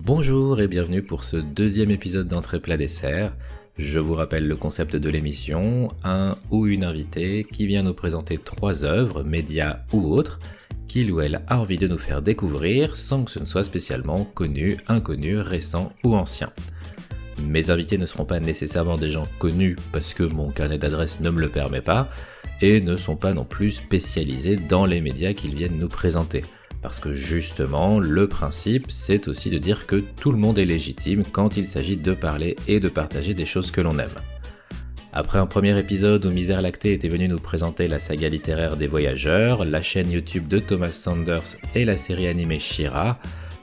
[0.00, 3.34] Bonjour et bienvenue pour ce deuxième épisode d'entrée plat dessert.
[3.78, 8.38] Je vous rappelle le concept de l'émission, un ou une invitée qui vient nous présenter
[8.38, 10.38] trois œuvres, médias ou autres,
[10.86, 14.24] qu'il ou elle a envie de nous faire découvrir sans que ce ne soit spécialement
[14.24, 16.52] connu, inconnu, récent ou ancien.
[17.46, 21.30] Mes invités ne seront pas nécessairement des gens connus parce que mon carnet d'adresse ne
[21.30, 22.08] me le permet pas,
[22.62, 26.42] et ne sont pas non plus spécialisés dans les médias qu'ils viennent nous présenter.
[26.80, 31.22] Parce que justement, le principe, c'est aussi de dire que tout le monde est légitime
[31.30, 34.10] quand il s'agit de parler et de partager des choses que l'on aime.
[35.12, 38.86] Après un premier épisode où Misère Lactée était venu nous présenter la saga littéraire des
[38.86, 43.18] voyageurs, la chaîne YouTube de Thomas Sanders et la série animée Shira,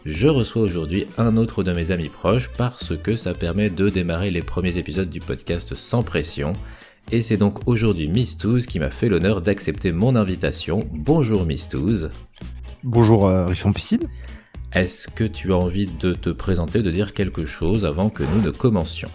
[0.09, 4.31] je reçois aujourd'hui un autre de mes amis proches parce que ça permet de démarrer
[4.31, 6.53] les premiers épisodes du podcast sans pression.
[7.11, 8.35] Et c'est donc aujourd'hui Miss
[8.67, 10.87] qui m'a fait l'honneur d'accepter mon invitation.
[10.91, 11.69] Bonjour Miss
[12.83, 14.09] Bonjour euh, Riffon Piscine.
[14.73, 18.41] Est-ce que tu as envie de te présenter, de dire quelque chose avant que nous
[18.41, 19.09] ne commencions?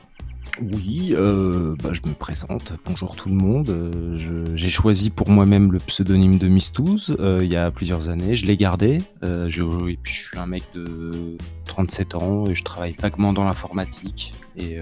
[0.61, 2.73] Oui, euh, bah, je me présente.
[2.85, 3.71] Bonjour tout le monde.
[3.71, 8.37] Euh, j'ai choisi pour moi-même le pseudonyme de Mistouze il y a plusieurs années.
[8.37, 8.99] Je l'ai gardé.
[9.23, 14.33] Je, je, suis un mec de 37 ans et je travaille vaguement dans l'informatique.
[14.57, 14.79] Et,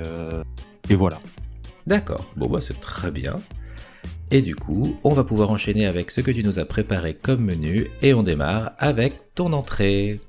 [0.90, 1.20] et voilà.
[1.86, 3.40] D'accord, bon bah c'est très bien.
[4.30, 7.44] Et du coup, on va pouvoir enchaîner avec ce que tu nous as préparé comme
[7.44, 10.20] menu et on démarre avec ton entrée.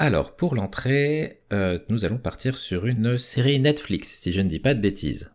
[0.00, 4.60] Alors pour l'entrée, euh, nous allons partir sur une série Netflix, si je ne dis
[4.60, 5.32] pas de bêtises.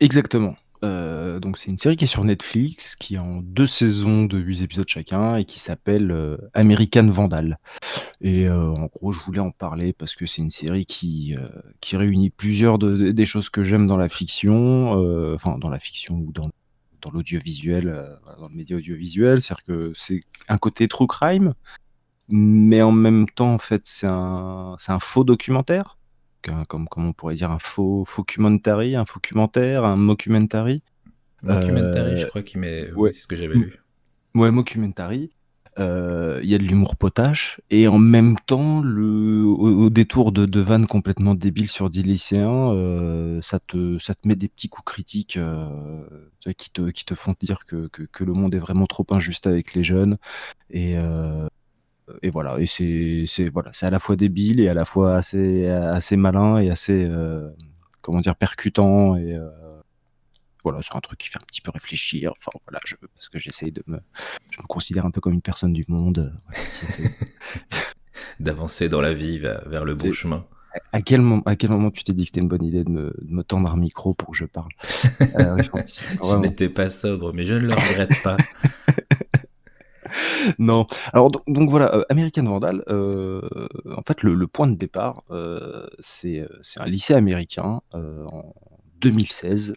[0.00, 0.54] Exactement.
[0.84, 4.36] Euh, donc c'est une série qui est sur Netflix, qui est en deux saisons de
[4.36, 7.58] 8 épisodes chacun et qui s'appelle euh, American Vandal.
[8.20, 11.34] Et en gros, je voulais en parler parce que c'est une série qui,
[11.80, 14.92] qui réunit plusieurs des choses que j'aime dans la fiction,
[15.34, 16.50] enfin dans la fiction ou dans,
[17.02, 19.42] dans l'audiovisuel, dans le média audiovisuel.
[19.42, 21.54] C'est-à-dire que c'est un côté true crime,
[22.28, 25.96] mais en même temps, en fait, c'est un, un faux documentaire
[26.68, 30.82] comme, on pourrait dire un faux documentary, un documentaire, un mockumentary.
[31.42, 32.90] Mockumentary, je euh, crois qu'il met.
[32.92, 33.76] Ouais, c'est ce que j'avais lu.
[34.34, 35.30] Ouais, mockumentary.
[35.78, 40.46] Euh, il y a de l'humour potache et en même temps, le, au, détour de,
[40.46, 44.70] de vannes complètement débiles sur des lycéens, euh, ça, te, ça te met des petits
[44.70, 45.38] coups critiques
[46.56, 49.46] qui, te, qui te font dire que, que, que, le monde est vraiment trop injuste
[49.46, 50.16] avec les jeunes.
[50.70, 50.96] Et,
[52.22, 56.16] et voilà, et c'est voilà, à la fois débile et à la fois assez assez
[56.16, 57.48] malin et assez euh,
[58.00, 59.48] comment dire percutant et euh,
[60.62, 62.32] voilà, c'est un truc qui fait un petit peu réfléchir.
[62.36, 64.00] Enfin voilà, je, parce que j'essaye de me,
[64.50, 66.34] je me considère un peu comme une personne du monde,
[66.98, 67.04] euh,
[68.40, 70.44] d'avancer dans la vie vers, le bon chemin.
[70.92, 72.90] À quel, moment, à quel moment tu t'es dit que c'était une bonne idée de
[72.90, 74.72] me, de me, tendre un micro pour que je parle?
[75.20, 78.36] Je n'étais pas sobre, mais je ne le regrette pas.
[80.58, 80.86] non.
[81.12, 83.40] Alors donc, voilà, euh, American Vandal, euh,
[83.96, 86.46] en fait le, point de départ, euh, c'est
[86.76, 88.54] un lycée américain en
[89.00, 89.74] 2016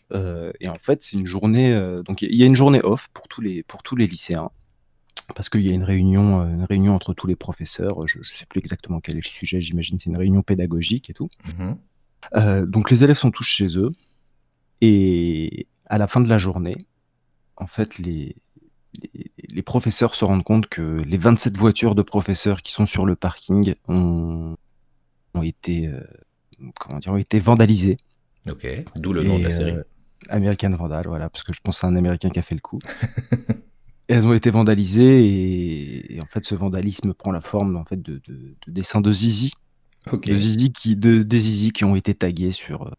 [0.60, 1.74] et en fait c'est une journée,
[2.06, 4.50] donc il y a une journée off pour tous les pour tous les lycéens.
[5.36, 8.08] Parce qu'il y a une réunion, une réunion entre tous les professeurs.
[8.08, 9.62] Je ne sais plus exactement quel est le sujet.
[9.62, 11.30] J'imagine c'est une réunion pédagogique et tout.
[11.58, 11.74] Mmh
[12.68, 13.94] donc les élèves sont tous chez eux
[14.82, 16.86] et à la fin de la journée,
[17.56, 18.36] en fait les
[19.14, 19.29] les,
[19.62, 23.76] professeurs se rendent compte que les 27 voitures de professeurs qui sont sur le parking
[23.88, 24.56] ont,
[25.34, 26.02] ont été, euh,
[26.80, 27.98] comment dire, ont été vandalisées.
[28.50, 29.72] Ok, d'où le nom de la série.
[29.72, 29.84] Euh,
[30.30, 32.80] American Vandal, voilà, parce que je pense à un Américain qui a fait le coup.
[34.08, 38.22] elles ont été vandalisées et, en fait ce vandalisme prend la forme en fait de,
[38.68, 39.54] dessins de zizi,
[40.12, 42.92] de zizi qui, de, des zizi qui ont été tagués sur euh,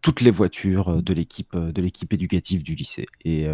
[0.00, 3.06] toutes les voitures de l'équipe de l'équipe éducative du lycée.
[3.24, 3.46] Et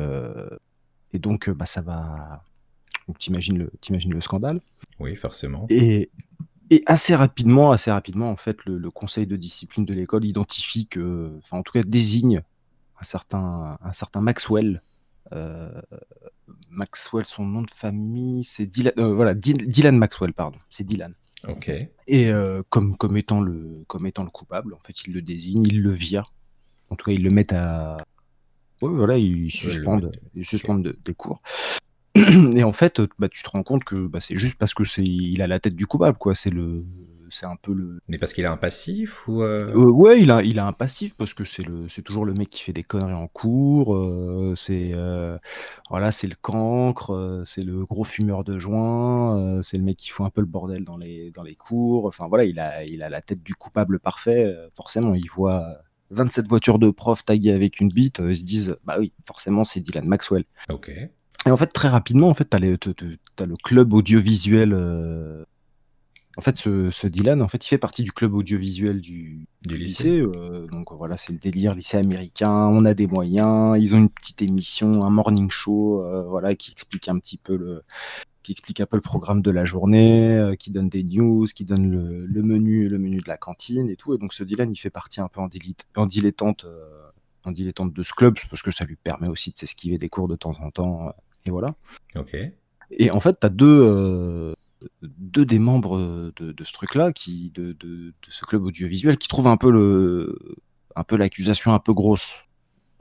[1.16, 2.44] et donc, bah, ça va.
[3.18, 4.60] Tu imagines le, le scandale.
[4.98, 5.66] Oui, forcément.
[5.70, 6.10] Et,
[6.70, 11.32] et assez rapidement, assez rapidement, en fait, le, conseil de discipline de l'école identifie que,
[11.42, 12.42] enfin, en tout cas, désigne
[13.00, 14.82] un certain, un certain Maxwell.
[15.32, 15.80] Euh,
[16.70, 21.14] Maxwell, son nom de famille, c'est Dylan, euh, voilà, Dylan Maxwell, pardon, c'est Dylan.
[21.48, 21.70] Ok.
[22.06, 25.64] Et euh, comme, comme, étant le, comme étant le coupable, en fait, il le désigne,
[25.64, 26.32] il le vire.
[26.90, 27.96] En tout cas, il le met à,
[28.82, 30.12] oui, voilà, ils suspendent,
[31.04, 31.40] des cours.
[32.54, 35.04] Et en fait, bah, tu te rends compte que bah, c'est juste parce que c'est
[35.04, 36.34] il a la tête du coupable, quoi.
[36.34, 36.84] C'est le,
[37.30, 38.00] c'est un peu le.
[38.08, 39.70] Mais parce qu'il a un passif ou euh?
[39.74, 42.32] Euh, Ouais, il a, il a un passif parce que c'est le, c'est toujours le
[42.32, 43.94] mec qui fait des conneries en cours.
[43.94, 44.94] Euh, c'est,
[45.90, 50.26] voilà, c'est le cancre, c'est le gros fumeur de joint, c'est le mec qui fout
[50.26, 52.06] un peu le bordel dans les, dans les cours.
[52.06, 54.54] Enfin voilà, il a, il a la tête du coupable parfait.
[54.74, 55.78] forcément, il voit
[56.10, 59.80] 27 voitures de profs taguées avec une bite, ils se disent bah oui, forcément c'est
[59.80, 60.44] Dylan Maxwell.
[60.68, 60.90] Ok.
[61.46, 64.72] Et en fait, très rapidement, en fait, tu as, le club audiovisuel.
[64.72, 65.44] Euh,
[66.36, 70.18] en fait, ce, Dylan, en fait, il fait partie du club audiovisuel du, lycée.
[70.18, 72.50] Euh, donc voilà, c'est le délire lycée américain.
[72.50, 73.76] On a des moyens.
[73.78, 77.56] Ils ont une petite émission, un morning show, euh, voilà, qui explique un petit peu
[77.56, 77.84] le,
[78.46, 81.90] qui explique un peu le programme de la journée, qui donne des news, qui donne
[81.90, 84.14] le, menu, le menu de la cantine et tout.
[84.14, 85.48] Et donc ce Dylan, il fait partie un peu en,
[85.96, 86.64] en dilettante,
[87.44, 90.28] en dilettante de ce club, parce que ça lui permet aussi de s'esquiver des cours
[90.28, 91.12] de temps en temps
[91.44, 91.74] et voilà.
[92.14, 92.36] Ok.
[92.90, 94.54] Et en fait, tu as deux, euh,
[95.02, 99.56] deux des membres de, ce truc-là, qui de, de, ce club audiovisuel, qui trouvent un
[99.56, 100.38] peu le,
[100.94, 102.34] un peu l'accusation un peu grosse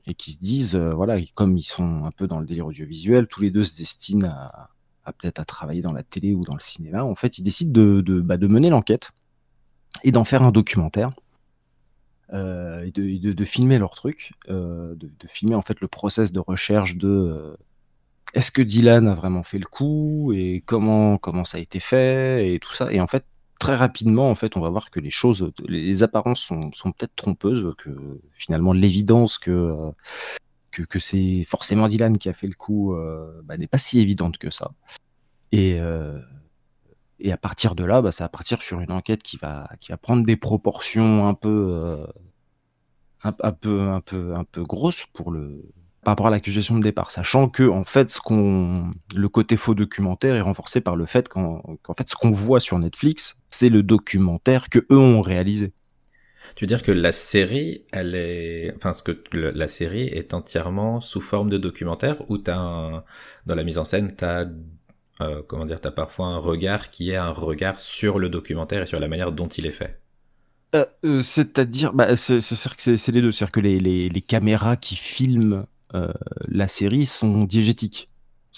[0.07, 3.27] et qui se disent, euh, voilà, comme ils sont un peu dans le délire audiovisuel,
[3.27, 4.69] tous les deux se destinent à,
[5.13, 7.03] peut-être à travailler dans la télé ou dans le cinéma.
[7.03, 9.11] En fait, ils décident de, de, bah, mener l'enquête
[10.03, 11.09] et d'en faire un documentaire.
[12.33, 14.97] Euh, et de, de, filmer leur truc, de,
[15.27, 17.55] filmer en fait le process de recherche de
[18.33, 22.51] est-ce que Dylan a vraiment fait le coup et comment comment ça a été fait
[22.51, 23.25] et tout ça et en fait
[23.59, 27.73] très rapidement en fait on va voir que les choses les apparences sont peut-être trompeuses
[27.77, 27.91] que
[28.33, 29.91] finalement l'évidence que,
[30.83, 34.37] que, c'est forcément Dylan qui a fait le coup euh, bah, n'est pas si évidente
[34.37, 34.71] que ça
[35.51, 36.19] et euh,
[37.29, 39.67] à partir de là bah, ça va partir sur une enquête qui va
[40.01, 42.05] prendre des proportions un peu euh,
[43.23, 45.71] un, grosses pour le
[46.05, 50.79] par rapport à l'accusation de départ, sachant que fait, le côté faux documentaire est renforcé
[50.79, 54.99] par le fait qu'en, fait, ce qu'on voit sur Netflix, c'est le documentaire que eux
[54.99, 55.73] ont réalisé.
[56.55, 61.01] Tu veux dire que la série, elle est, enfin, ce que la série est entièrement
[61.01, 63.03] sous forme de documentaire, ou t'as
[63.45, 64.45] dans la mise en scène, t'as
[65.21, 68.85] euh, comment dire, t'as parfois un regard qui est un regard sur le documentaire et
[68.85, 69.99] sur la manière dont il est fait?
[70.75, 74.95] Euh, euh, c'est-à-dire, bah, c'est, c'est, les deux, c'est-à-dire que les, les, les, caméras qui
[74.95, 76.11] filment euh,
[76.47, 78.09] la série sont diégétiques.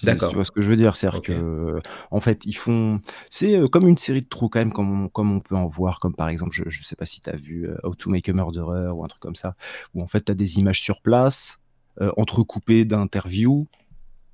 [0.04, 0.30] D'accord.
[0.30, 1.80] tu vois ce que je veux dire, c'est que
[2.12, 5.08] en fait ils font, c'est euh, comme une série de trous quand même, comme on,
[5.10, 7.36] comme on peut en voir, comme par exemple, je, je sais pas si tu as
[7.36, 9.56] vu euh, How to Make a Murderer ou un truc comme ça,
[9.94, 11.60] où en fait tu as des images sur place,
[12.16, 13.68] entrecoupées d'interviews.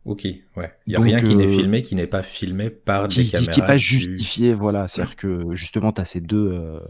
[0.03, 0.27] Ok,
[0.57, 0.73] ouais.
[0.85, 3.53] Il n'y a rien qui n'est filmé, qui n'est pas filmé par des caméras.
[3.53, 4.89] Qui n'est pas justifié, voilà.
[4.89, 6.81] C'est-à-dire que justement, tu as ces deux,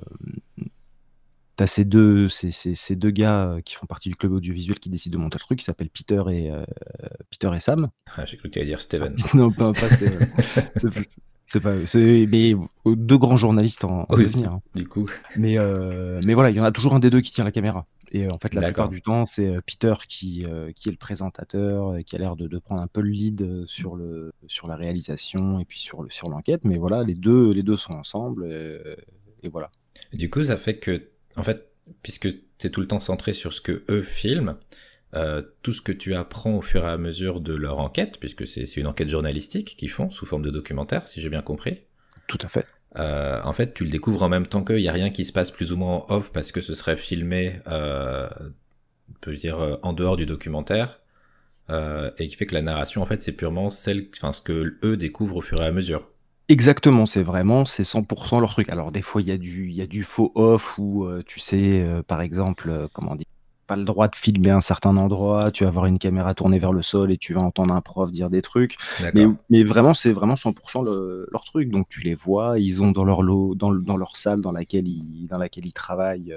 [1.56, 4.90] T'as ces deux, ces, ces, deux gars euh, qui font partie du club audiovisuel qui
[4.90, 6.66] décident de monter le truc, qui s'appellent Peter et, euh,
[7.30, 7.90] Peter et Sam.
[8.18, 9.16] Ah, j'ai cru que tu allais dire Steven.
[9.36, 10.28] non, pas, pas Steven.
[11.46, 12.56] c'est pas C'est mais
[12.88, 14.54] deux grands journalistes en, en devenir.
[14.54, 14.62] Hein.
[14.74, 15.08] Du coup.
[15.36, 17.52] Mais, euh, mais voilà, il y en a toujours un des deux qui tient la
[17.52, 17.86] caméra.
[18.12, 20.46] Et en fait, la plupart du temps, c'est Peter qui,
[20.76, 23.66] qui est le présentateur et qui a l'air de, de, prendre un peu le lead
[23.66, 26.62] sur, le, sur la réalisation et puis sur, le, sur l'enquête.
[26.64, 28.78] Mais voilà, les deux, les deux sont ensemble et,
[29.44, 29.72] et voilà.
[30.14, 31.70] Du coup, ça fait que en fait,
[32.02, 34.56] puisque tu es tout le temps centré sur ce que eux filment,
[35.16, 38.48] euh, tout ce que tu apprends au fur et à mesure de leur enquête, puisque
[38.48, 41.82] c'est une enquête journalistique qu'ils font sous forme de documentaire, si j'ai bien compris.
[42.28, 42.66] Tout à fait.
[42.98, 45.34] Euh, en fait, tu le découvres en même temps qu'il n'y a rien qui se
[45.34, 48.30] passe plus ou moins en off parce que ce serait filmé, euh,
[49.10, 51.00] on peut dire, euh, en dehors du documentaire,
[51.70, 54.78] euh, et qui fait que la narration, en fait, c'est purement celle, enfin, ce que
[54.84, 56.08] eux découvrent au fur et à mesure.
[56.50, 58.70] Exactement, c'est vraiment c'est 100% leur truc.
[58.70, 61.40] Alors des fois, il y a du il y a du faux off ou tu
[61.40, 63.26] sais, par exemple, euh, comment dire?
[63.68, 66.74] Pas le droit de filmer un certain endroit, tu vas avoir une caméra tournée vers
[66.74, 68.78] le sol et tu vas entendre un prof dire des trucs.
[69.14, 70.54] Mais mais vraiment, c'est vraiment 100
[71.32, 71.70] leur truc.
[71.70, 74.88] Donc tu les vois, ils ont dans leur lot dans dans leur salle dans laquelle
[74.88, 76.34] ils dans laquelle ils travaillent,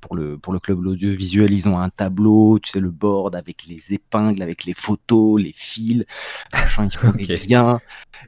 [0.00, 3.66] pour le pour le club audiovisuel, ils ont un tableau, tu sais, le board avec
[3.66, 6.04] les épingles, avec les photos, les fils,
[6.52, 7.80] machin, ils font des liens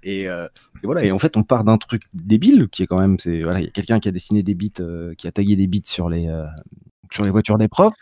[0.02, 0.46] et, euh,
[0.82, 1.04] et, voilà.
[1.04, 3.64] Et en fait, on part d'un truc débile qui est quand même, c'est voilà, il
[3.64, 6.08] y a quelqu'un qui a dessiné des bits, euh, qui a tagué des bits sur
[6.08, 6.46] les euh,
[7.12, 7.94] sur les voitures des profs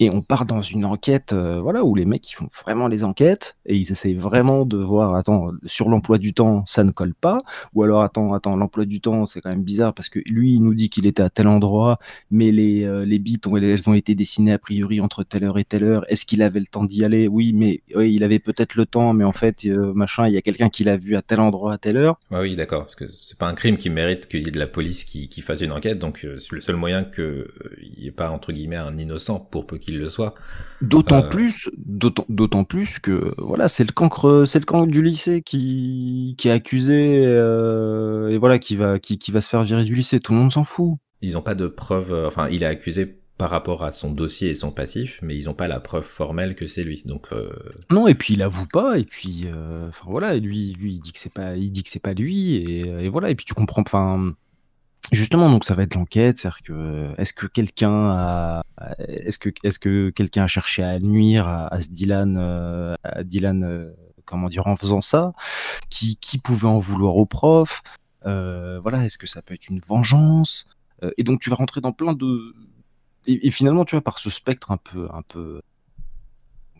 [0.00, 3.04] et on part dans une enquête euh, voilà où les mecs ils font vraiment les
[3.04, 7.14] enquêtes et ils essayent vraiment de voir attends sur l'emploi du temps ça ne colle
[7.14, 7.42] pas.
[7.74, 10.60] Ou alors attends attends l'emploi du temps c'est quand même bizarre parce que lui il
[10.60, 11.98] nous dit qu'il était à tel endroit
[12.30, 15.58] mais les euh, les bits ont, elles ont été dessinées a priori entre telle heure
[15.58, 16.04] et telle heure.
[16.10, 17.28] Est-ce qu'il avait le temps d'y aller?
[17.28, 20.42] Oui mais il avait peut-être le temps mais en fait euh, machin il y a
[20.42, 22.18] quelqu'un qui l'a vu à tel endroit à telle heure.
[22.32, 24.58] Ouais, oui d'accord parce que c'est pas un crime qui mérite qu'il y ait de
[24.58, 28.08] la police qui, qui fasse une enquête donc c'est le seul moyen que il n'y
[28.08, 30.34] ait pas entre guillemets un innocent pour peu qu'il le soit.
[30.80, 35.42] D'autant euh, plus, d'autant plus que voilà, c'est le cancre, c'est le cancre du lycée
[35.42, 39.84] qui, qui est accusé euh, et voilà qui va qui, qui, va se faire virer
[39.84, 40.20] du lycée.
[40.20, 40.96] Tout le monde s'en fout.
[41.22, 42.12] Ils n'ont pas de preuve.
[42.12, 45.46] Euh, enfin, il est accusé par rapport à son dossier et son passif, mais ils
[45.46, 47.02] n'ont pas la preuve formelle que c'est lui.
[47.04, 47.30] Donc
[47.90, 49.46] non, et puis il avoue pas, et puis
[49.88, 52.54] enfin voilà, lui, lui il dit que c'est pas, il dit que c'est pas lui,
[52.54, 54.34] et, et, voilà, et puis tu comprends, enfin
[55.12, 58.64] Justement, donc ça va être l'enquête, c'est-à-dire que est-ce que quelqu'un a,
[59.06, 63.64] est-ce que est-ce que quelqu'un a cherché à nuire à, ce Dylan, euh, à Dylan,
[63.64, 63.92] euh,
[64.24, 65.34] comment dire, en faisant ça?
[65.90, 67.82] Qui qui pouvait en vouloir au prof?
[68.24, 70.66] Euh, Voilà, est-ce que ça peut être une vengeance?
[71.18, 72.54] Et donc tu vas rentrer dans plein de
[73.26, 75.60] et, finalement, tu vois, par ce spectre un peu un peu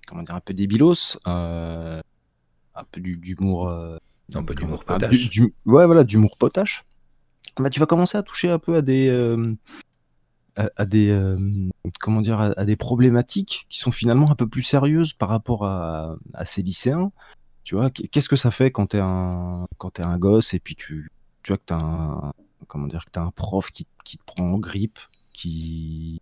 [0.06, 2.02] comment dire, un peu débilos, un
[2.90, 5.30] peu d'humour, un peu d'humour potache.
[5.66, 6.84] ouais, voilà, d'humour potache
[7.58, 9.54] bah, tu vas commencer à toucher un peu à des, euh,
[10.56, 11.38] à, des, euh,
[12.00, 16.16] comment dire, à, des problématiques qui sont finalement un peu plus sérieuses par rapport à,
[16.32, 17.12] à ces lycéens.
[17.64, 20.76] Tu vois, qu'est-ce que ça fait quand t'es un, quand t'es un gosse et puis
[20.76, 21.10] tu,
[21.42, 22.32] tu vois que t'as un,
[22.66, 24.98] comment dire, que t'as un prof qui, qui te prend en grippe,
[25.32, 26.20] qui,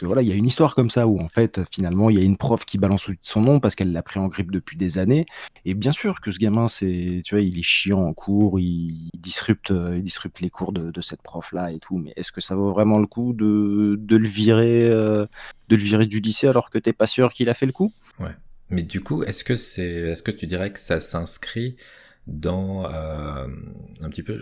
[0.00, 2.20] que voilà, il y a une histoire comme ça où en fait finalement il y
[2.20, 4.98] a une prof qui balance son nom parce qu'elle l'a pris en grippe depuis des
[4.98, 5.26] années.
[5.64, 9.70] Et bien sûr que ce gamin, c'est, tu il est chiant en cours, il, disrupte,
[9.70, 11.98] euh, il disrupte les cours de, cette prof là et tout.
[11.98, 15.26] Mais est-ce que ça vaut vraiment le coup de, de le virer, euh,
[15.68, 17.92] de le virer du lycée alors que t'es pas sûr qu'il a fait le coup?
[18.18, 18.34] Ouais.
[18.70, 21.76] Mais du coup, est-ce que tu dirais que ça s'inscrit
[22.26, 23.46] dans euh,
[24.00, 24.40] un petit peu,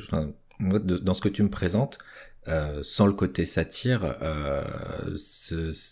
[0.61, 1.99] dans ce que tu me présentes,
[2.47, 4.62] euh, sans le côté satire euh,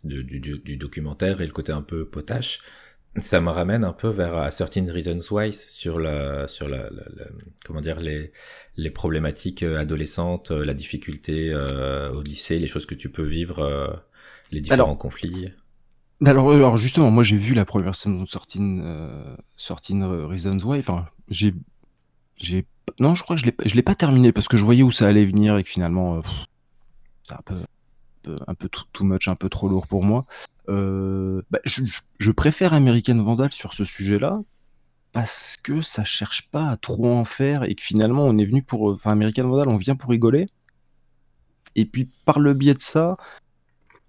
[0.05, 2.61] du, du, du, documentaire et le côté un peu potache,
[3.17, 6.88] ça me ramène un peu vers Certain Reasons Why sur la sur la,
[7.65, 8.33] comment dire les
[8.76, 14.03] les problématiques euh, adolescentes, la difficulté au lycée, les choses que tu peux vivre,
[14.50, 15.53] les différents conflits.
[16.25, 20.79] Alors, alors, justement, moi j'ai vu la première saison de Certain, Certain Reasons Why.
[20.79, 21.53] Enfin, j'ai
[22.37, 22.67] j'ai
[22.99, 24.90] non, je crois que je l'ai, je l'ai pas terminé parce que je voyais où
[24.90, 26.21] ça allait venir et que finalement, euh,
[27.28, 30.26] c'est un peu, too, much, un peu trop lourd pour moi.
[30.69, 34.40] Euh, bah, je, préfère American Vandal sur ce sujet-là
[35.12, 38.62] parce que ça cherche pas à trop en faire et que finalement on est venu
[38.62, 40.49] pour, enfin American Vandal, on vient pour rigoler.
[41.76, 43.16] Et puis par le biais de ça,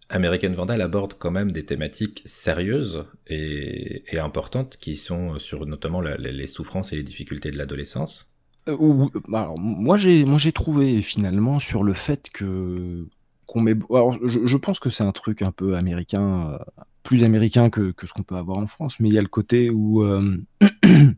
[0.09, 6.47] American Vandal aborde quand même des thématiques sérieuses et, importantes qui sont sur notamment les
[6.47, 8.31] souffrances et les difficultés de l'adolescence.
[8.67, 13.07] Euh, bah, moi j'ai moi j'ai trouvé finalement sur le fait que
[13.45, 17.69] qu'on met alors je pense que c'est un truc un peu américain, euh, plus américain
[17.69, 20.37] que ce qu'on peut avoir en France, mais il y a le côté où, euh,
[20.83, 21.15] tu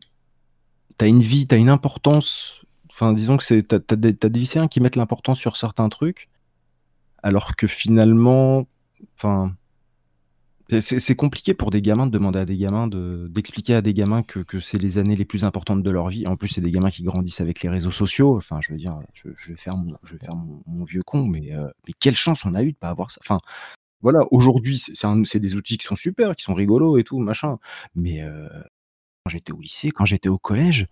[1.00, 4.38] as une vie, tu as une importance, enfin disons que c'est tu des tu des
[4.38, 6.28] lycéens qui mettent l'importance sur certains trucs,
[7.22, 8.66] alors que finalement,
[9.16, 9.54] enfin
[10.78, 14.60] c'est compliqué pour des gamins de demander à des gamins d'expliquer à des gamins que,
[14.60, 16.26] c'est les années les plus importantes de leur vie.
[16.26, 18.36] En plus, c'est des gamins qui grandissent avec les réseaux sociaux.
[18.36, 22.44] Enfin, je veux dire, je, vais faire mon, vieux con, mais, euh, mais quelle chance
[22.44, 23.20] on a eu de pas avoir ça.
[23.24, 23.40] Enfin,
[24.02, 27.58] voilà, aujourd'hui, c'est des outils qui sont super, qui sont rigolos et tout, machin.
[27.94, 28.48] Mais euh,
[29.24, 30.86] quand j'étais au lycée, quand j'étais au collège,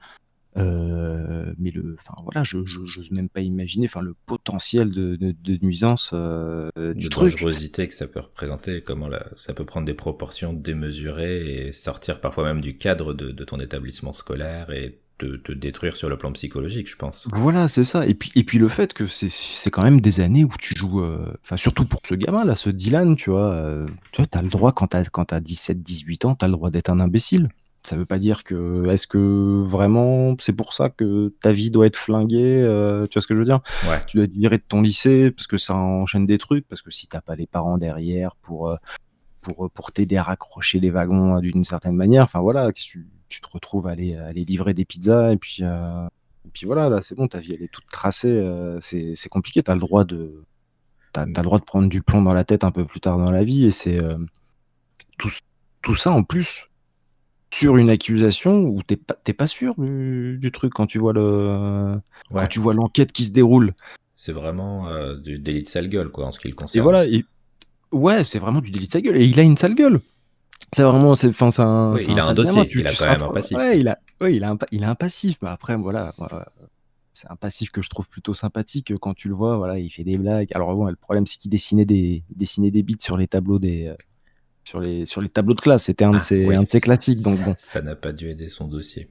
[0.57, 5.59] euh, mais le, enfin voilà, je n'ose même pas imaginer, enfin le potentiel de, de,
[5.63, 10.53] nuisance euh, du de dangerosité que ça peut représenter, comment ça peut prendre des proportions
[10.53, 15.53] démesurées et sortir parfois même du cadre de, de ton établissement scolaire et te, te,
[15.53, 17.27] détruire sur le plan psychologique, je pense.
[17.33, 18.07] Voilà, c'est ça.
[18.07, 21.03] Et puis, et puis le fait que c'est quand même des années où tu joues,
[21.03, 24.49] euh, enfin surtout pour ce gamin là, ce Dylan, tu vois, tu vois, as le
[24.49, 27.49] droit quand t'as quand as 17-18 ans, tu as le droit d'être un imbécile.
[27.85, 31.87] Ça veut pas dire que est-ce que vraiment c'est pour ça que ta vie doit
[31.87, 33.61] être flinguée, euh, tu vois ce que je veux dire?
[33.89, 34.05] Ouais.
[34.07, 36.91] Tu dois être viré de ton lycée parce que ça enchaîne des trucs, parce que
[36.91, 38.77] si t'as pas les parents derrière pour, euh,
[39.41, 43.41] pour, euh, pour t'aider à raccrocher les wagons, d'une certaine manière, enfin voilà, tu tu
[43.41, 47.15] te retrouves à aller à livrer des pizzas et puis, et puis voilà, là, c'est
[47.15, 48.43] bon, ta vie elle est toute tracée,
[48.81, 49.63] c'est c'est compliqué.
[49.63, 50.45] Tu as le droit de
[51.15, 53.31] tu le droit de prendre du plomb dans la tête un peu plus tard dans
[53.31, 53.99] la vie et c'est,
[55.19, 55.31] tout
[55.83, 56.68] tout ça en plus
[57.53, 61.99] sur une accusation où t'es pas, pas sûr du, truc quand tu vois le
[62.33, 63.75] quand tu vois l'enquête qui se déroule.
[64.17, 66.81] C'est vraiment euh, du délit de sale gueule quoi en ce qui le concerne.
[66.81, 67.05] Et voilà,
[67.93, 70.01] ouais, c'est vraiment du délit de sale gueule et il a une sale gueule.
[70.75, 71.97] C'est vraiment, c'est, enfin, c'est un.
[71.97, 73.57] il a un dossier, il a quand même un passif.
[73.57, 75.39] Ouais, il a, il a un, il a un passif.
[75.41, 76.13] Mais après, voilà,
[77.15, 79.57] c'est un passif que je trouve plutôt sympathique quand tu le vois.
[79.57, 80.49] Voilà, il fait des blagues.
[80.55, 83.59] Alors bon, le problème c'est qu'il dessinait des, il dessinait des bits sur les tableaux
[83.59, 83.95] des, euh,
[84.69, 85.85] sur les, sur les tableaux de classe.
[85.85, 87.23] C'était un, de ses, ah, un de ses classiques.
[87.23, 87.55] Donc bon.
[87.59, 89.09] Ça n'a pas dû aider son dossier.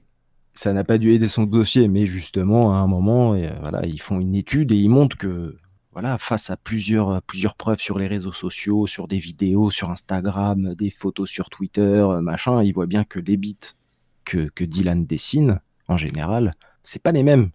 [0.54, 3.84] Ça n'a pas dû aider son dossier, mais justement, à un moment, et, euh, voilà,
[3.84, 5.56] ils font une étude et ils montrent que,
[5.92, 10.74] voilà, face à plusieurs, plusieurs preuves sur les réseaux sociaux, sur des vidéos, sur Instagram,
[10.76, 13.58] des photos sur Twitter, euh, machin, ils voient bien que les bits
[14.24, 17.50] que, que Dylan dessine, en général, c'est pas les mêmes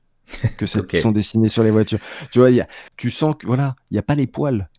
[0.58, 2.00] que celles qui sont dessinées sur les voitures.
[2.32, 2.68] Tu vois, y a,
[2.98, 4.70] tu sens que, voilà, il n'y a pas les poils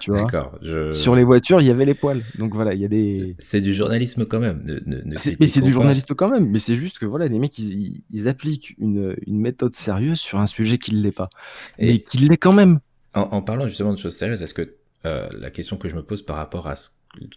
[0.00, 0.58] Tu vois D'accord.
[0.62, 0.92] Je...
[0.92, 2.22] Sur les voitures, il y avait les poils.
[2.38, 3.34] Donc voilà, il y a des.
[3.38, 4.60] C'est du journalisme quand même.
[4.64, 5.74] Ne, ne, ne C'est- Mais c'est critiquons du pas.
[5.74, 6.48] journaliste quand même.
[6.50, 10.18] Mais c'est juste que voilà, les mecs, ils, ils- ils appliquent une, une méthode sérieuse
[10.20, 11.30] sur un sujet qui ne l'est pas.
[11.78, 12.80] Et- Mais qui l'est quand même.
[13.14, 14.74] En, en parlant justement de choses sérieuses, est-ce que
[15.06, 16.90] euh, la question que je me pose par rapport à ce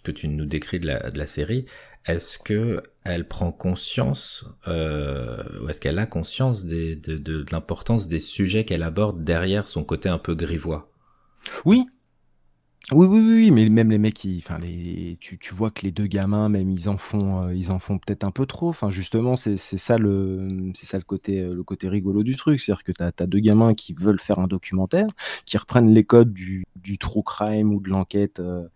[0.04, 1.66] que tu nous décris de la, de la série,
[2.06, 7.46] est-ce que elle prend conscience, euh, ou est-ce qu'elle a conscience des, de, de, de
[7.52, 10.90] l'importance des sujets qu'elle aborde derrière son côté un peu grivois?
[11.66, 11.86] Oui.
[12.94, 15.92] Oui, oui, oui, mais même les mecs, ils, enfin, les, tu, tu vois que les
[15.92, 18.68] deux gamins, même, ils en font, euh, ils en font peut-être un peu trop.
[18.70, 22.36] Enfin, justement, c'est c'est ça le, c'est ça le côté, euh, le côté rigolo du
[22.36, 25.08] truc, c'est-à-dire que t'as as deux gamins qui veulent faire un documentaire,
[25.46, 28.68] qui reprennent les codes du, du true crime ou de l'enquête, euh,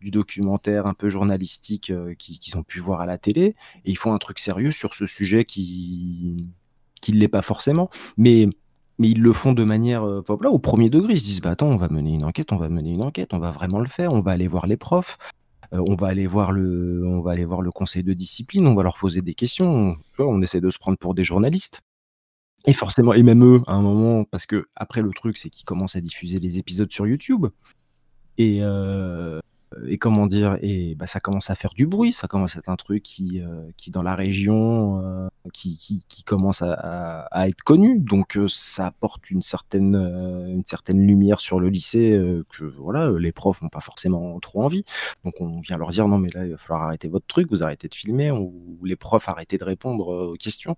[0.00, 3.96] du documentaire un peu journalistique qui- qu'ils ont pu voir à la télé, et ils
[3.98, 6.46] font un truc sérieux sur ce sujet qui,
[7.00, 8.48] qui ne l'est pas forcément, mais
[8.98, 11.14] mais ils le font de manière euh, là, au premier degré.
[11.14, 13.34] Ils se disent bah attends, on va mener une enquête, on va mener une enquête,
[13.34, 15.18] on va vraiment le faire, on va aller voir les profs,
[15.72, 18.74] euh, on va aller voir le, on va aller voir le conseil de discipline, on
[18.74, 19.96] va leur poser des questions.
[20.16, 21.80] Vois, on essaie de se prendre pour des journalistes.
[22.66, 25.66] Et forcément, et même eux, à un moment, parce que après le truc, c'est qu'ils
[25.66, 27.46] commencent à diffuser les épisodes sur YouTube.
[28.38, 29.40] Et, euh,
[29.86, 32.68] et comment dire, et bah, ça commence à faire du bruit, ça commence à être
[32.68, 36.72] un truc qui, euh, qui dans la région, euh, qui, qui, qui commence à,
[37.30, 37.98] à- être connu.
[37.98, 42.18] Donc euh, ça apporte une certaine, une certaine lumière sur le lycée
[42.50, 44.84] que voilà, les profs n'ont pas forcément trop envie.
[45.24, 47.62] Donc on vient leur dire non mais là il va falloir arrêter votre truc, vous
[47.62, 50.76] arrêtez de filmer, ou les profs arrêtez de répondre aux questions.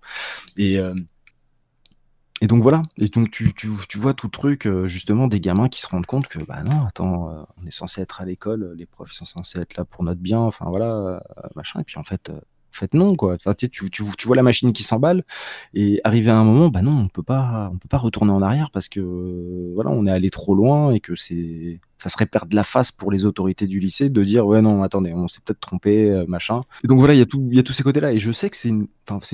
[0.57, 0.79] Et
[2.41, 5.39] et donc voilà, et donc tu, tu, tu vois tout le truc, euh, justement, des
[5.39, 8.25] gamins qui se rendent compte que, bah non, attends, euh, on est censé être à
[8.25, 11.19] l'école, les profs sont censés être là pour notre bien, enfin voilà, euh,
[11.55, 13.33] machin, et puis en fait, euh, en fait non, quoi.
[13.35, 15.23] Enfin, tu, tu, tu, vois la machine qui s'emballe,
[15.73, 18.43] et arrivé à un moment, bah non, on peut pas, on peut pas retourner en
[18.43, 22.25] arrière parce que, euh, voilà, on est allé trop loin et que c'est, ça serait
[22.25, 25.41] perdre la face pour les autorités du lycée de dire, ouais, non, attendez, on s'est
[25.43, 26.61] peut-être trompé, euh, machin.
[26.83, 28.87] Donc voilà, il y a tous ces côtés-là, et je sais que c'est une,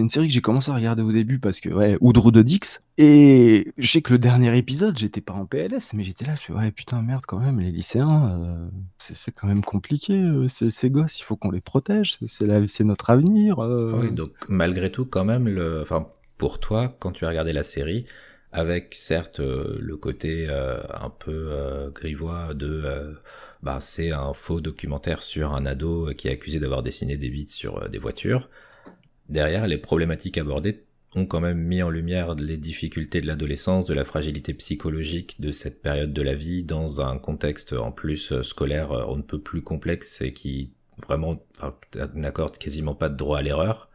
[0.09, 3.73] série que j'ai commencé à regarder au début parce que, ouais, Oudrou de Dix, et
[3.77, 6.53] je sais que le dernier épisode, j'étais pas en PLS, mais j'étais là, je fais,
[6.53, 8.67] ouais, putain, merde, quand même, les lycéens, euh,
[8.97, 13.59] c'est quand même compliqué, euh, ces, gosses, il faut qu'on les protège, c'est- notre avenir.
[13.59, 15.49] Ah Oui, donc malgré tout, quand même,
[16.37, 18.05] pour toi, quand tu as regardé la série,
[18.53, 23.17] avec certes euh, le côté euh, un peu euh, grivois de,
[23.63, 27.47] bah, c'est un faux documentaire sur un ado qui est accusé d'avoir dessiné des bits
[27.49, 28.49] sur des voitures.
[29.27, 30.83] Derrière, les problématiques abordées
[31.15, 35.51] ont quand même mis en lumière les difficultés de l'adolescence, de la fragilité psychologique de
[35.51, 39.61] cette période de la vie dans un contexte en plus scolaire on ne peut plus
[39.61, 41.39] complexe et qui vraiment
[42.15, 43.89] n'accorde quasiment pas de droit à l'erreur.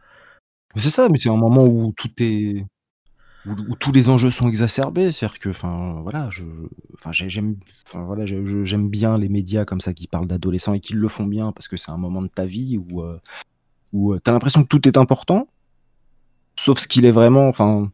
[0.75, 2.65] C'est ça, mais c'est un moment où tout est.
[3.45, 6.43] Où, où tous les enjeux sont exacerbés, c'est-à-dire que, enfin, voilà, je,
[6.95, 7.55] enfin, j'ai- j'aime,
[7.87, 11.25] enfin, voilà, j'aime bien les médias comme ça qui parlent d'adolescents et qui le font
[11.25, 13.19] bien parce que c'est un moment de ta vie où, euh,
[13.93, 15.47] où euh, t'as l'impression que tout est important,
[16.59, 17.91] sauf ce qu'il est vraiment, enfin,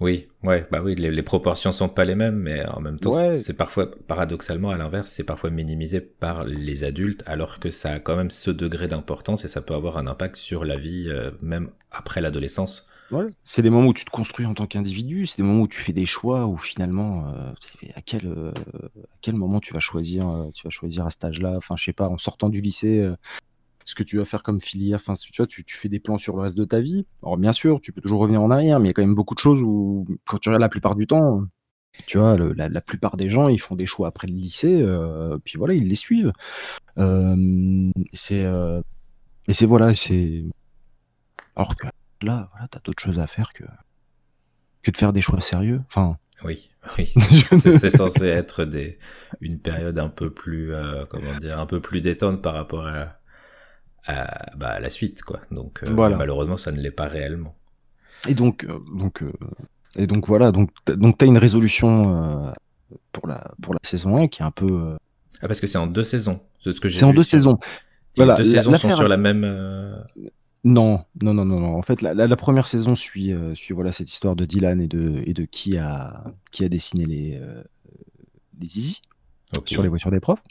[0.00, 3.12] Oui, ouais, bah oui, les, les proportions sont pas les mêmes, mais en même temps,
[3.14, 3.36] Ouais.
[3.36, 7.98] c'est parfois, paradoxalement, à l'inverse, c'est parfois minimisé par les adultes, alors que ça a
[8.00, 11.30] quand même ce degré d'importance et ça peut avoir un impact sur la vie, euh,
[11.40, 12.88] même après l'adolescence.
[13.44, 15.80] C'est des moments où tu te construis en tant qu'individu, c'est des moments où tu
[15.80, 17.52] fais des choix où finalement, euh,
[18.24, 21.76] euh, à quel moment tu vas choisir, euh, tu vas choisir à cet âge-là, enfin
[21.76, 23.06] je sais pas, en sortant du lycée,
[23.84, 26.36] ce que tu vas faire comme filière, enfin tu vois, tu, fais des plans sur
[26.36, 27.06] le reste de ta vie.
[27.22, 29.14] Alors bien sûr, tu peux toujours revenir en arrière, mais il y a quand même
[29.14, 31.42] beaucoup de choses où, quand tu regardes la plupart du temps,
[32.06, 34.82] tu vois, la, plupart des gens, ils font des choix après le lycée,
[35.44, 36.32] puis voilà, ils les suivent.
[38.12, 38.44] C'est,
[39.48, 40.44] et c'est voilà, c'est.
[41.54, 41.86] Alors que
[42.26, 43.64] là, voilà, t'as d'autres choses à faire que
[44.82, 45.80] que de faire des choix sérieux.
[45.86, 47.06] Enfin, Oui, oui,
[47.60, 48.98] c'est c'est censé être des,
[49.40, 53.16] une période un peu plus, euh, comment dire, un peu plus détente par rapport à,
[54.06, 55.40] à, bah, à la suite, quoi.
[55.52, 56.16] Donc, euh, Voilà.
[56.16, 57.54] malheureusement, ça ne l'est pas réellement.
[58.28, 59.32] et donc, euh, donc, euh,
[59.96, 62.52] et donc voilà, donc donc t'as une résolution
[63.12, 64.96] pour la pour la saison 1 qui est un peu.
[65.42, 67.56] Ah, parce que c'est en deux saisons, de ce que j'ai c'est en deux saisons.
[68.16, 69.44] Et les Voilà, deux saisons sont sur la même.
[70.64, 71.76] Non, non, non, non, non.
[71.76, 74.80] En fait, la, la- la première saison suit, euh, suit voilà cette histoire de Dylan
[74.80, 77.62] et de et de qui a qui a dessiné les euh,
[78.60, 79.00] les
[79.56, 79.68] ok.
[79.68, 80.42] sur les voitures des profs.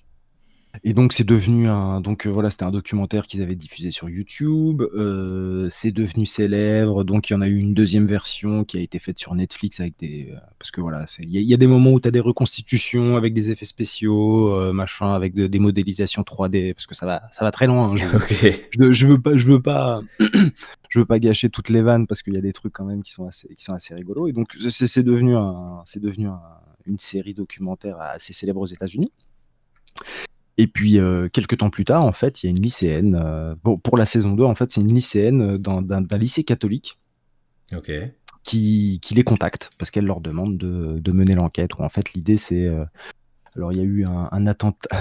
[0.86, 4.10] Et donc c'est devenu un donc euh, voilà c'était un documentaire qu'ils avaient diffusé sur
[4.10, 4.82] YouTube.
[4.96, 7.04] euh, c'est devenu célèbre.
[7.04, 9.80] Donc il y en a eu une deuxième version qui a été faite sur Netflix
[9.82, 11.92] avec des euh, parce que voilà c'est- il y, a- il y a des moments
[11.92, 16.24] où tu as des reconstitutions avec des effets spéciaux euh, machin avec de- des modélisations
[16.24, 17.92] 3D parce que ça va ça va très loin.
[17.92, 18.68] hein, je- Ok.
[18.72, 20.02] je, je veux pas je veux pas
[20.90, 23.04] je veux pas gâcher toutes les vannes parce qu'il y a des trucs quand même
[23.04, 26.28] qui sont assez qui sont assez rigolos et donc c'est c'est devenu un c'est devenu
[26.28, 26.40] un-
[26.88, 29.12] une série documentaire assez célèbre aux États-Unis
[30.58, 33.16] Et puis, euh, quelques temps plus tard, en fait, il y a une lycéenne.
[33.20, 37.00] euh, bon, pour la saison 2, en fait, c'est une lycéenne euh, d'un lycée catholique
[38.44, 41.72] qui, qui les contacte parce qu'elle leur demande de, de mener l'enquête.
[41.80, 42.66] En fait, l'idée, c'est.
[42.68, 42.84] euh,
[43.56, 44.90] alors, il y a eu un, un attentat.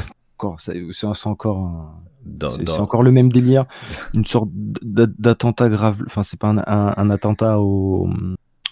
[0.58, 3.66] C'est encore un- Dans, c'est dans- c'est encore le même délire,
[4.14, 6.02] une sorte d'attentat grave.
[6.06, 8.08] Enfin, c'est pas un, attentat au,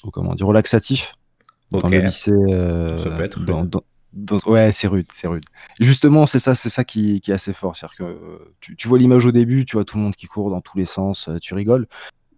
[0.03, 1.13] au comment dire, au laxatif
[1.71, 2.33] dans le lycée.
[2.97, 3.83] Ça peut être dans-.
[4.13, 5.45] Dans- ouais, c'est rude, c'est rude.
[5.81, 7.77] Et justement, c'est ça, c'est ça qui, qui est assez fort.
[7.77, 10.27] C'est-à-dire que euh, tu, tu vois l'image au début, tu vois tout le monde qui
[10.27, 11.87] court dans tous les sens, euh, tu rigoles.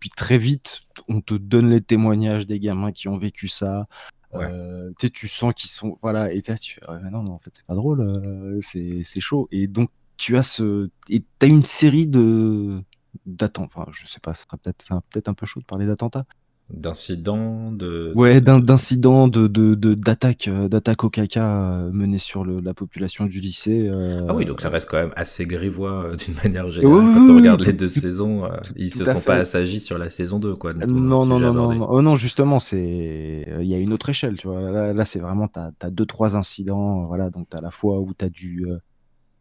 [0.01, 3.87] Puis très vite, on te donne les témoignages des gamins qui ont vécu ça.
[4.33, 4.45] Ouais.
[4.45, 7.41] Euh, tu sens qu'ils sont voilà et tu tu fais ouais, mais non, mais en
[7.41, 12.07] fait c'est pas drôle, c'est chaud et donc tu as ce et t'as une série
[12.07, 12.81] de
[13.27, 13.81] d'attentats.
[13.81, 16.27] Enfin, je sais pas, ça sera peut-être peut-être un peu chaud de parler d'attentats.
[16.73, 18.13] D'incidents, de.
[18.15, 22.61] Ouais, d'in- d'incidents, de de de- d'attaques, euh, d'attaques au caca euh, menées sur le,
[22.61, 23.89] la population du lycée.
[23.89, 26.95] euh, Ah oui, donc ça reste quand même assez grivois euh, d'une manière générale.
[27.09, 29.37] oui, Quand on regarde oui, les tout- deux saisons, euh, ils tout se sont pas
[29.37, 30.73] assagis sur la saison 2, quoi.
[30.73, 30.87] Non,
[31.27, 34.47] non, non, non, non, Oh non, justement, c'est, il y a une autre échelle, tu
[34.47, 34.71] vois.
[34.71, 37.31] Là, là, c'est vraiment, t'as, as deux, trois incidents, voilà.
[37.31, 38.79] Donc, t'as la fois où t'as du, euh,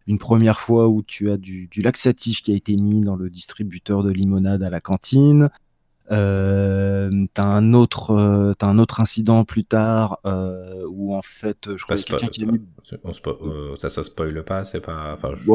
[0.07, 3.29] une première fois où tu as du, du laxatif qui a été mis dans le
[3.29, 5.49] distributeur de limonade à la cantine.
[6.11, 11.75] Euh, t'as un autre, euh, t'as un autre incident plus tard euh, où en fait,
[11.77, 12.59] je crois a quelqu'un qui a mis
[13.03, 15.13] on spo- ça se spoil pas, c'est pas.
[15.13, 15.49] Enfin, je-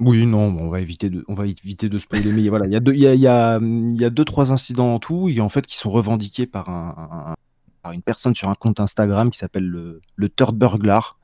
[0.00, 2.76] oui, non, on va éviter de, on va éviter de spoiler, mais voilà, il y
[2.76, 5.28] a deux, il y a, il y a, y a deux, trois incidents en tout,
[5.28, 7.34] et en fait, qui sont revendiqués par un, un-
[7.82, 11.18] par une personne sur un compte Instagram qui s'appelle le, le Third Burglar,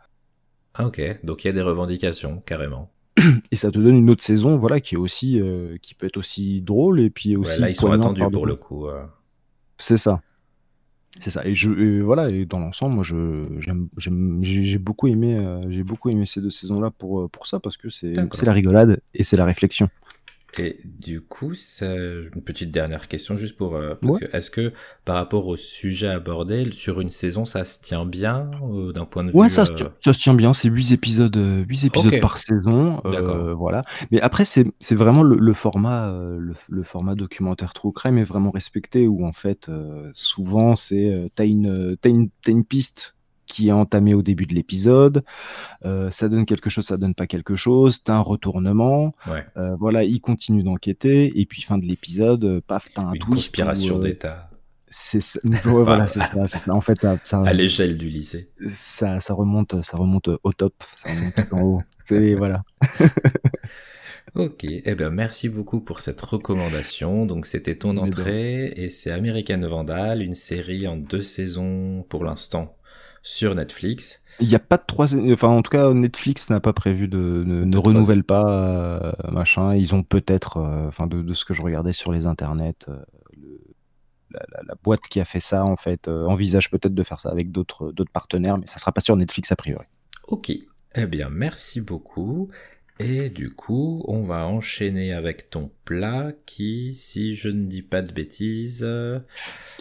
[0.74, 2.90] Ah ok, donc il y a des revendications, carrément.
[3.52, 6.16] et ça te donne une autre saison, voilà, qui est aussi, euh, qui peut être
[6.16, 8.86] aussi drôle, et puis aussi Ouais, là, ils sont attendus pour le coup.
[8.86, 9.04] euh.
[9.78, 10.20] C'est ça.
[11.20, 11.46] C'est ça.
[11.46, 15.60] Et je, et voilà, et dans l'ensemble, moi, je, j'aime, j'aime- j'ai beaucoup aimé, euh,
[15.70, 18.12] j'ai beaucoup aimé ces deux saisons-là pour, pour ça, parce que c'est
[18.46, 19.88] la rigolade et c'est la réflexion.
[20.58, 23.76] Et du coup, une petite dernière question juste pour.
[23.76, 24.20] euh, Ouais.
[24.32, 24.72] est-ce que
[25.04, 29.24] par rapport au sujet abordé sur une saison, ça se tient bien euh, d'un point
[29.24, 31.64] de vue Ouais, ça, se euh, tient, ça se tient bien, c'est 8 épisodes, euh,
[31.68, 32.20] huit épisodes Ok.
[32.20, 33.00] par saison.
[33.56, 33.84] voilà.
[34.10, 38.50] Mais après, c'est vraiment le, le format, le, le format documentaire True Crime est vraiment
[38.50, 39.70] respecté, où en fait,
[40.12, 44.54] souvent, c'est t'as une, t'as une, t'as une piste qui est entamée au début de
[44.54, 45.24] l'épisode,
[45.84, 49.76] euh, ça donne quelque chose, ça donne pas quelque chose, t'as un retournement, Ouais, euh,
[49.76, 53.26] voilà, il continue d'enquêter, et puis fin de l'épisode, euh, paf, t'as un une twist.
[53.34, 54.50] conspiration d'État
[54.96, 56.72] c'est ça- ouais, voilà, c'est ça.
[56.72, 58.50] En fait, ça, ça, à l'échelle du lycée.
[58.70, 61.82] ça, ça remonte, ça remonte au top, ça remonte tout en haut.
[62.04, 62.62] C'est voilà.
[64.34, 67.26] Ok, eh bien merci beaucoup pour cette recommandation.
[67.26, 72.76] Donc c'était ton entrée et c'est American Vandal, une série en deux saisons pour l'instant
[73.22, 74.22] sur Netflix.
[74.40, 77.44] Il n'y a pas de troisième, enfin en tout cas Netflix n'a pas prévu de,
[77.46, 79.76] ne, renouvelle pas euh, machin.
[79.76, 82.96] Ils ont peut-être, euh, enfin de, de ce que je regardais sur les internets, euh,
[83.40, 83.60] le-
[84.30, 87.30] la, la- la boîte qui a fait ça en fait envisage peut-être de faire ça
[87.30, 89.86] avec d'autres d'autres partenaires, mais ça sera pas sur Netflix a priori.
[90.26, 90.50] Ok,
[90.96, 92.50] eh bien merci beaucoup.
[93.00, 98.02] Et du coup, on va enchaîner avec ton plat qui, si je ne dis pas
[98.02, 98.86] de bêtises,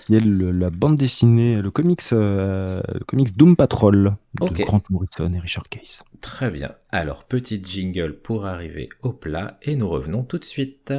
[0.07, 4.63] Qui est le- la bande dessinée, le comics, euh, le comics Doom Patrol de.
[4.63, 6.01] Grant Morrison et Richard Case.
[6.21, 6.71] très bien.
[6.91, 10.91] Alors, petit jingle pour arriver au plat et nous revenons tout de suite.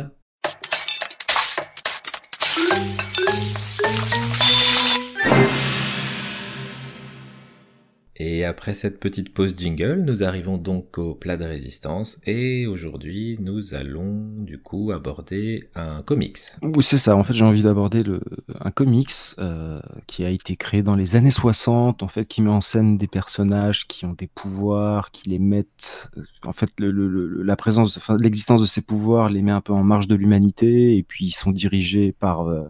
[8.16, 13.37] Et après cette petite pause jingle, nous arrivons donc au plat de résistance et aujourd'hui
[13.40, 16.38] nous allons du coup aborder un comics.
[16.62, 17.16] Oui, c'est ça.
[17.16, 18.20] En fait, j'ai envie d'aborder le,
[18.61, 22.50] un comics euh, qui a été créé dans les années 60, en fait, qui met
[22.50, 26.09] en scène des personnages qui ont des pouvoirs, qui les mettent.
[26.16, 29.61] euh, En fait, le, le- la présence, enfin, l'existence de ces pouvoirs les met un
[29.61, 32.46] peu en marge de l'humanité, et puis ils sont dirigés par.
[32.48, 32.62] euh,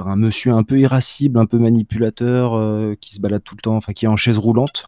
[0.00, 3.60] par un monsieur un peu irascible, un peu manipulateur, euh, qui se balade tout le
[3.60, 4.86] temps, enfin qui est en chaise roulante.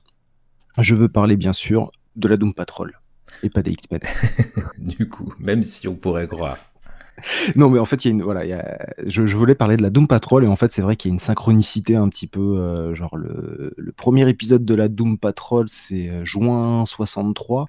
[0.79, 2.99] Je veux parler bien sûr de la Doom Patrol
[3.43, 4.01] et pas des X-Men.
[4.79, 6.57] Du coup, même si on pourrait croire.
[7.57, 9.55] Non, mais en fait, il y a une, voilà, il y a- je, je voulais
[9.55, 11.95] parler de la Doom Patrol et en fait, c'est vrai qu'il y a une synchronicité
[11.95, 16.25] un petit peu, euh, genre le, le premier épisode de la Doom Patrol, c'est euh,
[16.25, 17.67] juin 63.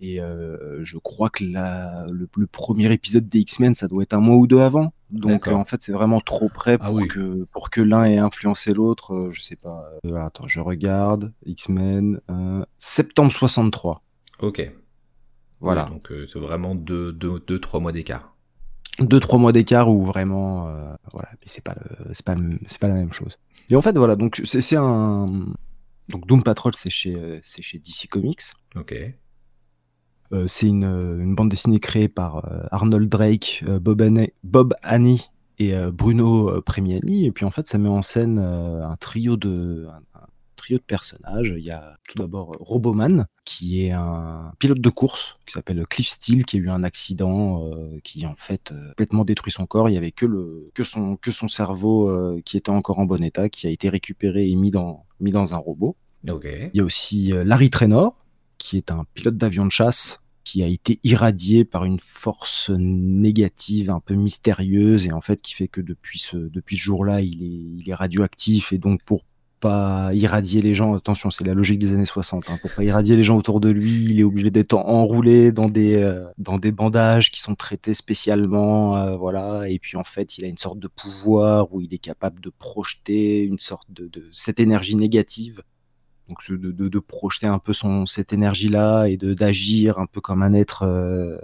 [0.00, 4.14] Et euh, je crois que la, le, le premier épisode des X-Men, ça doit être
[4.14, 4.92] un mois ou deux avant.
[5.10, 7.08] Donc euh, en fait, c'est vraiment trop près Ah pour, oui.
[7.08, 9.14] que, pour que l'un ait influencé l'autre.
[9.14, 9.84] euh, je sais pas.
[10.06, 11.32] Euh, attends, je regarde.
[11.46, 12.20] X-Men.
[12.78, 14.02] septembre 63.
[14.40, 14.70] Ok.
[15.60, 15.86] Voilà.
[15.86, 18.36] Oui, donc c'est vraiment deux, deux, deux, trois mois d'écart.
[19.00, 20.64] deux trois mois d'écart où vraiment
[21.12, 23.38] voilà mais c'est pas le pas le- pas la même chose
[23.70, 25.46] et en fait voilà donc c'est un
[26.08, 28.42] donc Doom Patrol c'est chez c'est chez DC Comics
[28.76, 28.94] Ok.
[30.46, 34.02] C'est une, bande dessinée créée par Arnold Drake, Bob,
[34.44, 37.26] Bob Annie et Bruno Premiani.
[37.26, 39.86] Et puis en fait, ça met en scène un trio de,
[40.76, 41.54] de personnages.
[41.56, 46.08] Il y a tout d'abord Roboman, qui est un pilote de course qui s'appelle Cliff
[46.08, 49.88] Steele, qui a eu un accident euh, qui en fait euh, complètement détruit son corps.
[49.88, 53.04] Il y avait que, le, que, son, que son cerveau euh, qui était encore en
[53.04, 55.96] bon état, qui a été récupéré et mis dans, mis dans un robot.
[56.24, 58.16] Il y a aussi Larry Trainor,
[58.58, 63.90] qui est un pilote d'avion de chasse qui a été irradié par une force négative
[63.90, 67.42] un peu mystérieuse et en fait qui fait que depuis ce, depuis ce jour-là il
[67.42, 69.24] est, il est radioactif et donc pour
[69.58, 70.94] pas irradier les gens.
[70.94, 72.48] Attention, c'est la logique des années 60.
[72.50, 75.68] Hein, pour pas irradier les gens autour de lui, il est obligé d'être enroulé dans
[75.68, 79.68] des euh, dans des bandages qui sont traités spécialement, euh, voilà.
[79.68, 82.50] Et puis en fait, il a une sorte de pouvoir où il est capable de
[82.50, 85.62] projeter une sorte de, de cette énergie négative.
[86.28, 90.06] Donc de, de, de, projeter un peu son cette énergie là et de d'agir un
[90.06, 91.38] peu comme un être euh,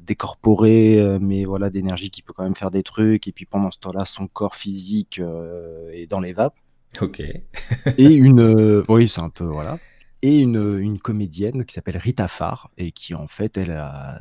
[0.00, 3.28] décorporé, mais voilà d'énergie qui peut quand même faire des trucs.
[3.28, 5.20] Et puis pendant ce temps-là, son corps physique
[5.92, 6.56] est dans les vapes.
[7.00, 7.20] Ok.
[7.20, 7.42] et
[7.98, 9.78] une, euh, oui, c'est un peu voilà.
[10.22, 14.20] Et une, une comédienne qui s'appelle Rita Farr et qui en fait, elle a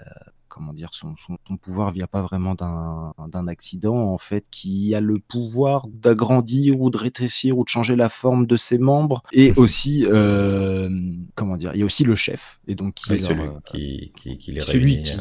[0.56, 5.20] comment dire, son, son, pouvoir vient pas vraiment d'un accident, en fait, qui a le
[5.20, 9.22] pouvoir d'agrandir ou de rétrécir ou de changer la forme de ses membres.
[9.34, 10.90] Et aussi, euh,
[11.36, 14.52] comment dire, il y a aussi le chef, et donc qui, celui qui, qui, qui
[14.54, 15.18] les celui qui,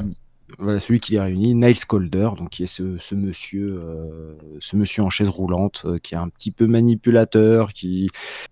[0.58, 5.02] voilà, celui qui les réunit, Niles Calder, donc qui est ce, monsieur, euh, ce monsieur
[5.02, 8.08] en chaise roulante, euh, qui est un petit peu manipulateur, qui,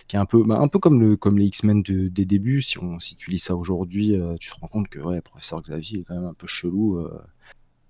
[0.09, 2.63] qui est un peu, bah, un peu comme le, comme les X-Men des débuts.
[2.63, 5.63] Si on, si tu lis ça aujourd'hui, euh, tu te rends compte que ouais, professeur
[5.63, 7.07] Xavier est quand même un peu chelou.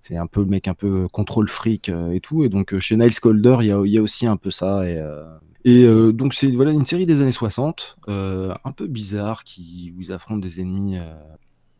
[0.01, 2.43] c'est un peu le mec un peu contrôle fric et tout.
[2.43, 4.87] Et donc chez Niles Calder, il y a, y a, aussi un peu ça.
[4.87, 5.01] Et,
[5.65, 10.41] et donc c'est voilà une série des années 60, un peu bizarre, qui vous affronte
[10.41, 10.97] des ennemis.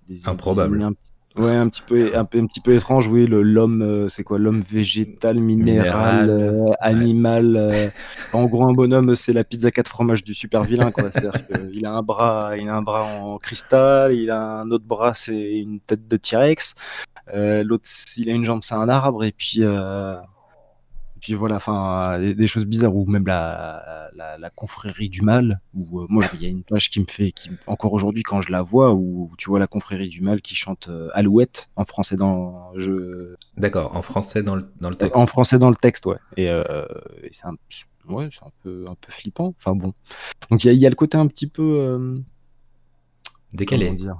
[0.09, 0.93] Des Improbable.
[1.35, 3.07] Ouais, un petit peu, un, petit peu étrange.
[3.07, 7.55] Oui, l'homme, euh, c'est quoi L'homme végétal, minéral, euh, animal.
[7.57, 7.89] Euh,
[8.33, 11.11] en gros, un bonhomme, c'est la pizza 4 fromages du super vilain, quoi.
[11.11, 14.85] C'est-à-dire qu'il a un bras, il a un bras en cristal, il a un autre
[14.85, 16.75] bras, c'est une tête de T-Rex.
[17.33, 19.63] L'autre, il a une jambe, c'est un arbre, et puis
[21.23, 26.05] puis voilà, enfin, des, choses bizarres, ou même la, la, confrérie du mal, où euh,
[26.09, 28.61] moi, il y a une page qui me fait, qui, encore aujourd'hui, quand je la
[28.61, 32.73] vois, où tu vois la confrérie du mal qui chante euh, Alouette en français dans
[32.75, 33.35] je...
[33.55, 35.15] D'accord, en français dans le, dans le texte.
[35.15, 36.17] En français dans le texte, ouais.
[36.35, 36.83] Et, euh,
[37.31, 37.55] c'est un,
[38.09, 39.55] ouais, un, peu, un peu flippant.
[39.57, 39.93] Enfin bon.
[40.51, 42.21] Donc il y, y, a le côté un petit peu.
[43.53, 43.91] Décalé.
[43.91, 44.17] Dire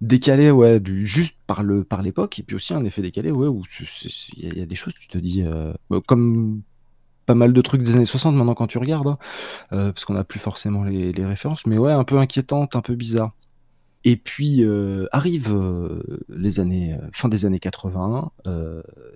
[0.00, 3.48] décalé, ouais, du, juste par le par l'époque, et puis aussi un effet décalé, ouais,
[3.48, 3.62] où
[4.36, 6.62] il y, a des choses, tu te dis, euh, bah, comme
[7.24, 9.18] pas mal de trucs des années 60 maintenant quand tu regardes, hein,
[9.72, 12.94] euh, parce qu'on n'a plus forcément les, références, mais ouais, un peu inquiétante, un peu
[12.94, 13.32] bizarre.
[14.04, 15.52] Et puis euh, arrive
[16.28, 18.30] les années, fin des années 80,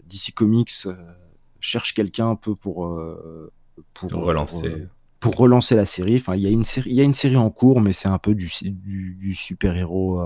[0.08, 0.88] DC Comics
[1.60, 2.98] cherche quelqu'un un peu pour,
[3.94, 4.86] pour relancer.
[5.20, 7.36] Pour, relancer la série, enfin il y a une série, il y a une série
[7.36, 10.18] en cours, mais c'est un peu du, du, super héros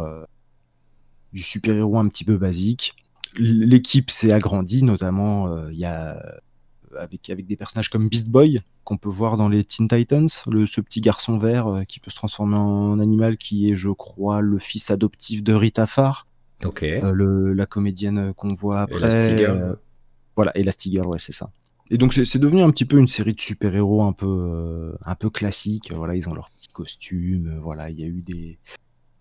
[1.35, 2.94] du super-héros un petit peu basique.
[3.37, 6.40] L'équipe s'est agrandie, notamment euh, il y a
[6.97, 10.66] avec, avec des personnages comme Beast Boy, qu'on peut voir dans les Teen Titans, le,
[10.66, 14.40] ce petit garçon vert euh, qui peut se transformer en animal, qui est, je crois,
[14.40, 16.29] le fils adoptif de Rita Farr.
[16.64, 16.85] Ok.
[16.85, 19.12] Euh, la comédienne qu'on voit après.
[19.12, 19.77] Elastigirl.
[20.37, 21.51] voilà, Elastigirl, ouais, c'est ça.
[21.90, 25.29] Et donc c'est devenu un petit peu une série de super-héros un peu, un peu
[25.29, 25.92] classique.
[25.94, 27.59] Voilà, ils ont leurs petits costumes.
[27.61, 28.59] Voilà, il y a eu des,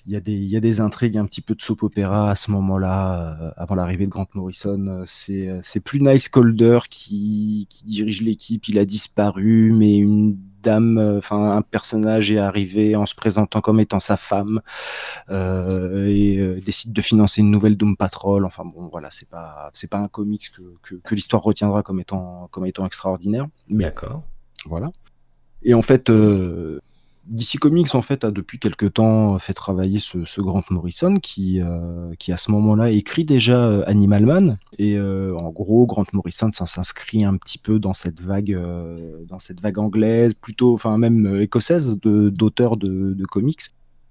[0.05, 2.29] il y, a des, il y a des intrigues un petit peu de soap opéra
[2.29, 4.85] à ce moment-là, euh, avant l'arrivée de Grant Morrison.
[4.87, 9.95] Euh, c'est, euh, c'est plus Niles Calder qui, qui dirige l'équipe, il a disparu, mais
[9.95, 14.61] une dame, enfin un personnage est arrivé en se présentant comme étant sa femme
[15.29, 18.45] euh, et décide de financer une nouvelle Doom Patrol.
[18.45, 21.99] Enfin bon, voilà, c'est pas c'est pas un comics que, que, que l'histoire retiendra comme
[21.99, 23.47] étant comme étant extraordinaire.
[23.69, 24.23] D'accord.
[24.65, 24.89] Voilà.
[25.63, 26.79] Et en fait, euh,
[27.27, 32.13] DC Comics en fait a depuis quelque temps fait travailler ce, Grant Morrison qui, euh,
[32.19, 34.57] qui à ce moment-là écrit déjà euh, Animal Man.
[34.77, 38.57] Et euh, en gros Grant Morrison ça s'inscrit un petit peu dans cette vague
[39.27, 43.61] dans cette vague anglaise plutôt enfin même écossaise d'auteurs de, de, comics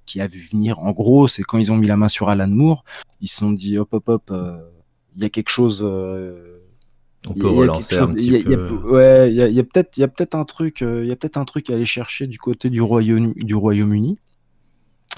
[0.07, 0.79] qui a vu venir.
[0.79, 2.85] En gros c'est quand ils ont mis la main sur Alan Moore
[3.21, 4.33] ils se sont dit hop hop hop
[5.17, 5.83] il y a quelque chose
[7.29, 8.75] on peut relancer un petit peu.
[8.85, 11.17] ouais, il y a, peut-être, il y a peut-être un truc, euh, il y a
[11.17, 14.19] peut-être un truc à aller chercher du côté du Royaume, du Royaume-Uni.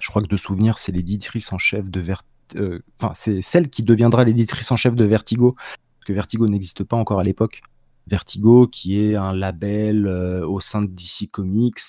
[0.01, 2.23] Je crois que de souvenir, c'est l'éditrice en chef de Vert,
[2.57, 6.85] euh, enfin, c'est celle qui deviendra l'éditrice en chef de Vertigo, parce que Vertigo n'existe
[6.85, 7.63] pas encore à l'époque.
[8.07, 11.81] Vertigo, qui est un label euh, au sein de DC Comics,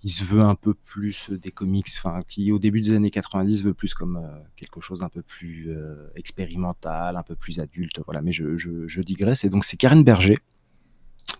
[0.00, 3.64] qui se veut un peu plus des comics, enfin qui au début des années 90
[3.64, 4.20] veut plus comme
[4.56, 5.74] quelque chose un peu plus
[6.14, 8.00] expérimental, un peu plus adulte.
[8.04, 9.44] Voilà, mais je, digresse.
[9.44, 10.36] Et donc c'est Karen Berger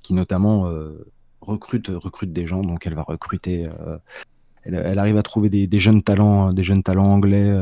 [0.03, 0.71] qui notamment
[1.41, 2.63] recrute recrute des gens.
[2.63, 3.65] Donc elle va recruter.
[4.63, 7.55] Elle, arrive à trouver des, jeunes talents, des jeunes talents anglais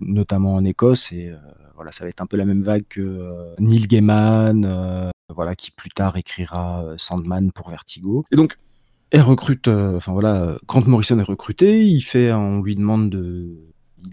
[0.00, 1.12] notamment en Écosse.
[1.12, 1.32] Et
[1.74, 5.90] voilà, ça va être un peu la même vague que Neil Gaiman, voilà, qui plus
[5.90, 8.24] tard écrira Sandman pour Vertigo.
[8.32, 8.56] Et donc
[9.14, 13.72] elle recrute, euh, enfin voilà, Grant Morrison est recruté, il fait, on lui demande de,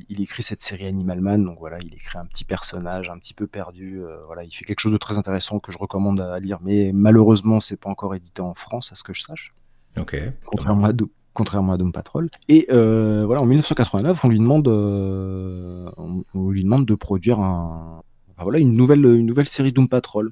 [0.10, 3.34] il, écrit cette série Animal Man, donc voilà, il écrit un petit personnage un petit
[3.34, 6.38] peu perdu, euh, voilà, il fait quelque chose de très intéressant que je recommande à,
[6.38, 9.56] lire, mais malheureusement c'est pas encore édité en France, à ce que je sache.
[9.98, 10.22] Ok.
[10.46, 10.92] Contrairement à,
[11.34, 12.30] contrairement à Doom Patrol.
[12.48, 18.04] Et euh, voilà, en 1989, on lui demande, on, lui demande de produire un,
[18.38, 20.32] voilà, une nouvelle, une nouvelle série Doom Patrol.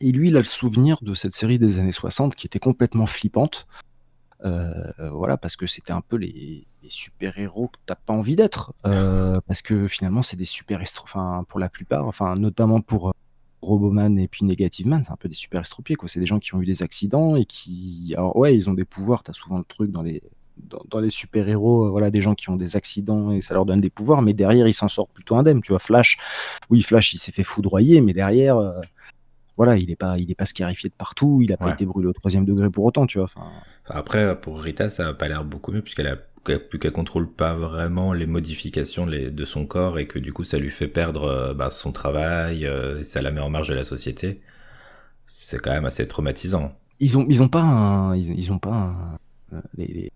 [0.00, 3.06] Et lui, il a le souvenir de cette série des années 60 qui était complètement
[3.06, 3.66] flippante.
[4.44, 8.72] Euh, voilà, parce que c'était un peu les, super-héros que t'as pas envie d'être.
[8.86, 13.12] Euh, parce que finalement, c'est des super enfin, pour la plupart, enfin, notamment pour euh,
[13.62, 16.08] Roboman et puis Negative Man, c'est un peu des super estropiés, quoi.
[16.08, 18.14] C'est des gens qui ont eu des accidents et qui.
[18.16, 20.22] Alors, ouais, ils ont des pouvoirs, t'as souvent le truc dans les.
[20.90, 23.88] Dans, les super-héros, voilà, des gens qui ont des accidents et ça leur donne des
[23.88, 25.62] pouvoirs, mais derrière, ils s'en sortent plutôt indemnes.
[25.62, 26.18] Tu vois, Flash,
[26.68, 28.58] oui, Flash, il s'est fait foudroyer, mais derrière,
[29.60, 32.08] voilà, il n'est pas, il est pas scarifié de partout, il n'a pas été brûlé
[32.08, 33.28] au troisième degré pour autant, tu vois.
[33.90, 37.52] Après, pour Rita, ça n'a pas l'air beaucoup mieux puisqu'elle a plus qu'elle contrôle pas
[37.52, 41.52] vraiment les modifications de son corps et que du coup ça lui fait perdre euh,
[41.52, 44.40] bah, son travail, euh, ça la met en marge de la société.
[45.26, 46.72] C'est quand même assez traumatisant.
[46.98, 48.94] Ils ont, ils ont pas un, ils, ont pas
[49.52, 50.10] euh, les,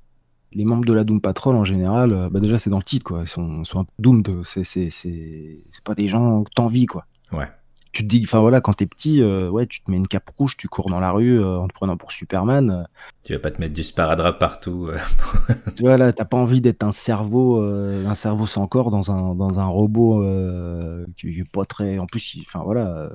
[0.52, 3.20] les, membres de la Doom Patrol en général, bah déjà c'est dans le titre quoi,
[3.24, 6.86] ils sont, sont un peu doomed, c'est, c'est, c'est, c'est pas des gens que t'envies
[6.86, 7.04] quoi.
[7.30, 7.48] Ouais
[7.94, 10.28] tu te dis, enfin voilà, quand t'es petit, euh, ouais, tu te mets une cape
[10.36, 12.70] rouge, tu cours dans la rue euh, en te prenant pour Superman.
[12.70, 12.82] Euh.
[13.22, 14.90] Tu vas pas te mettre du sparadrap partout.
[15.80, 19.66] voilà, t'as pas envie d'être un cerveau, un cerveau sans corps dans un dans un
[19.66, 20.22] robot
[21.16, 21.98] qui est pas très.
[21.98, 23.10] En plus, enfin voilà,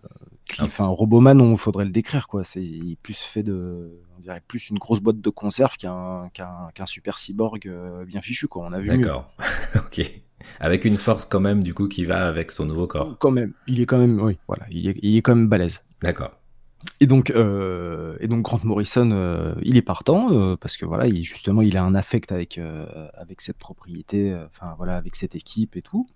[0.62, 2.44] enfin Roboman, on faudrait le décrire quoi.
[2.46, 7.20] C'est plus fait de, on dirait plus une grosse boîte de conserve qu'un qu'un super
[7.20, 7.70] cyborg
[8.08, 8.66] bien fichu quoi.
[8.66, 8.88] On a vu.
[8.88, 9.30] D'accord.
[9.76, 10.10] ok.
[10.60, 13.18] Avec une force quand même, du coup, qui va avec son nouveau corps.
[13.20, 15.84] Quand même, il est quand même, oui, voilà, il est, il est quand même balèze.
[16.02, 16.32] D'accord.
[17.02, 21.08] Et donc, euh, et donc Grant Morrison, euh, il est partant euh, parce que voilà,
[21.08, 22.60] il, justement, il a un affect avec
[23.14, 26.08] avec cette propriété, enfin voilà, avec cette équipe et tout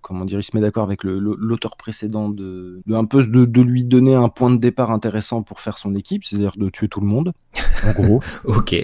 [0.00, 4.14] comment dire, il se met d'accord avec l'auteur précédent de, un peu de, lui donner
[4.14, 7.32] un point de départ intéressant pour faire son équipe, c'est-à-dire de tuer tout le monde.
[7.82, 8.20] En gros.
[8.44, 8.76] ok.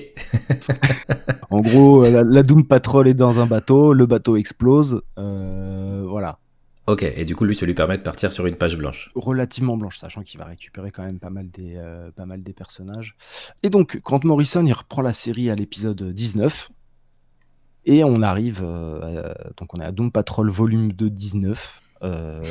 [1.50, 6.38] en gros, la, Doom Patrol est dans un bateau, le bateau explose, euh, voilà.
[6.86, 9.10] Ok, et du coup, lui, ça lui permet de partir sur une page blanche.
[9.16, 12.52] Relativement blanche, sachant qu'il va récupérer quand même pas mal des, euh, pas mal des
[12.52, 13.16] personnages.
[13.64, 16.70] Et donc, Grant Morrison, il reprend la série à l'épisode 19,
[17.86, 21.82] et on arrive, euh, donc on est à Doom Patrol volume 2 19.
[22.02, 22.42] Euh,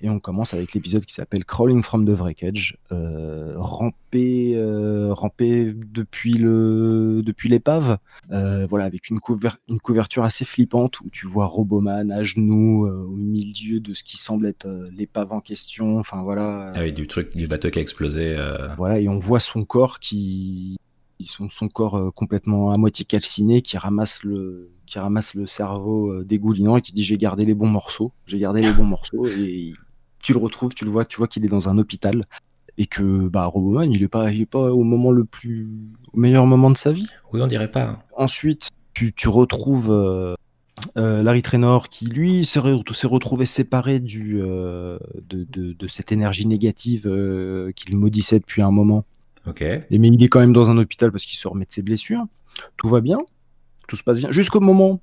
[0.00, 4.56] et on commence avec l'épisode qui s'appelle Crawling from the Wreckage, euh, ramper,
[5.10, 7.98] ramper depuis le depuis l'épave,
[8.30, 9.18] voilà avec une,
[9.68, 14.16] une, couverture assez flippante où tu vois Roboman à genoux au milieu de ce qui
[14.16, 16.72] semble être l'épave en question, enfin voilà.
[16.74, 18.34] Ah du truc du bateau qui a explosé.
[18.78, 20.78] Voilà et on voit son corps qui
[21.26, 26.12] son, son corps euh, complètement à moitié calciné, qui ramasse le, qui ramasse le cerveau
[26.12, 29.26] euh, dégoulinant et qui dit j'ai gardé les bons morceaux, j'ai gardé les bons morceaux
[29.26, 29.72] et
[30.22, 32.22] tu le retrouves, tu le vois, tu vois qu'il est dans un hôpital
[32.78, 35.68] et que bah Roboman il est pas, il est pas au moment le plus,
[36.12, 37.08] au meilleur moment de sa vie.
[37.32, 37.84] Oui, on dirait pas.
[37.84, 37.98] Hein.
[38.16, 40.34] Ensuite, tu, tu retrouves euh,
[40.96, 47.02] Larry Traynor qui lui s'est retrouvé séparé du, de, de, de, cette énergie négative
[47.76, 49.04] qu'il maudissait depuis un moment
[49.46, 49.62] Ok.
[49.62, 51.82] Et mais il est quand même dans un hôpital parce qu'il se remet de ses
[51.82, 52.24] blessures.
[52.76, 53.18] Tout va bien,
[53.88, 55.00] tout se passe bien, jusqu'au moment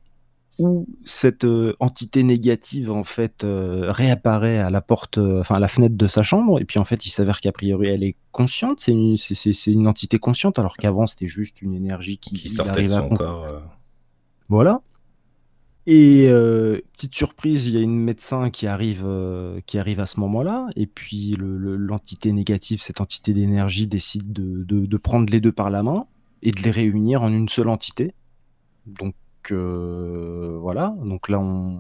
[0.59, 5.59] où cette euh, entité négative en fait euh, réapparaît à la porte, euh, enfin à
[5.59, 8.15] la fenêtre de sa chambre, et puis en fait il s'avère qu'a priori elle est
[8.31, 9.17] consciente, c'est une,
[9.67, 13.61] une, entité consciente, alors qu'avant c'était juste une énergie qui, qui sortait de son corps.
[14.49, 14.81] Voilà.
[15.89, 20.05] Et euh, petite surprise, il y a une médecin qui arrive, euh, qui arrive à
[20.05, 25.53] ce moment-là, et puis l'entité négative, cette entité d'énergie, décide de, de, prendre les deux
[25.53, 26.05] par la main
[26.43, 28.13] et de les réunir en une seule entité.
[28.85, 29.15] Donc
[29.51, 31.79] euh, voilà, donc là on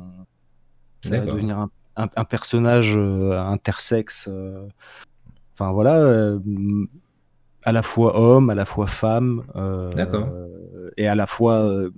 [1.01, 4.29] ça va devenir un, un, personnage intersexe.
[5.53, 6.37] Enfin voilà,
[7.63, 9.43] à la fois homme, à la fois femme,
[10.95, 11.89] et à la fois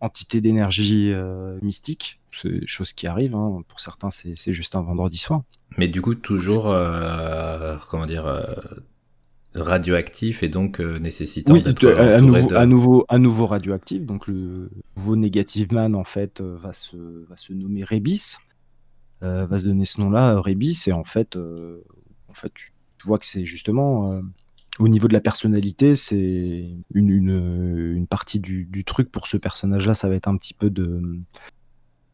[0.00, 2.20] entité d'énergie euh, mystique.
[2.32, 3.34] C'est chose qui arrive.
[3.34, 3.62] Hein.
[3.68, 5.42] Pour certains, c'est juste un vendredi soir.
[5.76, 8.44] Mais du coup, toujours, euh, comment dire, euh,
[9.54, 12.54] radioactif et donc nécessitant Oui, d'être à, nouveau, de...
[12.54, 14.04] à nouveau, à nouveau radioactif.
[14.04, 16.96] Donc le nouveau Negative Man en fait va se,
[17.28, 18.36] va se nommer Rebis,
[19.20, 23.26] va se donner ce nom-là, Rebis, et en fait, en fait, tu, tu vois que
[23.26, 24.22] c'est justement
[24.78, 29.36] au niveau de la personnalité, c'est une, une, une partie du, du truc pour ce
[29.36, 31.00] personnage-là, ça va être un petit peu de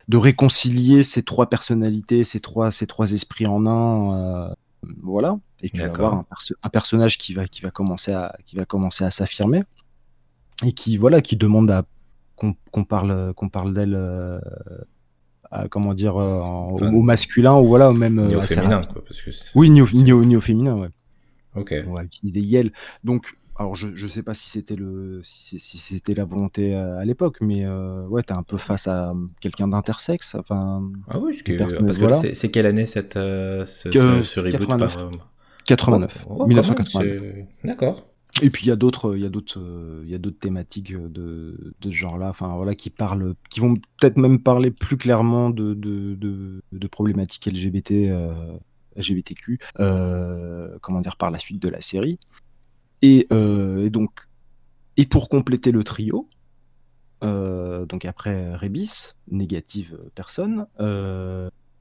[0.06, 4.54] de réconcilier ces trois personnalités, ces trois, ces trois esprits en un, euh,
[5.02, 5.38] voilà.
[5.62, 5.94] Et D'accord.
[6.08, 9.10] avoir un, perso- un personnage qui va, qui va commencer à, qui va commencer à
[9.10, 9.62] s'affirmer
[10.62, 11.86] et qui, voilà, qui demande à
[12.36, 14.38] qu'on parle, qu'on parle d'elle, euh,
[15.50, 19.02] à, comment dire, euh, en- au, Enfin, au masculin ou voilà, même au féminin, quoi,
[19.06, 20.88] parce que Oui, ni au, ni au- ni au féminin, ouais.
[21.54, 21.74] Ok.
[21.86, 22.72] On va utiliser Yel.
[23.04, 26.98] Donc, alors je, je sais pas si c'était le, si, si c'était la volonté euh,
[26.98, 30.34] à l'époque, mais euh, ouais, t'es un peu face à euh, quelqu'un d'intersexe.
[30.34, 32.16] Enfin, Ah oui, parce que voilà.
[32.16, 34.96] c'est c'est quelle année cette, euh, ce, Que- ce- ce reboot 89.
[34.96, 35.04] par...
[35.06, 35.10] euh,
[35.66, 37.22] 89, Oh, oh, quand 1989.
[37.22, 38.02] même, c'est- D'accord.
[38.42, 40.40] Et puis il y a d'autres, il y a d'autres, euh, il y a d'autres
[40.40, 41.08] thématiques de,
[41.80, 45.72] de ce genre-là, enfin voilà, qui parlent, qui vont peut-être même parler plus clairement de,
[45.74, 48.34] de, de, de problématiques LGBT, euh,
[48.96, 52.18] LGBTQ, euh, comment dire, par la suite de la série.
[53.02, 54.10] Et, euh, donc,
[54.96, 56.26] et pour compléter le trio,
[57.22, 60.66] euh, donc après Rebis, négative personne,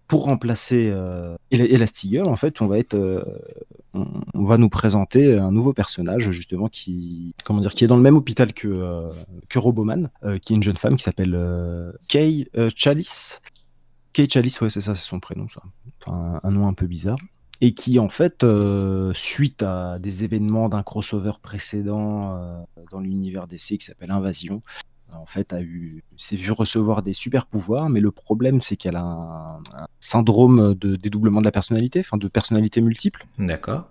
[0.07, 2.97] pour remplacer euh, Ela- Elastigirl, en fait, on va être,
[3.93, 8.03] on, va nous présenter un nouveau personnage justement qui, comment dire, qui est dans le
[8.03, 9.09] même hôpital que
[9.47, 10.09] que Roboman,
[10.41, 11.39] qui est une jeune femme qui s'appelle
[12.09, 13.41] Kay Chalice.
[14.13, 15.61] Kay Chalice, ouais, c'est ça, c'est son prénom, ça.
[16.01, 17.17] Enfin, un, nom un peu bizarre.
[17.61, 22.59] Et qui, en fait, euh, suite à des événements d'un crossover précédent euh,
[22.91, 24.61] dans l'univers DC qui s'appelle Invasion,
[25.13, 28.95] en fait, a eu, s'est vu recevoir des super pouvoirs, mais le problème, c'est qu'elle
[28.95, 33.87] a un, un syndrome de dédoublement de la personnalité, enfin de personnalité multiple, D'accord.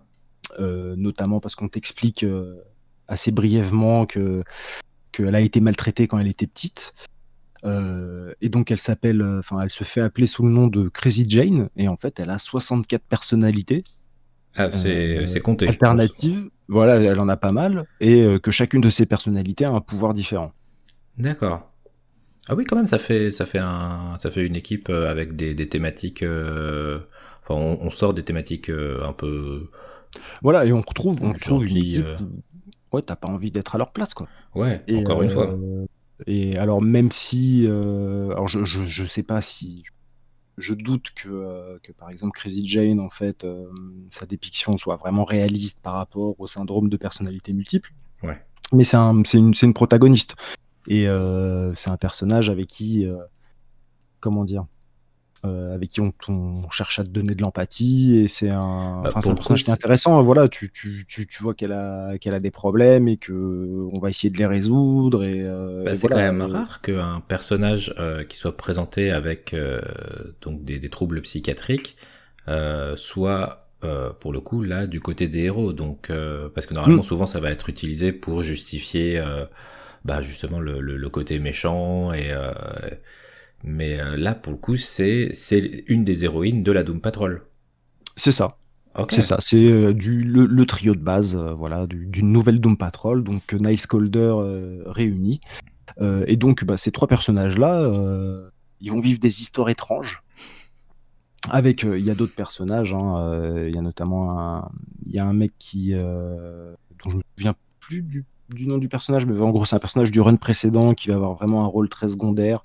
[0.59, 2.27] euh, notamment parce qu'on t'explique
[3.09, 4.43] assez brièvement que
[5.12, 6.95] qu'elle a été maltraitée quand elle était petite.
[7.64, 10.88] Euh, et donc elle s'appelle, euh, enfin elle se fait appeler sous le nom de
[10.88, 13.84] Crazy Jane, et en fait elle a 64 personnalités
[14.56, 15.68] Ah, c'est Euh, compté.
[15.68, 16.48] alternatives.
[16.68, 20.14] Voilà, elle en a pas mal, et que chacune de ces personnalités a un pouvoir
[20.14, 20.52] différent.
[21.18, 21.70] D'accord.
[22.48, 25.54] Ah oui, quand même, ça fait, ça fait, un, ça fait une équipe avec des,
[25.54, 26.22] des thématiques.
[26.22, 27.00] euh,
[27.42, 29.68] Enfin, on, on sort des thématiques euh, un peu.
[30.42, 32.16] Voilà, et on retrouve, on retrouve une équipe euh.
[32.92, 34.28] ouais, t'as pas envie d'être à leur place, quoi.
[34.54, 35.56] Ouais, Et, encore une fois.
[36.26, 37.66] Et alors, même si.
[37.68, 39.84] euh, alors, je, je, je sais pas si.
[40.58, 43.64] Je doute que, euh, que par exemple, Crazy Jane, en fait, euh,
[44.10, 47.92] sa dépiction soit vraiment réaliste par rapport au syndrome de personnalité multiple.
[48.22, 48.38] Ouais.
[48.72, 50.36] Mais c'est un, c'est une, c'est une protagoniste.
[50.88, 53.06] Et euh, c'est un personnage avec qui.
[53.06, 53.16] euh,
[54.20, 54.66] comment dire
[55.45, 59.12] euh, avec qui on, on cherche à te donner de l'empathie et c'est un, Bah,
[59.14, 60.22] enfin, un personnage qui est intéressant.
[60.22, 63.32] Voilà, tu, tu, tu, tu vois qu'elle a, qu'elle a des problèmes et que
[63.93, 65.24] on va essayer de les résoudre.
[65.24, 68.57] Et, euh, Bah, et c'est voilà, quand même euh, rare qu'un personnage euh, qui soit
[68.57, 69.55] présenté avec
[70.43, 71.97] donc des, des troubles psychiatriques
[72.97, 73.68] soit
[74.20, 75.72] pour le coup là du côté des héros.
[75.72, 76.11] Donc
[76.55, 77.03] parce que normalement Mm.
[77.03, 79.20] souvent ça va être utilisé pour justifier
[80.05, 82.30] bah, justement le, le, le côté méchant et
[83.64, 87.42] mais euh, là pour le coup c'est c'est une des héroïnes de la Doom Patrol.
[88.16, 88.58] C'est ça,
[89.10, 92.60] c'est ça, c'est euh, du le, le trio de base, euh, voilà, du- d'une nouvelle
[92.60, 94.34] Doom Patrol, donc Niles Calder.
[96.00, 97.90] Euh, et donc, bah, ces trois personnages-là,
[98.80, 100.22] ils vont vivre des histoires étranges.
[101.50, 104.70] Avec, il y a d'autres personnages, hein, il y a notamment un,
[105.06, 108.88] il y a un mec qui, dont je me souviens plus du, du nom du
[108.88, 111.66] personnage, mais en gros, c'est un personnage du run précédent qui va avoir vraiment un
[111.66, 112.64] rôle très secondaire,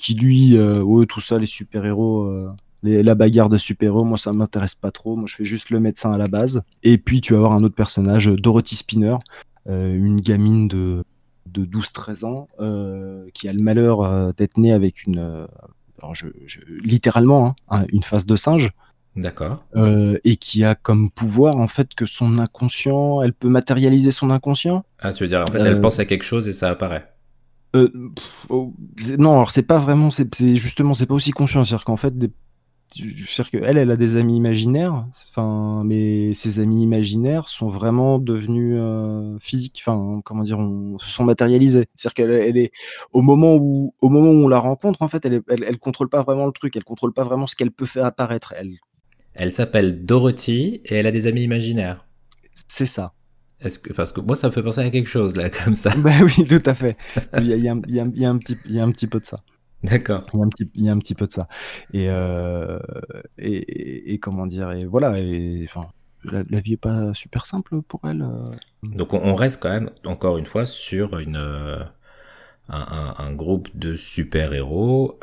[0.00, 2.50] qui lui, euh, ouais, tout ça, les super-héros, euh,
[2.82, 5.16] la bagarre de super-héros, moi, ça m'intéresse pas trop.
[5.16, 6.62] Moi, je fais juste le médecin à la base.
[6.82, 9.16] Et puis, tu vas avoir un autre personnage, Dorothy Spinner,
[9.68, 11.04] euh, une gamine de,
[11.46, 15.18] de 12-13 ans, euh, qui a le malheur euh, d'être née avec une.
[15.18, 15.46] euh,
[16.02, 18.70] alors je, je- littéralement, hein, un- une face de singe,
[19.16, 19.62] D'accord.
[19.76, 24.30] euh, et qui a comme pouvoir, en fait, que son inconscient, elle peut matérialiser son
[24.30, 24.84] inconscient.
[25.00, 27.06] Ah tu veux dire en fait Euh, elle pense à quelque chose et ça apparaît.
[27.76, 28.74] Euh, pff, oh,
[29.18, 31.64] non, alors c'est pas vraiment, c'est justement, c'est pas aussi conscient.
[31.64, 32.30] C'est-à-dire qu'en fait, des,
[32.92, 38.74] c'est-à-dire qu'elle, elle a des amis imaginaires, enfin, mais ces amis imaginaires sont vraiment devenus
[38.78, 41.86] euh, physiques, enfin, comment dire, on, se sont matérialisés.
[41.94, 42.72] C'est-à-dire qu'elle elle est
[43.12, 45.78] au moment où, au moment où on la rencontre, en fait, elle, est- elle, elle
[45.78, 48.52] contrôle pas vraiment le truc, elle contrôle pas vraiment ce qu'elle peut faire apparaître.
[48.56, 48.72] Elle,
[49.34, 52.04] Elle s'appelle Dorothy et elle a des amis imaginaires.
[52.68, 53.12] c'est ça.
[53.60, 55.94] Est-ce que parce que moi ça me fait penser à quelque chose là comme ça.
[55.96, 56.96] Ben oui, tout à fait.
[57.38, 58.90] Il y a, il y a un- il y a petit, il y a un
[58.90, 59.40] petit peu de ça.
[59.82, 60.26] D'accord.
[60.34, 61.48] Il y a un petit, il y a un petit peu de ça.
[61.92, 62.78] Et, euh,
[63.38, 65.88] et, et- et comment dire, et voilà, et enfin,
[66.24, 68.26] la, vie est pas super simple pour elle.
[68.82, 71.42] Donc on, reste quand même, encore une fois, sur une,
[72.68, 75.18] un, groupe de super-héros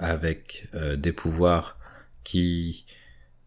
[0.00, 1.78] avec des pouvoirs
[2.24, 2.86] qui,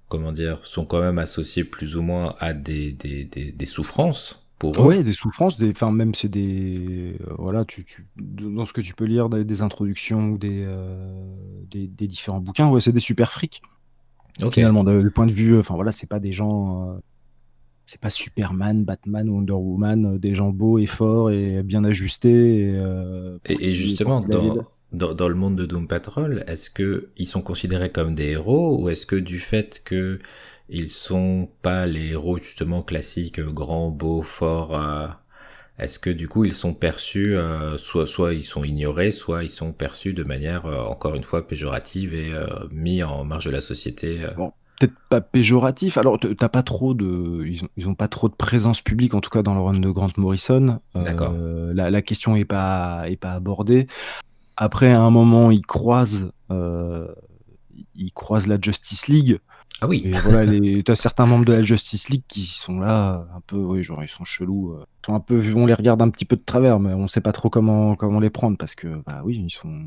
[0.10, 4.74] comment dire, sont quand même associés plus ou moins à des, des, des, souffrances pour
[4.82, 4.86] eux.
[4.86, 8.82] Ouais, des souffrances, des, enfin même c'est des, euh, voilà, tu, tu, dans ce que
[8.82, 11.14] tu peux lire des, introductions ou des, euh,
[11.70, 13.62] des, des, différents bouquins, ouais, c'est des super frics.
[14.52, 16.98] Finalement, le point de vue, enfin voilà, c'est pas des gens, euh,
[17.86, 22.70] c'est pas Superman, Batman, Wonder Woman, des gens beaux et forts et bien ajustés.
[22.70, 22.82] Et,
[23.46, 27.92] et, et justement, dans, dans, le monde de Doom Patrol, est-ce que ils sont considérés
[27.92, 30.20] comme des héros ou est-ce que du fait que
[30.68, 35.08] ils sont pas les héros justement classiques, grands, beaux, forts, euh,
[35.78, 39.50] est-ce que du coup ils sont perçus, euh, soit soit ils sont ignorés, soit ils
[39.50, 42.32] sont perçus de manière euh, encore une fois péjorative et
[42.72, 44.54] mis en marge de la société bon.
[44.80, 45.98] Peut-être pas péjoratif.
[45.98, 49.20] Alors, t'as pas trop de, ils ont, ils ont, pas trop de présence publique, en
[49.20, 50.80] tout cas dans le run de Grant Morrison.
[50.96, 51.34] D'accord.
[51.74, 53.88] La, la, question est pas, est pas abordée.
[54.62, 57.08] Après, à un moment, ils croisent, euh,
[57.96, 59.40] ils croisent la Justice League.
[59.80, 60.02] Ah oui.
[60.04, 60.84] Et voilà, les...
[60.90, 64.10] as certains membres de la Justice League qui sont là, un peu, oui, genre ils
[64.10, 66.94] sont chelous, euh, sont un peu, on les regarde un petit peu de travers, mais
[66.94, 69.86] on sait pas trop comment comment les prendre parce que, bah oui, ils sont,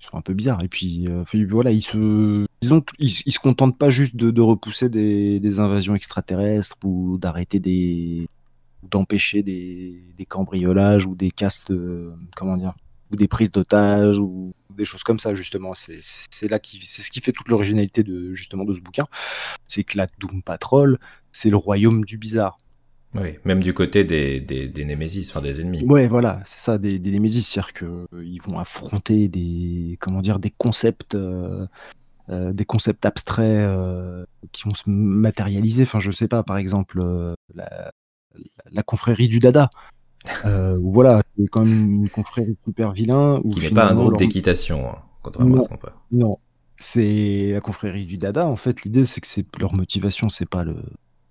[0.00, 0.62] ils sont un peu bizarres.
[0.62, 4.40] Et puis, euh, voilà, ils se, ils, ont, ils, se contentent pas juste de, de
[4.40, 8.28] repousser des, des, invasions extraterrestres ou d'arrêter des,
[8.88, 12.74] d'empêcher des, des cambriolages ou des casses de, comment dire,
[13.12, 15.74] ou des prises d'otages ou des choses comme ça justement.
[15.74, 19.04] C'est là qui c'est ce qui fait toute l'originalité de justement de ce bouquin,
[19.68, 20.98] c'est que la Doom Patrol,
[21.30, 22.58] c'est le royaume du bizarre.
[23.14, 25.84] Oui, même du côté des, des, des Némésis, enfin des ennemis.
[25.84, 30.38] Ouais, voilà, c'est ça, des, des Némésis, c'est-à-dire qu'ils euh, vont affronter des, comment dire,
[30.38, 31.66] des concepts, euh,
[32.30, 33.68] euh, des concepts abstraits
[34.52, 35.82] qui vont se matérialiser.
[35.82, 37.02] Enfin, je sais pas, par exemple,
[37.54, 37.92] la,
[38.70, 39.68] la confrérie du Dada.
[40.44, 43.40] Euh, voilà, c'est quand même une confrérie super vilain.
[43.50, 45.90] Qui n'est pas un groupe d'équitation, hein, contrairement à ce qu'on peut.
[46.10, 46.38] Non,
[46.76, 48.46] c'est la confrérie du Dada.
[48.46, 50.76] En fait, l'idée c'est que c'est leur motivation, c'est pas le,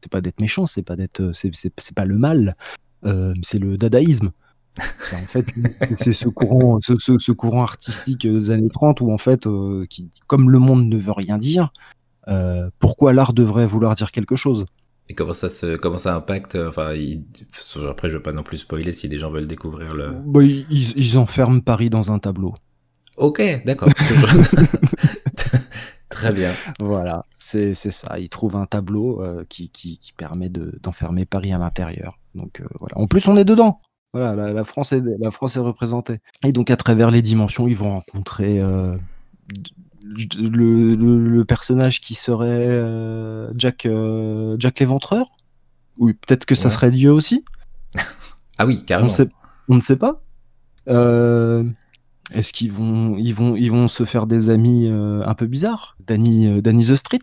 [0.02, 2.56] c'est pas d'être méchant, c'est pas d'être, c'est pas le mal,
[3.06, 4.32] euh, c'est le dadaïsme.
[5.14, 5.46] En fait,
[5.98, 10.10] c'est ce courant, ce, ce, courant artistique des années 30 où en fait, euh, qui,
[10.28, 11.74] comme le monde ne veut rien dire,
[12.28, 14.66] euh, pourquoi l'art devrait vouloir dire quelque chose?
[15.10, 16.93] Et comment ça, se, comment ça impacte euh, Enfin,
[17.89, 20.12] après, je veux pas non plus spoiler si des gens veulent découvrir le.
[20.26, 22.54] Bah, ils, enferment Paris dans un tableau.
[23.18, 23.89] Ok, d'accord.
[26.10, 26.54] Très bien.
[26.80, 28.20] Voilà, c'est ça.
[28.20, 32.18] Ils trouvent un tableau euh, qui, qui, qui, permet d'enfermer Paris à l'intérieur.
[32.36, 32.97] Donc euh, voilà.
[32.97, 33.82] En plus, on est dedans.
[34.14, 36.20] Voilà, la, France est, la France est représentée.
[36.45, 38.62] Et donc, à travers les dimensions, ils vont rencontrer
[40.04, 45.32] le, personnage qui serait euh, Jack, euh, Jack l'éventreur?
[45.97, 47.45] Oui, peut-être que ça serait Dieu aussi?
[48.58, 49.10] ah oui, carrément.
[49.68, 50.22] On, ne sait pas.
[50.88, 51.64] Euh,
[52.32, 55.95] est-ce qu'ils vont, ils vont, ils vont se faire des amis un peu bizarres?
[56.06, 57.20] Danny, Danny the Street?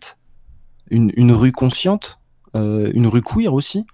[0.90, 2.18] Une, une rue consciente?
[2.54, 3.86] Une rue queer aussi?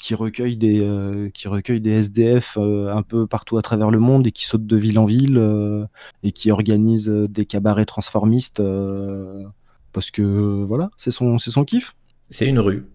[0.00, 3.98] Qui recueille des, euh, qui recueille des SDF euh, un peu partout à travers le
[3.98, 5.84] monde et qui saute de ville en ville euh,
[6.22, 8.62] et qui organise des cabarets transformistes
[9.92, 10.22] parce que
[10.64, 11.94] voilà, c'est son, c'est son kiff.
[12.30, 12.86] C'est une rue.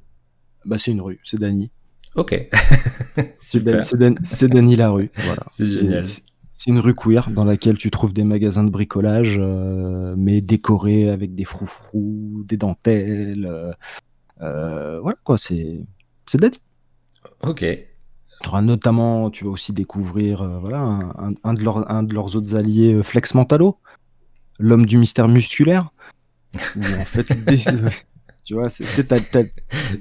[0.66, 1.70] Bah, c'est une rue, c'est Dany.
[2.16, 2.49] Ok.
[3.38, 3.64] c'est
[4.47, 5.12] Dany la rue.
[5.16, 5.43] Voilà.
[5.51, 6.06] C'est génial.
[6.06, 9.38] C'est une rue queer dans laquelle tu trouves des magasins de bricolage,
[10.18, 13.76] mais décorés avec des froufrous, des dentelles.
[14.39, 15.84] voilà quoi, c'est
[16.26, 16.58] c'est Dany.
[17.46, 17.66] Ok.
[18.41, 21.00] Tu auras notamment, tu vas aussi découvrir euh, voilà,
[21.43, 23.78] un, de leurs, un de leurs autres alliés, euh, Flex Mentalo,
[24.60, 25.91] l'homme du mystère musculaire.
[26.56, 27.26] en fait,
[28.46, 28.86] tu vois, c'est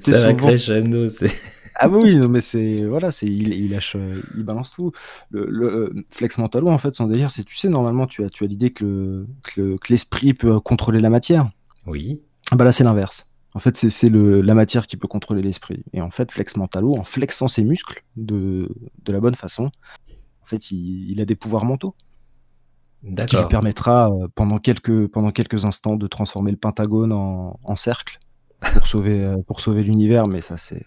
[0.03, 0.35] souvent...
[0.35, 1.31] crescendo, c'est.
[1.77, 4.91] Ah oui, non, mais c'est voilà, c'est il, il, lâche, euh, il balance tout.
[5.31, 8.47] Le, Flex Mentalo, en fait, son délire, c'est tu sais, normalement, tu as, tu as
[8.47, 11.49] l'idée que, que, l'esprit peut contrôler la matière.
[11.85, 12.21] Oui.
[12.51, 13.29] Ah bah là, c'est l'inverse.
[13.55, 15.85] En fait, c'est la matière qui peut contrôler l'esprit.
[15.93, 18.69] Et en fait, Flex Mentalo, en flexant ses muscles de,
[19.07, 19.71] la bonne façon,
[20.43, 21.95] en fait, il, a des pouvoirs mentaux.
[23.17, 27.75] Ce qui lui permettra euh, pendant, quelques, pendant quelques instants de transformer le Pentagone en,
[27.77, 28.19] cercle
[28.73, 30.83] pour sauver, euh, pour sauver l'univers, mais ça c'est.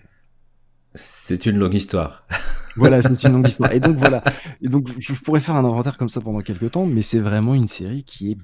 [0.95, 2.27] C'est une longue histoire.
[2.77, 3.73] voilà, c'est une longue histoire.
[3.73, 4.23] Et donc voilà.
[4.61, 7.55] Et donc je pourrais faire un inventaire comme ça pendant quelques temps, mais c'est vraiment
[7.55, 8.39] une série qui est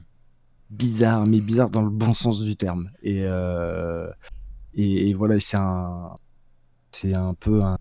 [0.70, 2.90] bizarre, mais bizarre dans le bon sens du terme.
[3.02, 4.08] Et, euh,
[4.74, 6.18] et, voilà, c'est un,
[6.90, 7.78] c'est un peu un,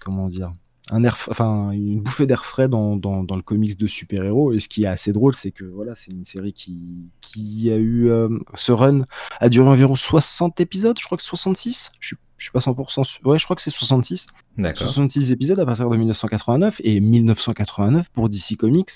[0.00, 0.52] comment dire,
[0.90, 4.52] un air, enfin une bouffée d'air frais dans, dans, dans, le comics de super-héros.
[4.52, 7.76] Et ce qui est assez drôle, c'est que voilà, c'est une série qui, qui a
[7.76, 9.04] eu euh, ce run
[9.40, 11.92] a duré environ 60 épisodes, je crois que 66.
[12.00, 13.26] Je suis, Je suis pas 100% sûr.
[13.26, 14.26] Ouais, je crois que c'est 66.
[14.58, 14.88] D'accord.
[14.88, 18.90] 66 épisodes à partir de 1989 et 1989 pour DC Comics,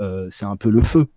[0.00, 1.08] euh, c'est un peu le feu.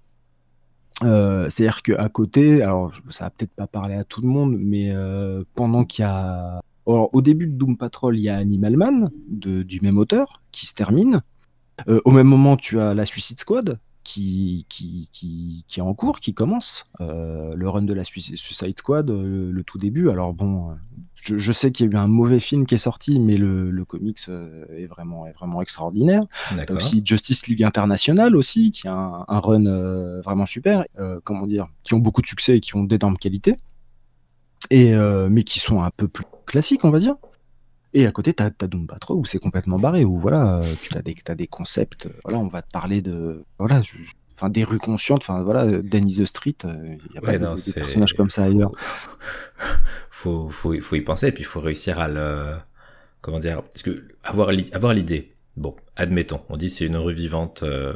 [1.03, 4.89] Euh, C'est-à-dire qu'à côté, alors ça va peut-être pas parler à tout le monde, mais
[4.91, 6.61] euh, pendant qu'il y a.
[6.87, 10.41] Alors, au début de Doom Patrol, il y a Animal Man de, du même auteur
[10.51, 11.21] qui se termine.
[11.89, 13.77] Euh, au même moment, tu as la Suicide Squad
[14.07, 16.85] qui, qui, qui, qui est en cours, qui commence.
[17.01, 20.09] Euh, le run de la Suicide Squad, euh, le, le tout début.
[20.09, 20.73] Alors bon, euh,
[21.15, 23.69] je, je sais qu'il y a eu un mauvais film qui est sorti, mais le,
[23.69, 26.23] le comics est, vraiment, est vraiment extraordinaire.
[26.65, 30.85] T'as aussi Justice League International aussi, qui a un, un run euh, vraiment super.
[30.99, 33.55] euh, comment dire, qui ont beaucoup de succès et qui ont d'énormes qualités.
[34.69, 34.93] Et
[35.29, 37.15] mais qui sont un peu plus classiques, on va dire.
[37.93, 40.95] Et à côté, t'as as Doom Patrol où c'est complètement barré, où voilà, euh, tu
[40.95, 42.05] as des, concepts.
[42.05, 43.95] euh, Voilà, on va te parler de, voilà, je-
[44.35, 45.21] enfin des rues conscientes.
[45.23, 48.43] Enfin voilà, euh, Danny the Street, il y a pas de- des personnages comme ça
[48.43, 48.71] ailleurs.
[50.11, 52.55] faut, faut, faut y penser, et puis il faut réussir à le.
[53.21, 57.13] Comment dire Parce que avoir, l'i- avoir l'idée, bon, admettons, on dit c'est une rue
[57.13, 57.93] vivante, euh,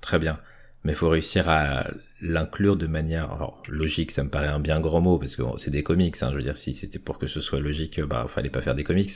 [0.00, 0.38] très bien,
[0.84, 1.86] mais il faut réussir à
[2.26, 3.30] l'inclure de manière.
[3.30, 6.16] Alors, logique, ça me paraît un bien grand mot, parce que bon, c'est des comics,
[6.22, 8.74] hein, je veux dire, si c'était pour que ce soit logique, bah, fallait pas faire
[8.74, 9.10] des comics,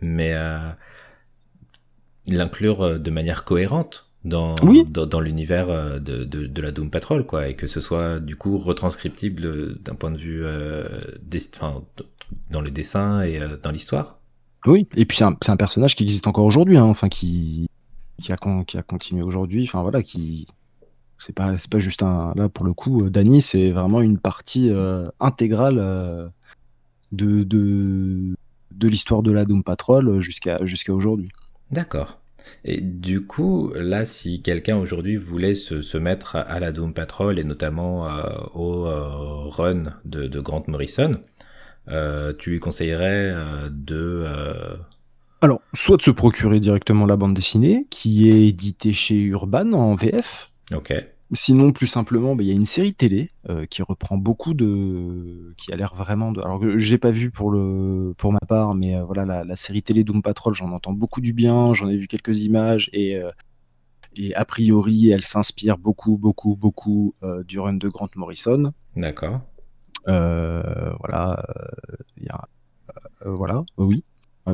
[0.00, 0.58] mais euh,
[2.26, 4.84] l'inclure euh, de manière cohérente dans, Oui.
[4.88, 8.18] dans, dans l'univers euh, de, de, de la Doom Patrol, quoi, et que ce soit
[8.18, 10.88] du coup retranscriptible d'un point de vue euh,
[11.22, 11.84] des, enfin,
[12.50, 14.18] dans le dessin et euh, dans l'histoire.
[14.66, 17.68] Oui, et puis c'est un, c'est un personnage qui existe encore aujourd'hui, hein, enfin qui,
[18.20, 20.46] qui, a, con- qui a continué aujourd'hui, enfin voilà, qui
[21.18, 24.18] c'est pas c'est pas juste un là pour le coup, euh, Danny c'est vraiment une
[24.18, 26.28] partie euh, intégrale euh,
[27.12, 28.34] de de,
[28.72, 31.30] de l'histoire de la Doom Patrol jusqu'à jusqu'à aujourd'hui.
[31.70, 32.20] D'accord.
[32.64, 37.38] Et du coup, là, si quelqu'un aujourd'hui voulait se, se mettre à- la Doom Patrol
[37.38, 38.22] et notamment euh,
[38.54, 38.84] au
[39.50, 41.10] run de, de Grant Morrison,
[42.38, 43.34] tu lui conseillerais
[43.70, 44.24] de...
[45.40, 49.94] Alors, soit de se procurer directement la bande dessinée qui est éditée chez Urban en
[49.94, 50.92] VF, Ok,
[51.34, 55.52] Sinon, plus simplement, bah, il y a une série télé euh, qui reprend beaucoup de,
[55.58, 56.40] qui a l'air vraiment de.
[56.40, 59.56] Alors que j'ai pas vu pour le, pour ma part, mais euh, voilà, la, la
[59.56, 63.16] série télé Doom Patrol, j'en entends beaucoup du bien, j'en ai vu quelques images et
[63.16, 63.30] euh,
[64.16, 67.14] et a priori, elle s'inspire beaucoup, beaucoup, beaucoup
[67.46, 68.72] du run de Grant Morrison.
[68.96, 69.42] d'accord.
[70.06, 71.44] Voilà,
[72.16, 72.48] il y a,
[73.24, 74.02] voilà, oui.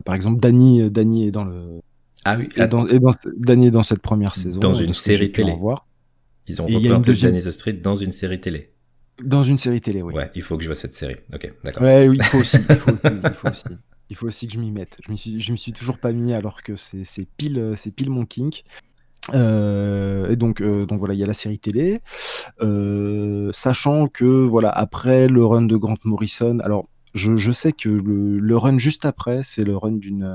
[0.05, 1.81] Par exemple, Danny, Danny est dans le,
[2.25, 4.59] Ah oui, est dans, est dans, Danny est dans cette première saison.
[4.59, 5.55] Dans une série télé.
[5.55, 5.87] voir?
[6.49, 8.71] Ils ont représenté deuxième- Danny the Street dans une série télé.
[9.23, 10.13] Dans une série télé, oui.
[10.15, 11.17] Ouais, il faut que je vois cette série.
[11.33, 11.83] Ok, d'accord.
[11.83, 12.57] Ouais, oui, il faut aussi.
[12.69, 13.65] Il faut, il faut aussi.
[14.11, 14.99] Il faut aussi que je m'y mette.
[15.07, 17.91] Je m'y suis, je m'y suis toujours pas mis alors que c'est c'est pile, c'est
[17.93, 18.65] pile mon kink.
[19.33, 22.01] Euh, et donc, euh, donc voilà, il y a la série télé.
[22.61, 27.89] Euh, sachant que voilà, après le run de Grant Morrison, alors je, je sais que
[27.89, 30.29] le, le run juste après, c'est le run d'une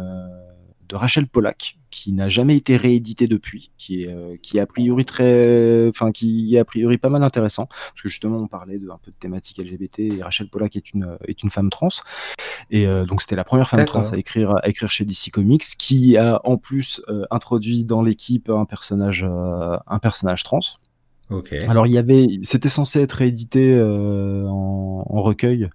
[0.88, 4.66] de Rachel Pollack qui n'a jamais été réédité depuis, qui est, euh, qui est a
[4.66, 8.78] priori très, enfin qui est a priori pas mal intéressant parce que justement on parlait
[8.78, 11.90] de un peu de thématique LGBT et Rachel Pollack est une est une femme trans
[12.72, 15.64] et euh, donc c'était la première femme trans à écrire à écrire chez DC Comics
[15.78, 20.60] qui a en plus euh, introduit dans l'équipe un personnage euh, un personnage trans.
[21.30, 21.54] Ok.
[21.68, 25.68] Alors il y avait, c'était censé être édité euh, en, en recueil euh,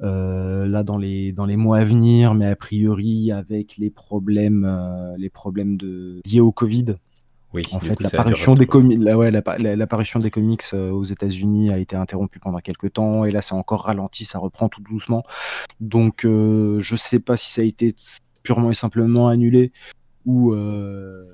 [0.00, 5.14] là dans les dans les mois à venir, mais a priori avec les problèmes euh,
[5.16, 6.96] les problèmes de liés au Covid,
[7.52, 8.66] Oui, en fait l'apparition des
[9.14, 13.24] ouais, l'appa- la- l'apparition des comics euh, aux États-Unis a été interrompue pendant quelques temps
[13.24, 15.24] et là c'est encore ralenti, ça reprend tout doucement.
[15.80, 17.94] Donc euh, je sais pas si ça a été
[18.44, 19.72] purement et simplement annulé
[20.26, 21.24] ou euh,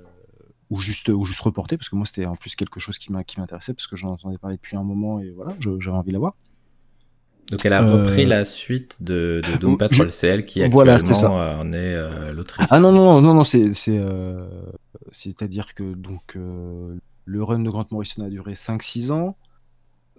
[0.71, 3.75] ou juste ou juste reporté parce que moi c'était en plus quelque chose qui m'intéressait
[3.75, 6.35] parce que j'en entendais parler depuis un moment et voilà j'avais envie de la voir
[7.51, 10.13] Donc elle a Euh, repris la suite de, de Doom je- Patrol.
[10.13, 11.31] C'est elle qui Voilà, actuellement c'est ça.
[11.33, 12.67] euh, en est euh, l'autrice.
[12.71, 14.47] ah non non non non c'est c'est euh,
[15.13, 19.37] c'est-à-dire que donc euh, le run de Grant Morrison a duré 5-6 ans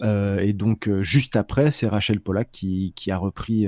[0.03, 3.65] et donc juste après c'est Rachel Pollack qui, qui a repris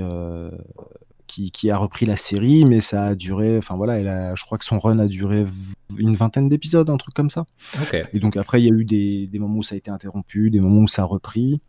[1.26, 4.44] qui, qui a repris la série mais ça a duré enfin voilà elle a, je
[4.44, 5.46] crois que son run a duré
[5.96, 7.44] une vingtaine d'épisodes un truc comme ça
[7.82, 7.96] Ok.
[8.12, 10.50] Et donc après, il y a eu des, des moments où ça a été interrompu,
[10.50, 11.60] des moments où ça a repris.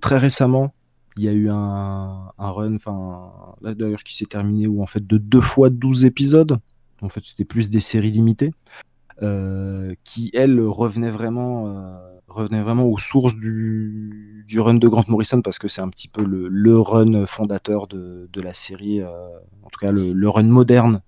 [0.00, 0.72] Très récemment,
[1.16, 4.86] il y a eu un, un run, enfin là d'ailleurs qui s'est terminé où en
[4.86, 6.58] fait de deux fois 12 épisodes,
[7.02, 8.52] en fait c'était plus des séries limitées,
[9.22, 15.40] euh, qui elles revenaient vraiment, euh, vraiment aux sources du, du run de Grant Morrison
[15.40, 19.08] parce que c'est un petit peu le, le run fondateur de, de la série, euh,
[19.62, 21.00] en tout cas le, le run moderne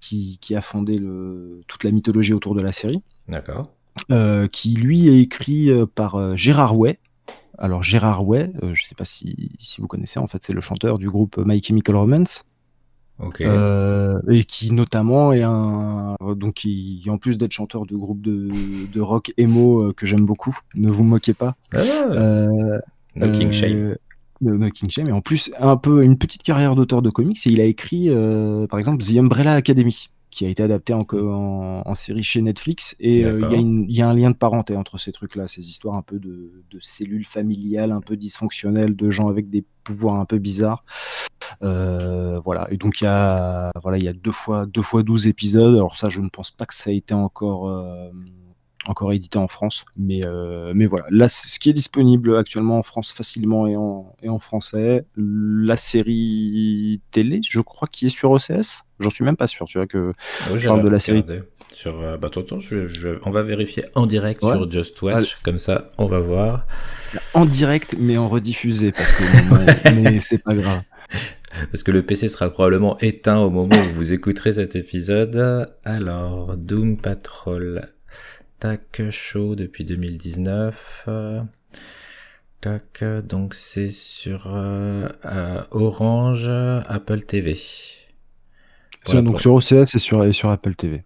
[0.00, 3.02] qui, qui a fondé le, toute la mythologie autour de la série.
[3.26, 3.70] D'accord.
[4.52, 6.98] qui lui est écrit par Gérard Way,
[7.58, 10.60] Alors Gérard Way, je ne sais pas si, si, vous connaissez, en fait, c'est le
[10.60, 12.44] chanteur du groupe My Chemical Romance.
[13.40, 18.50] Euh, et qui notamment est un donc qui en plus d'être chanteur de groupe de,
[18.92, 21.54] de rock emo euh, que j'aime beaucoup, ne vous moquez pas.
[21.72, 21.78] Ah,
[22.08, 22.80] euh,
[23.14, 23.96] no King Shame.
[24.40, 27.50] No King Shame et en plus un peu une petite carrière d'auteur de comics et
[27.50, 28.10] il a écrit
[28.68, 32.96] par exemple The Umbrella Academy qui a été adapté en, en, série chez Netflix.
[32.98, 36.18] Et il y, a un lien de parenté entre ces trucs-là, ces histoires un peu
[36.18, 40.84] de, de, cellules familiales un peu dysfonctionnelles, de gens avec des pouvoirs un peu bizarres.
[41.62, 42.66] Euh, voilà.
[42.72, 45.76] Et donc il y a voilà, il y a deux fois deux fois 12 épisodes.
[45.76, 48.10] Alors ça, je ne pense pas que ça a été encore euh,
[48.86, 51.06] encore édité en France, mais euh, mais voilà.
[51.10, 55.76] Là, ce qui est disponible actuellement en France facilement et en et en français, la
[55.76, 58.84] série télé, je crois, qui est sur OCS.
[59.00, 59.66] J'en suis même pas sûr.
[59.66, 60.12] Tu vois que
[60.54, 61.24] je parle de la série.
[61.72, 66.06] Sur, bah, attends, je, on va vérifier en direct sur Just Watch, comme ça on
[66.06, 66.66] va voir.
[67.32, 70.82] En direct, mais en rediffusé, parce que mais c'est pas grave.
[71.70, 75.68] Parce que le PC sera probablement éteint au moment où vous écouterez cet épisode.
[75.84, 77.88] Alors, Doom Patrol.
[78.64, 81.06] Tac, chaud depuis 2019.
[82.62, 85.06] Tac, donc c'est sur euh,
[85.70, 87.58] Orange, Apple TV.
[89.12, 91.04] donc sur OCS et sur, et sur Apple TV.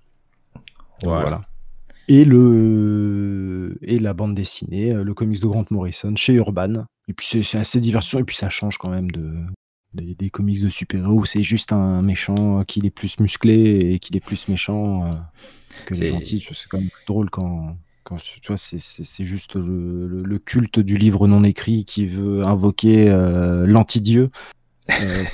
[1.03, 1.49] Voilà.
[2.07, 6.87] Et, le, et la bande dessinée, le comics de Grant Morrison chez Urban.
[7.09, 9.35] Et puis c'est assez divertissant et puis ça change quand même de,
[10.01, 14.17] des, comics de super-héros où c'est juste un méchant qui est plus musclé et qui
[14.17, 15.13] est plus méchant euh,
[15.87, 16.47] que les gentils.
[16.53, 21.45] C'est quand même drôle quand, quand tu vois, c'est juste le, culte du livre non
[21.45, 24.31] écrit qui veut invoquer euh, l'anti-dieu.
[24.91, 25.25] Euh,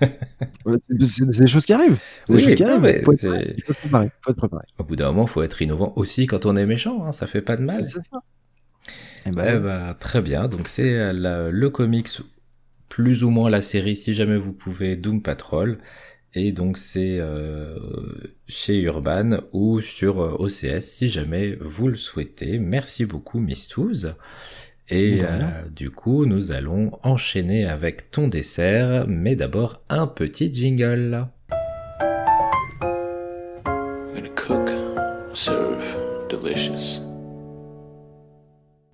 [1.06, 1.98] c'est des choses qui arrivent.
[2.28, 2.40] il,
[3.02, 6.66] faut être, préparé, Au bout d'un moment, il faut être innovant aussi quand on est
[6.66, 7.06] méchant.
[7.06, 7.88] Hein, ça fait pas de mal.
[7.88, 8.18] C'est ça.
[9.26, 10.48] Eh ben, eh ben, très bien.
[10.48, 12.08] Donc c'est le comics
[13.00, 15.78] plus ou moins la série si jamais vous pouvez Doom Patrol.
[16.34, 17.78] Et donc c'est euh,
[18.46, 22.58] chez Urban ou sur euh, OCS si jamais vous le souhaitez.
[22.58, 24.16] Merci beaucoup Mistouze.
[24.90, 31.26] Et euh, du coup nous allons enchaîner avec ton dessert, mais d'abord un petit jingle.
[34.36, 34.70] cook,
[35.32, 37.09] serve, delicious.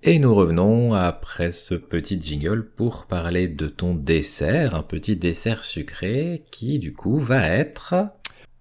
[0.08, 5.64] Et nous revenons après ce petit jingle pour parler de ton dessert, un petit dessert
[5.64, 8.12] sucré qui du coup va être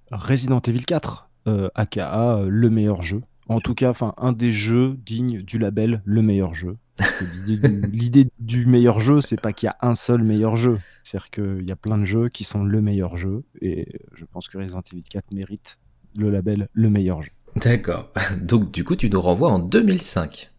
[0.10, 3.22] Resident Evil 4, euh, aka euh, le meilleur jeu.
[3.48, 6.78] En tout cas, enfin un des jeux dignes du label le meilleur jeu.
[7.46, 10.80] L'idée du, meilleur jeu, c'est pas qu'il y a un seul meilleur jeu.
[11.04, 14.48] C'est-à-dire qu'il y a plein de jeux qui sont le meilleur jeu, et je pense
[14.48, 15.78] que Resident Evil 4 mérite
[16.16, 17.30] le label le meilleur jeu.
[17.58, 18.12] D'accord.
[18.42, 20.50] Donc du coup, tu nous renvoies en 2005.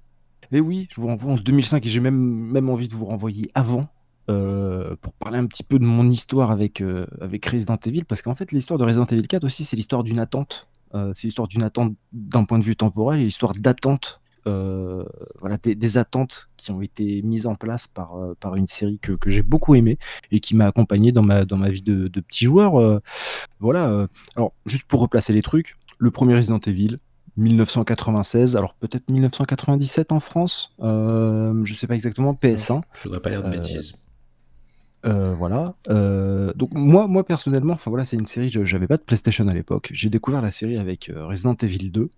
[0.52, 3.50] Et oui, je vous renvoie en 2005 et j'ai même, même envie de vous renvoyer
[3.54, 3.88] avant
[4.28, 8.22] euh, pour parler un petit peu de mon histoire avec, euh, avec Resident Evil, parce
[8.22, 10.68] qu'en fait, l'histoire de Resident Evil 4 aussi, c'est l'histoire d'une attente.
[10.94, 15.98] Euh, c'est l'histoire d'une attente d'un point de vue temporel et l'histoire d'attente, voilà, des,
[15.98, 19.74] attentes qui ont été mises en place par, par une série que, que j'ai beaucoup
[19.74, 19.98] aimée
[20.30, 23.00] et qui m'a accompagné dans ma, dans ma vie de, de petit joueur.
[23.58, 24.06] voilà.
[24.36, 26.98] alors, juste pour replacer les trucs, le premier Resident Evil,
[27.36, 32.82] 1996, alors peut-être 1997 en France, euh, je ne sais pas exactement, PS1.
[32.98, 33.94] Je voudrais pas dire de euh, bêtises.
[35.04, 35.74] Euh, voilà.
[36.56, 38.48] donc moi, moi personnellement, enfin voilà, c'est une série.
[38.48, 39.90] Je n'avais pas de PlayStation à l'époque.
[39.92, 42.10] J'ai découvert la série avec Resident Evil 2,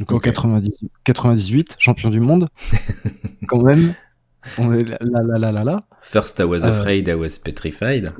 [0.00, 2.48] donc en 98, champion du monde,
[3.46, 3.94] quand même.
[4.58, 5.86] On est là, là, là, là, là.
[6.02, 8.12] First I was afraid, I was petrified.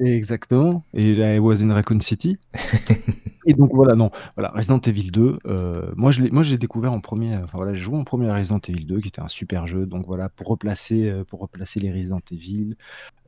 [0.00, 0.82] Exactement.
[0.94, 2.38] Et là, I was in Raccoon City.
[3.46, 5.38] et donc voilà, non, voilà, Resident Evil 2.
[5.46, 7.36] Euh, moi, je l'ai, moi, j'ai découvert en premier.
[7.36, 9.84] Enfin voilà, j'ai joué en premier à Resident Evil 2, qui était un super jeu.
[9.84, 12.76] Donc voilà, pour replacer, euh, pour replacer les Resident Evil,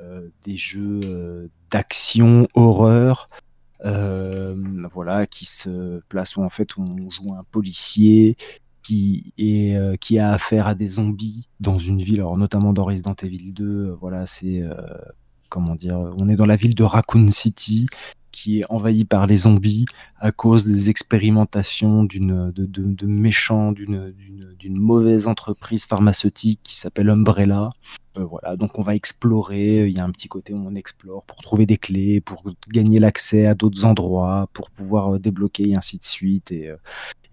[0.00, 3.28] euh, des jeux d'action, horreur.
[3.82, 8.36] voilà, qui se placent où en fait on joue un policier
[8.82, 13.14] qui est qui a affaire à des zombies dans une ville, alors notamment dans Resident
[13.22, 13.96] Evil 2.
[14.00, 14.62] voilà, c'est
[15.52, 17.86] comment dire, on est dans la ville de Raccoon City
[18.32, 19.84] qui est envahie par les zombies
[20.18, 24.14] à cause des expérimentations d'une de, méchants d'une
[24.78, 27.70] mauvaise entreprise pharmaceutique qui s'appelle Umbrella.
[28.16, 29.86] Euh, voilà, donc on va explorer.
[29.86, 32.98] Il y a un petit côté où on explore pour trouver des clés, pour gagner
[32.98, 36.50] l'accès à d'autres endroits, pour pouvoir euh, débloquer et ainsi de suite.
[36.52, 36.76] Et, euh,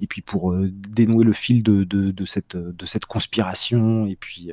[0.01, 4.51] et puis pour dénouer le fil de, de, cette, de cette conspiration et puis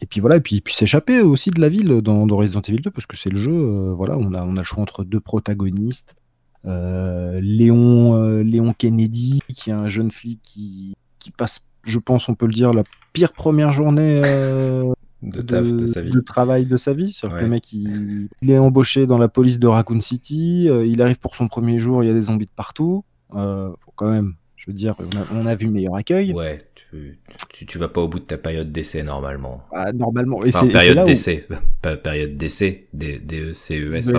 [0.00, 2.90] et puis voilà, et puis, puis s'échapper aussi de la ville dans, Resident Evil 2,
[2.90, 5.20] parce que c'est le jeu, euh, voilà, on a, on a le choix entre deux
[5.20, 6.16] protagonistes.
[6.66, 12.28] Euh, Léon, euh, Léon Kennedy, qui est un jeune flic qui, qui passe, je pense,
[12.28, 14.20] on peut le dire, la pire première journée
[15.22, 16.10] de, sa vie.
[16.10, 17.18] de travail de sa vie.
[17.22, 20.64] Le mec, il, est embauché dans la police de Raccoon City.
[20.64, 23.04] il arrive pour son premier jour, il y a des zombies de partout.
[23.30, 24.96] quand même, je veux dire,
[25.32, 26.32] on a, vu meilleur accueil.
[26.32, 26.58] Ouais,
[27.52, 29.62] tu, tu, vas pas au bout de ta période d'essai normalement.
[29.72, 30.42] Ah, normalement.
[30.44, 31.46] Et c'est période d'essai,
[31.82, 34.10] pas période d'essai, D-E-C-E-S,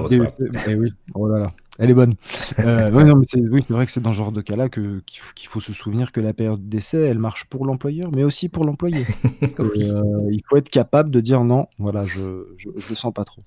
[0.78, 1.54] oui, oh là là.
[1.78, 2.16] Elle est bonne.
[2.60, 5.02] euh, non, mais c'est oui, vrai que c'est dans ce genre de cas-là qu'il
[5.48, 9.06] faut, se souvenir que la période d'essai, elle marche pour l'employeur, mais aussi pour l'employé.
[9.60, 13.24] Euh, il faut être capable de dire non, voilà, je, je, je le sens pas
[13.24, 13.42] trop.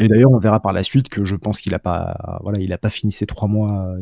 [0.00, 2.72] Et d'ailleurs, on verra par la suite que je pense qu'il n'a pas, voilà, il
[2.72, 3.94] a pas fini ses trois mois.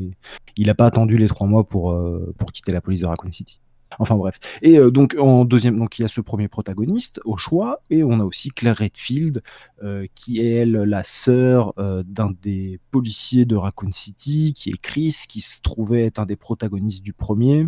[0.57, 3.33] Il n'a pas attendu les trois mois pour, euh, pour quitter la police de Raccoon
[3.33, 3.61] City.
[3.99, 4.39] Enfin bref.
[4.62, 8.05] Et euh, donc en deuxième, donc il y a ce premier protagoniste au choix, et
[8.05, 9.43] on a aussi Claire Redfield,
[9.82, 11.74] euh, qui est elle la sœur
[12.05, 16.36] d'un des policiers de Raccoon City, qui est Chris, qui se trouvait être un des
[16.36, 17.66] protagonistes du premier.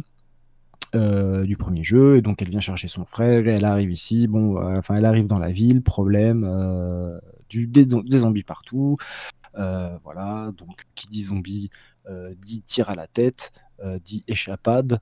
[1.83, 5.29] jeu et donc elle vient chercher son frère elle arrive ici bon enfin elle arrive
[5.29, 6.45] dans la ville problème
[7.59, 8.97] des, zombies partout.
[9.59, 11.71] Euh, voilà, donc qui dit zombie
[12.09, 15.01] euh, dit tir à la tête, euh, dit échappade,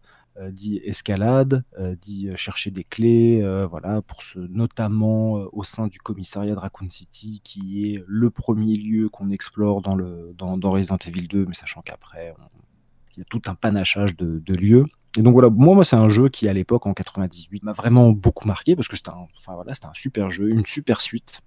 [0.50, 1.64] dit escalade,
[2.00, 7.40] dit chercher des clés, voilà, pour ce, notamment au sein du commissariat de Raccoon City,
[7.44, 11.82] qui est le premier lieu qu'on explore dans, le, dans, Resident Evil 2, mais sachant
[11.82, 12.34] qu'après,
[13.16, 14.84] il y a tout un panachage de, lieux.
[15.16, 18.12] Et donc voilà, moi, moi c'est un jeu qui à l'époque en 98 m'a vraiment
[18.12, 21.40] beaucoup marqué parce que c'était un, enfin, voilà, un super jeu, une super suite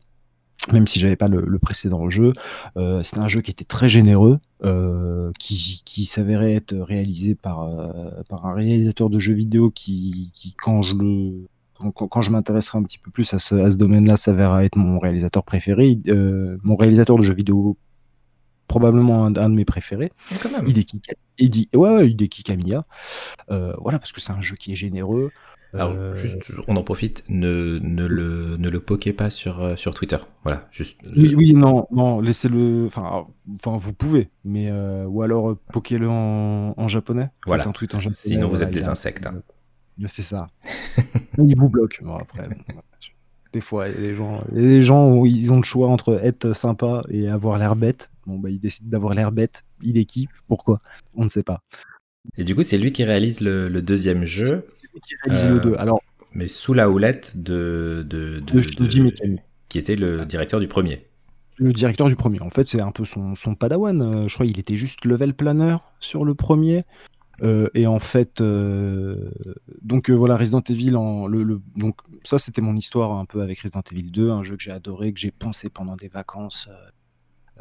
[0.71, 2.33] même si j'avais pas le, précédent jeu.
[2.77, 7.63] Euh, c'était un jeu qui était très généreux, euh, qui, qui s'avérait être réalisé par,
[7.63, 11.47] euh, par un réalisateur de jeux vidéo qui, qui quand je le
[11.95, 14.99] quand, je m'intéresserai un petit peu plus à ce, à ce domaine-là, s'avérera être mon
[14.99, 15.97] réalisateur préféré,
[16.61, 17.75] mon réalisateur de jeux vidéo
[18.67, 20.11] probablement un, de mes préférés.
[20.43, 20.67] Quand même.
[20.67, 21.01] Hideki,
[21.39, 22.85] Hideki, ouais, ouais, Hideki Kamiya.
[23.47, 25.31] voilà, parce que c'est un jeu qui est généreux.
[25.73, 29.75] Alors, euh, juste, on en profite, ne, ne, le, ne le poquez pas sur, euh,
[29.77, 30.17] sur Twitter.
[30.43, 30.97] Voilà, juste.
[31.15, 32.87] Oui, oui, non, non, laissez-le.
[32.87, 37.29] Enfin, enfin, vous pouvez, mais euh, ou alors poquez-le en, en, japonais.
[37.45, 37.67] Voilà.
[37.67, 39.25] Un tweet en japonais, Sinon, vous êtes des insectes.
[39.27, 39.41] Hein.
[40.07, 40.47] C'est ça.
[41.37, 42.01] Il vous bloque.
[42.03, 42.49] Bon, après,
[43.53, 47.29] des fois, les gens, les gens où ils ont le choix entre être sympa et
[47.29, 48.11] avoir l'air bête.
[48.25, 49.63] Bon, bah, ils décident d'avoir l'air bête.
[49.81, 50.27] Il est qui?
[50.47, 50.79] Pourquoi?
[51.15, 51.61] On ne sait pas.
[52.37, 54.67] Et du coup, c'est lui qui réalise le, le deuxième jeu
[54.99, 55.71] qui le 2.
[55.71, 56.01] Euh, Alors,
[56.33, 59.37] mais sous la houlette de, de, de,
[59.69, 61.07] qui était le directeur du premier.
[61.57, 62.39] Le directeur du premier.
[62.41, 64.01] En fait, c'est un peu son, son padawan.
[64.01, 66.83] Euh, je crois qu'il était juste level planner sur le premier.
[67.43, 68.41] Euh, et en fait,
[69.81, 73.81] donc voilà, Resident Evil, en, le, donc ça c'était mon histoire un peu avec Resident
[73.91, 76.69] Evil 2, un jeu que j'ai adoré, que j'ai pensé pendant des vacances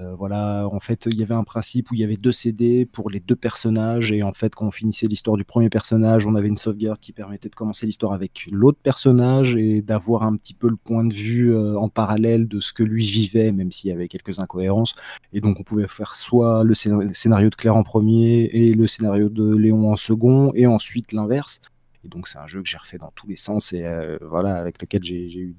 [0.01, 2.87] euh, voilà, en fait, il y avait un principe où il y avait deux CD
[2.87, 6.35] pour les deux personnages, et en fait, quand on finissait l'histoire du premier personnage, on
[6.37, 10.55] avait une sauvegarde qui permettait de commencer l'histoire avec l'autre personnage et d'avoir un petit
[10.55, 13.91] peu le point de vue euh, en parallèle de ce que lui vivait, même s'il
[13.91, 14.95] y avait quelques incohérences.
[15.35, 19.29] Et donc, on pouvait faire soit le scénario de Claire en premier et le scénario
[19.29, 21.61] de Léon en second, et ensuite l'inverse.
[22.05, 24.55] Et donc, c'est un jeu que j'ai refait dans tous les sens et euh, voilà,
[24.57, 25.55] avec lequel j'ai eu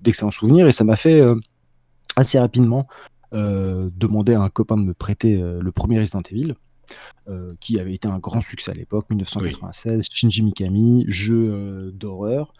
[0.00, 1.22] d'excellents souvenirs, et ça m'a fait
[2.16, 2.86] assez rapidement
[3.32, 6.54] demander à un copain de me prêter euh, le premier Resident Evil.
[7.28, 12.52] Euh, qui avait été un grand succès à l'époque, 1996, Shinji Mikami, jeu d'horreur,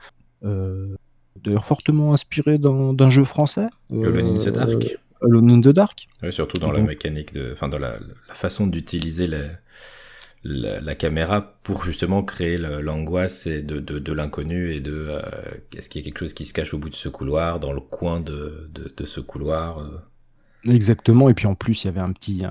[0.42, 3.66] d'ailleurs fortement inspiré d'un jeu français.
[3.90, 4.98] Alone in the Dark.
[5.20, 6.08] Alone in the Dark.
[6.30, 7.94] surtout dans la mécanique, de, enfin dans la,
[8.28, 15.10] façon d'utiliser la, la, caméra pour justement créer l'angoisse et de, de, l'inconnu et de
[15.76, 17.72] est-ce qu'il y a quelque chose qui se cache au bout de ce couloir, dans
[17.72, 19.84] le coin de, de ce couloir.
[20.68, 22.42] Exactement, et puis en plus, il y avait un petit.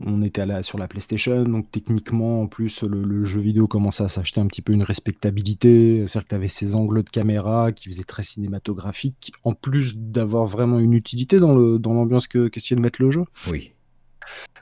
[0.00, 4.08] on était à sur la PlayStation, donc techniquement, en plus, le, jeu vidéo commençait à
[4.08, 6.06] s'acheter un petit peu une respectabilité.
[6.06, 10.46] C'est-à-dire que tu avais ces angles de caméra qui faisaient très cinématographique, en plus d'avoir
[10.46, 13.24] vraiment une utilité dans l'ambiance dans que qu'essayait de mettre le jeu.
[13.50, 13.72] Oui.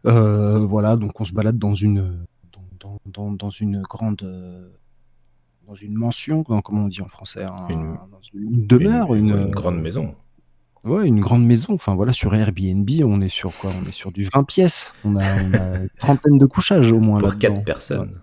[0.06, 2.24] Euh, voilà, donc on se balade dans une,
[2.80, 4.22] dans, dans, dans une grande.
[5.66, 7.96] Dans une mention, comment on dit en français une,
[8.34, 10.14] une, demeure, une, une grande maison.
[10.84, 11.72] Ouais, une grande maison.
[11.74, 13.70] Enfin voilà, sur Airbnb, on est sur quoi?
[13.82, 14.92] On est sur du 20 pièces.
[15.04, 17.18] On a, une trentaine de couchages au moins.
[17.18, 18.20] Pour 4 personnes.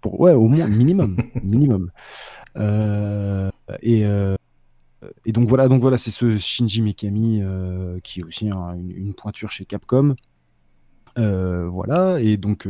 [0.00, 1.16] Pour, ouais, au moins, minimum.
[1.42, 1.90] minimum.
[2.56, 3.50] Euh,
[3.80, 4.36] et, euh,
[5.24, 9.14] et donc voilà, donc voilà, c'est ce Shinji Mikami euh, qui est aussi une, une,
[9.14, 10.14] pointure chez Capcom.
[11.16, 12.68] voilà, et donc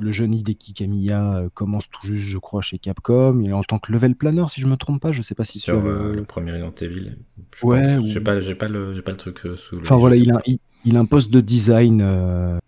[0.00, 3.40] le jeune Hideki Kamiya euh, commence tout juste, je crois, chez Capcom.
[3.40, 5.12] Il est en tant que level planner, si je me trompe pas.
[5.12, 6.12] Je sais pas si sur le...
[6.12, 6.24] le...
[6.24, 7.16] premier Resident Evil.
[7.56, 7.98] Je ouais.
[8.06, 9.78] J'ai pas, pas le, pas le truc euh, sous.
[9.80, 10.40] Enfin voilà, il a,
[10.84, 12.58] il, a, un poste de design, euh,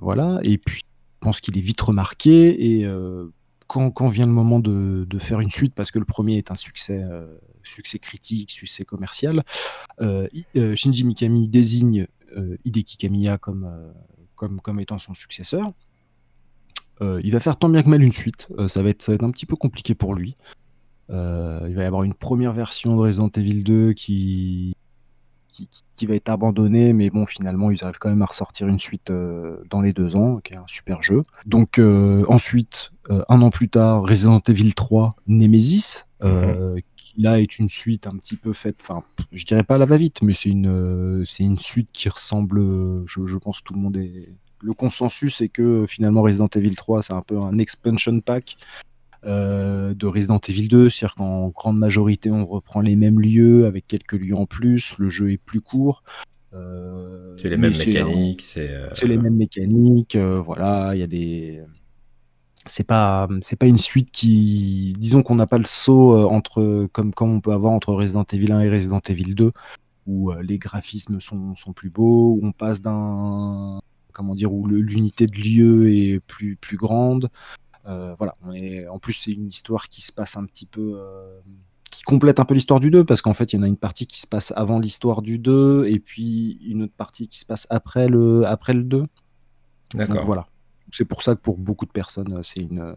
[0.00, 0.38] voilà.
[0.42, 2.88] Et puis, je pense qu'il est vite remarqué et
[3.66, 6.50] quand, quand vient le moment de, de, faire une suite, parce que le premier est
[6.50, 7.04] un succès,
[7.64, 9.42] succès critique, succès commercial,
[10.00, 12.06] Shinji Mikami désigne
[12.64, 13.68] Hideki Kamiya comme,
[14.36, 15.72] comme, comme étant son successeur.
[17.00, 18.48] Il va faire tant bien que mal une suite.
[18.68, 20.34] ça, va être, ça va être un petit peu compliqué pour lui.
[21.10, 24.74] Euh, il va y avoir une première version de Resident Evil 2 qui,
[25.96, 29.10] qui, va être abandonnée, mais bon, finalement, ils arrivent quand même à ressortir une suite
[29.10, 31.22] euh, dans les deux ans, qui est un super jeu.
[31.46, 32.92] Donc, euh, ensuite,
[33.28, 36.80] un an plus tard, Resident Evil 3 Nemesis, mhm.
[36.96, 39.86] qui là est une suite un petit peu faite, enfin, je dirais pas à la
[39.86, 42.60] va-vite, mais c'est une, c'est une suite qui ressemble,
[43.06, 44.28] je, je pense que tout le monde est.
[44.60, 48.56] Le consensus est que finalement Resident Evil 3 c'est un peu un expansion pack
[49.24, 53.86] euh, de Resident Evil 2, c'est-à-dire qu'en grande majorité on reprend les mêmes lieux avec
[53.88, 56.04] quelques lieux en plus, le jeu est plus court.
[56.54, 61.60] Euh, c'est les mêmes mécaniques, c'est euh, les mêmes mécaniques, voilà, il y a des
[62.66, 67.12] c'est pas c'est pas une suite qui disons qu'on n'a pas le saut entre comme
[67.12, 69.52] comme on peut avoir entre Resident Evil 1 et Resident Evil 2
[70.06, 73.80] où les graphismes sont, sont plus beaux, où on passe d'un
[74.18, 77.30] comment dire où l'unité de lieu est plus plus grande,
[77.88, 78.36] euh, voilà.
[78.90, 80.94] en plus, c'est une histoire qui se passe un petit peu.
[80.96, 81.40] Euh,
[81.90, 83.78] qui complète un peu l'histoire du 2, parce qu'en fait, il y en a une
[83.78, 87.46] partie qui se passe avant l'histoire du 2, et puis une autre partie qui se
[87.46, 89.06] passe après le, après le 2.
[89.94, 90.24] D'accord.
[90.24, 90.46] Voilà.
[90.92, 92.94] C'est pour ça que pour beaucoup de personnes, c'est une.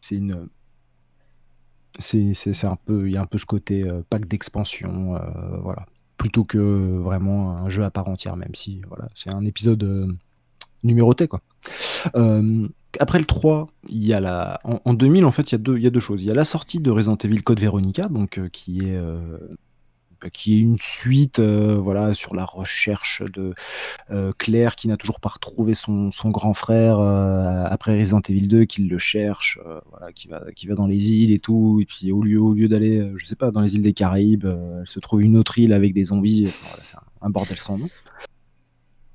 [0.00, 0.48] C'est une.
[1.98, 3.08] C'est un peu.
[3.08, 5.18] Il y a un peu ce côté euh, pack d'expansion.
[5.62, 5.86] voilà.
[6.22, 6.58] Plutôt que
[7.00, 10.16] vraiment un jeu à part entière, même si voilà, c'est un épisode
[10.84, 11.40] numéroté, quoi.
[12.16, 12.68] Euh,
[13.00, 14.60] après le 3, il y a la...
[14.64, 16.22] en, 2000, en fait, il y, a deux, il y a deux choses.
[16.22, 19.38] Il y a la sortie de Resident Evil Code Veronica, donc, euh, qui, est, euh,
[20.30, 23.54] qui est une suite voilà, sur la recherche de
[24.38, 28.98] Claire qui n'a toujours pas retrouvé son, grand frère après Resident Evil 2, qui le
[28.98, 29.58] cherche,
[29.90, 31.78] voilà, qui, va, qui va dans les îles et tout.
[31.80, 35.00] Et puis au lieu, d'aller, je sais pas, dans les îles des Caraïbes, elle se
[35.00, 36.48] trouve une autre île avec des zombies.
[36.82, 37.88] c'est un bordel sans nom.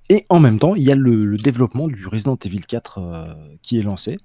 [0.10, 3.78] Et en même temps, il y a le, développement du Resident Evil 4 euh, qui
[3.78, 4.18] est lancé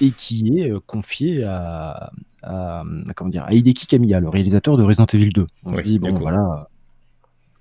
[0.00, 2.12] et qui est euh, confié à,
[3.16, 5.46] comment dire, à Hideki Kamiya, le réalisateur de Resident Evil 2.
[5.64, 6.68] On se dit, bon, voilà,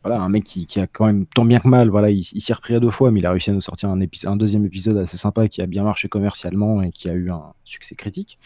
[0.03, 2.53] voilà, un mec qui, a quand même tant bien que mal, voilà, il, s'y est
[2.53, 4.97] repris à deux fois, mais il a réussi à nous sortir un, un, deuxième épisode
[4.97, 8.37] assez sympa qui a bien marché commercialement et qui a eu un succès critique.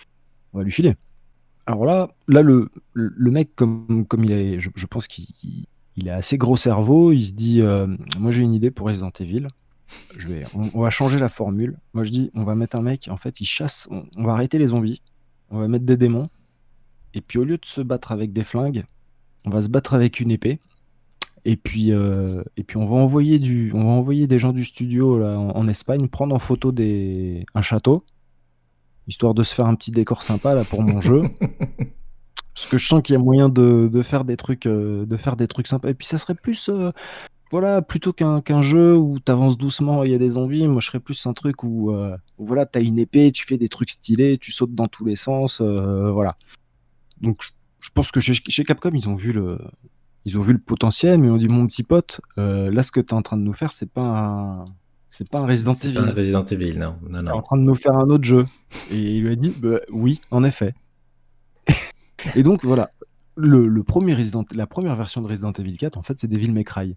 [0.53, 0.95] On va lui filer.
[1.65, 5.27] Alors là, là le, le mec, comme, comme il est, je pense qu'il
[5.97, 7.87] il a assez gros cerveau, il se dit euh,
[8.17, 9.47] Moi j'ai une idée pour Resident Evil.
[10.17, 11.77] Je vais, on, va changer la formule.
[11.93, 14.57] Moi je dis On va mettre un mec, en fait, il chasse, on, va arrêter
[14.57, 15.01] les zombies,
[15.49, 16.29] on va mettre des démons,
[17.13, 18.85] et puis au lieu de se battre avec des flingues,
[19.45, 20.59] on va se battre avec une épée.
[21.45, 24.65] Et puis, euh, et puis on, va envoyer du, on va envoyer des gens du
[24.65, 28.03] studio là, en, Espagne prendre en photo des, un château,
[29.07, 31.21] histoire de se faire un petit décor sympa là, pour mon jeu.
[32.53, 35.37] Parce que je sens qu'il y a moyen de, faire des trucs, euh, de faire
[35.37, 35.89] des trucs sympas.
[35.89, 36.91] Et puis ça serait plus, euh,
[37.51, 40.67] voilà, plutôt qu'un jeu où tu avances doucement, il y a des zombies.
[40.67, 43.57] Moi, je serais plus un truc où, euh, voilà, tu as une épée, tu fais
[43.57, 46.37] des trucs stylés, tu sautes dans tous les sens, voilà.
[47.21, 47.37] Donc,
[47.79, 49.59] je pense que chez, Capcom, ils ont vu le,
[50.25, 53.07] ils ont vu le potentiel, mais on dit mon petit pote, là, ce que tu
[53.07, 54.65] es en train de nous faire, c'est pas un,
[55.17, 55.93] c'est pas un Resident Evil.
[55.93, 57.31] C'est pas un Resident Evil, non, non, non.
[57.31, 58.45] en train de nous faire un autre jeu.
[58.91, 60.75] Et il lui a dit, bah, oui, en effet.
[62.35, 62.91] Et donc voilà,
[63.35, 66.63] le, premier Resident, la première version de Resident Evil 4, en fait, c'est Devil May
[66.63, 66.95] Cry.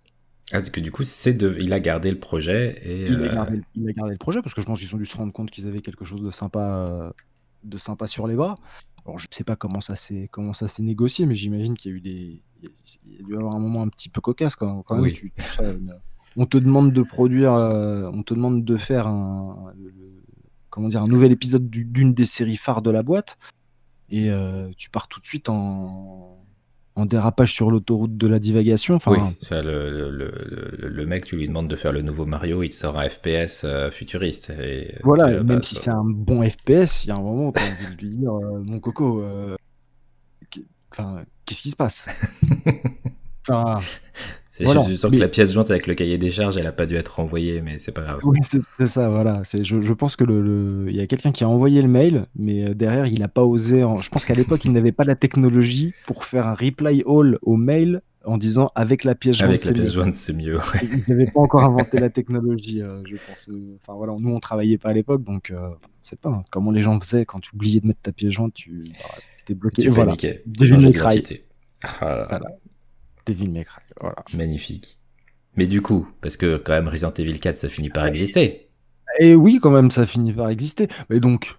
[0.53, 1.57] Ah, que du coup, c'est de...
[1.61, 3.07] il a gardé le projet et.
[3.07, 4.98] Il, a euh, gardé, il, a gardé, le projet parce que je pense qu'ils ont
[4.98, 7.12] dû se rendre compte qu'ils avaient quelque chose de sympa,
[7.64, 8.57] de sympa sur les bras.
[9.05, 11.94] Alors, je sais pas comment ça s'est comment ça s'est négocié, mais j'imagine qu'il y
[11.94, 12.42] a eu des,
[13.07, 15.12] il y a dû avoir un moment un petit peu cocasse quand, quand même.
[15.12, 15.32] Tu,
[16.36, 19.72] on te demande de produire, euh, on te demande de faire un,
[20.68, 23.38] comment dire, un nouvel épisode d'une des séries phares de la boîte
[24.09, 26.39] et euh, tu pars tout de suite en,
[26.97, 28.95] en dérapage sur l'autoroute de la divagation.
[28.97, 29.20] Enfin, oui,
[29.51, 32.99] le, le, le, mec, tu lui demandes de faire le nouveau Mario, il te sort
[32.99, 34.51] un FPS euh, futuriste.
[34.51, 37.61] Et, voilà, même si c'est un bon FPS, il y a un moment où tu
[37.61, 39.24] as envie de lui dire euh, Mon coco,
[40.91, 42.07] qu'est-ce qui se passe?
[43.49, 43.80] Enfin,
[44.61, 46.94] je, sens que la pièce jointe avec le cahier des charges, elle a pas dû
[46.94, 48.20] être envoyée, mais c'est pas grave.
[48.24, 49.42] Oui, c'est ça, voilà.
[49.44, 52.64] Je, je, pense que le, il y a quelqu'un qui a envoyé le mail, mais
[52.64, 53.84] euh, derrière, il n'a pas osé.
[54.00, 57.56] Je pense qu'à l'époque, il n'avait pas la technologie pour faire un reply all au
[57.56, 59.50] mail en disant avec la pièce jointe.
[59.50, 60.58] Avec la pièce jointe, c'est mieux.
[60.82, 63.48] Ils n'avaient pas encore inventé la technologie, euh, je pense.
[63.82, 65.70] Enfin voilà, nous on travaillait pas à l'époque, donc euh,
[66.02, 68.54] c'est pas hein, comment les gens faisaient quand tu oubliais de mettre ta pièce jointe,
[68.54, 69.82] tu bah, étais bloqué.
[69.82, 70.11] Tu voilà.
[70.11, 70.42] paniquais.
[71.82, 72.46] Ah voilà.
[73.26, 73.66] Devil May
[74.00, 74.24] Voilà.
[74.34, 74.98] Magnifique.
[75.56, 78.68] Mais du coup, parce que quand même Resident Evil 4, ça finit par exister.
[79.18, 80.88] Et oui, quand même, ça finit par exister.
[81.08, 81.56] Mais donc,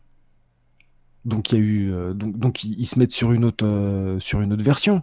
[1.26, 4.54] donc il y a eu, donc, donc ils, se mettent sur une autre, sur une
[4.54, 5.02] autre version.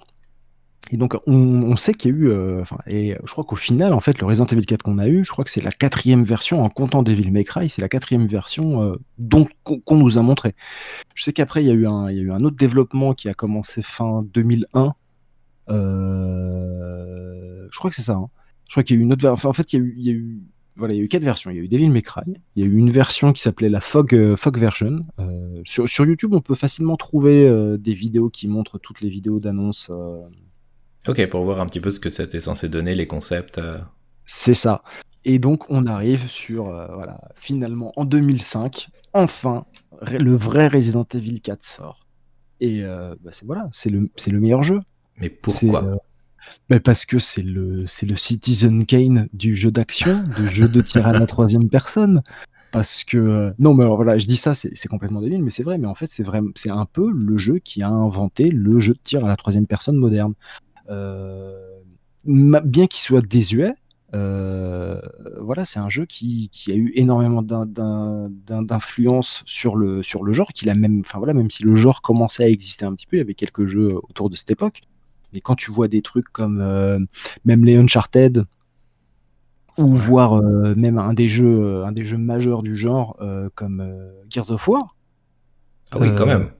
[0.90, 4.00] Et donc, on, sait qu'il y a eu, euh, et je crois qu'au final, en
[4.00, 6.62] fait, le Resident Evil 4 qu'on a eu, je crois que c'est la quatrième version,
[6.62, 10.54] en comptant Devil May Cry, c'est la quatrième version euh, dont qu'on nous a montré.
[11.14, 13.12] Je sais qu'après, il y, a eu un, il y a eu un autre développement
[13.12, 14.94] qui a commencé fin 2001.
[15.70, 18.14] Euh, je crois que c'est ça.
[18.14, 18.28] Hein.
[18.66, 19.48] Je crois qu'il y a eu une autre version.
[19.48, 20.42] en fait, il y a eu, il y a eu
[20.76, 21.50] voilà, il y a eu quatre versions.
[21.50, 22.22] Il y a eu Devil May Cry,
[22.54, 25.02] il y a eu une version qui s'appelait la Fog, Fog version.
[25.64, 29.90] sur, sur, YouTube, on peut facilement trouver des vidéos qui montrent toutes les vidéos d'annonce
[31.08, 33.56] Ok, pour voir un petit peu ce que c'était censé donner, les concepts.
[33.56, 33.78] Euh.
[34.26, 34.82] C'est ça.
[35.24, 39.64] Et donc on arrive sur, euh, voilà, finalement en 2005, enfin,
[40.02, 42.06] le vrai Resident Evil 4 sort.
[42.60, 44.80] Et euh, bah, c'est voilà, c'est le, le meilleur jeu.
[45.20, 45.98] Mais pourquoi?
[46.68, 51.06] bah, Parce que c'est le, le Citizen Kane du jeu d'action, du jeu de tir
[51.06, 52.22] à la troisième personne.
[52.70, 55.78] Parce que non, mais alors voilà, je dis ça, c'est complètement débile, mais c'est vrai.
[55.78, 59.24] Mais en fait, c'est un peu le jeu qui a inventé le jeu de tir
[59.24, 60.34] à la troisième personne moderne.
[60.90, 61.58] Euh,
[62.24, 63.72] bien qu'il soit désuet,
[64.14, 65.00] euh,
[65.40, 70.70] voilà, c'est un jeu qui, a eu énormément d'influence sur le, sur le genre, qu'il
[70.70, 73.20] a même, enfin voilà, même si le genre commençait à exister un petit peu, il
[73.20, 74.82] y avait quelques jeux autour de cette époque.
[75.32, 76.98] Mais quand tu vois des trucs comme euh,
[77.44, 78.44] même les Uncharted,
[79.76, 83.16] ou voir même un des jeux, un des jeux majeurs du genre
[83.54, 83.86] comme
[84.28, 84.96] Gears of War.
[85.92, 86.50] Ah oui, quand même.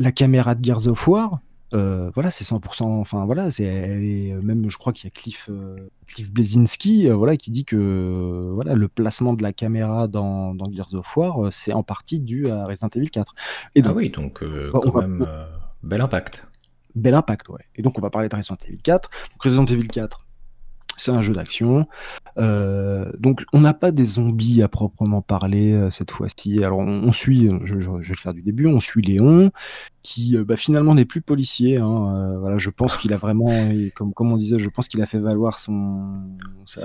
[0.00, 1.30] La caméra de Gears of War,
[1.74, 2.84] euh, voilà, c'est 100%.
[2.84, 7.36] Enfin voilà, c'est euh, même, je crois qu'il y a Cliff, euh, Cliff Blesinski, voilà,
[7.36, 11.72] qui dit que voilà, le placement de la caméra dans, dans Gears of War, c'est
[11.72, 13.34] en partie dû à Resident Evil 4.
[13.74, 15.26] Et ah oui, donc quand même
[15.82, 16.46] bel impact.
[16.94, 17.64] Bel impact, ouais.
[17.76, 19.10] Et donc on va parler de Resident Evil 4.
[19.32, 20.26] Donc Resident Evil 4,
[20.96, 21.86] c'est un jeu d'action.
[22.38, 26.62] Euh, donc on n'a pas des zombies à proprement parler euh, cette fois-ci.
[26.64, 29.50] Alors on, suit, je, vais le faire du début, on suit Léon
[30.04, 31.78] qui euh, bah, finalement n'est plus policier.
[31.78, 32.36] Hein.
[32.38, 33.50] voilà, je pense qu'il a vraiment,
[33.96, 36.20] comme, comme on disait, je pense qu'il a fait valoir son,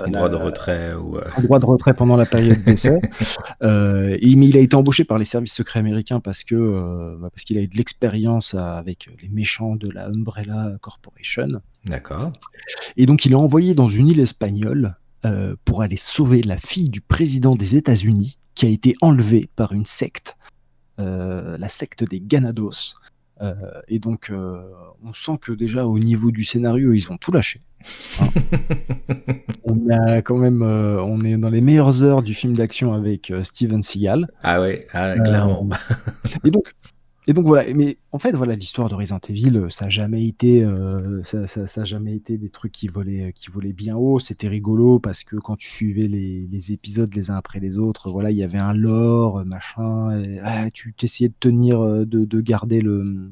[0.08, 3.00] droit de retrait ou droit de retrait pendant la période d'essai.
[3.60, 7.58] mais il a été embauché par les services secrets américains parce que bah, parce qu'il
[7.58, 11.60] a eu de l'expérience avec les méchants de la Umbrella Corporation.
[11.84, 12.32] D'accord.
[12.96, 14.96] Et donc il est envoyé dans une île espagnole
[15.26, 19.72] euh, pour aller sauver la fille du président des États-Unis qui a été enlevée par
[19.72, 20.39] une secte, euh,
[21.00, 22.94] la secte des Ganados.
[23.42, 23.54] Euh,
[23.88, 27.60] et donc, on sent que déjà au niveau du scénario, ils ont tout lâché.
[28.20, 28.26] Hein.
[29.64, 33.82] on a quand même, on est dans les meilleures heures du film d'action avec Steven
[33.82, 34.28] Seagal.
[34.42, 35.68] Ah ouais, ah, clairement.
[36.44, 36.74] et donc,
[37.26, 40.26] et donc voilà, mais en fait voilà l'histoire de Resident Evil, euh, ça a jamais
[40.26, 44.18] été, euh, ça, ça, jamais été des trucs qui volaient, qui volaient bien haut.
[44.18, 48.30] C'était rigolo parce que quand tu suivais les, épisodes les uns après les autres, voilà,
[48.30, 50.22] il y avait un lore, machin.
[50.72, 53.30] Tu essayais de tenir, euh, de, de garder le,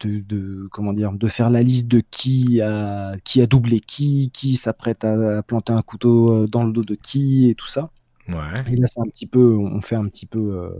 [0.00, 4.30] de, de, comment dire, de faire la liste de qui a, qui a doublé qui,
[4.32, 7.90] qui s'apprête à planter un couteau dans le dos de qui et tout ça.
[8.28, 10.70] Et là, c'est un petit peu, on fait un petit peu, euh,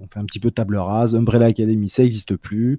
[0.00, 1.14] on fait un petit peu table rase.
[1.14, 2.78] Umbrella Academy, ça n'existe plus.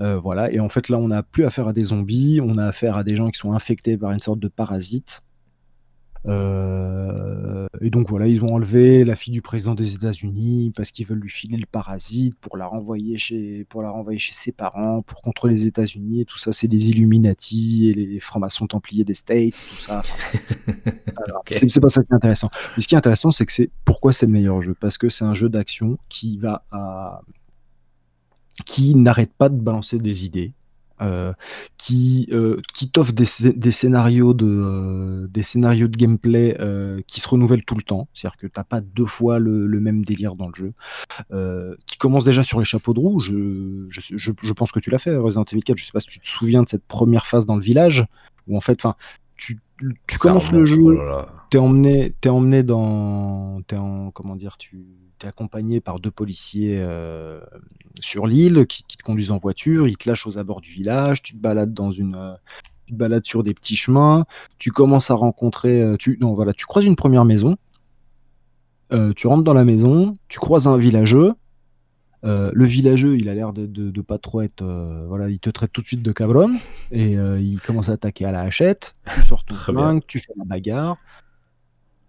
[0.00, 0.50] Euh, voilà.
[0.52, 3.04] Et en fait, là, on n'a plus affaire à des zombies, on a affaire à
[3.04, 5.22] des gens qui sont infectés par une sorte de parasite.
[6.26, 11.06] Euh, et donc voilà, ils ont enlevé la fille du président des États-Unis parce qu'ils
[11.06, 15.02] veulent lui filer le parasite pour la renvoyer chez, pour la renvoyer chez ses parents,
[15.02, 16.20] pour contrôler les États-Unis.
[16.20, 20.02] Et tout ça, c'est les Illuminati et les francs-maçons templiers des States, tout ça.
[21.50, 22.50] C'est pas ça qui est intéressant.
[22.76, 24.74] Mais ce qui est intéressant, c'est que c'est pourquoi c'est le meilleur jeu?
[24.80, 27.22] Parce que c'est un jeu d'action qui va à
[28.66, 30.52] qui n'arrête pas de balancer des idées,
[31.02, 31.32] euh,
[31.76, 36.56] qui, euh, qui t'offre des, scénarios de, euh, des scénarios de gameplay
[37.06, 38.08] qui se renouvellent tout le temps.
[38.14, 40.72] C'est-à-dire que t'as pas deux fois le, même délire dans le jeu.
[41.86, 43.20] qui commence déjà sur les chapeaux de roue.
[43.20, 45.76] Je, je, pense que tu l'as fait, Resident Evil 4.
[45.76, 48.06] Je sais pas si tu te souviens de cette première phase dans le village
[48.48, 48.96] où en fait, enfin,
[49.42, 49.58] tu,
[50.06, 54.86] tu commences le jeu, oh t'es emmené, es emmené dans, es en, comment dire, tu
[55.22, 57.40] es accompagné par deux policiers euh,
[58.00, 61.32] sur l'île qui, te conduisent en voiture, ils te lâchent aux abords du village, tu
[61.32, 62.34] te balades dans une, euh,
[62.86, 64.24] tu te balades sur des petits chemins,
[64.58, 67.56] tu commences à rencontrer, euh, tu, non voilà, tu croises une première maison,
[69.16, 71.32] tu rentres dans la maison, tu croises un villageux,
[72.24, 74.62] euh, le villageux, il a l'air de, pas trop être.
[74.62, 76.50] Euh, voilà, il te traite tout de suite de cabron
[76.90, 78.94] et euh, il commence à attaquer à la hachette.
[79.14, 80.98] Tu sors ton flingue, tu fais la bagarre,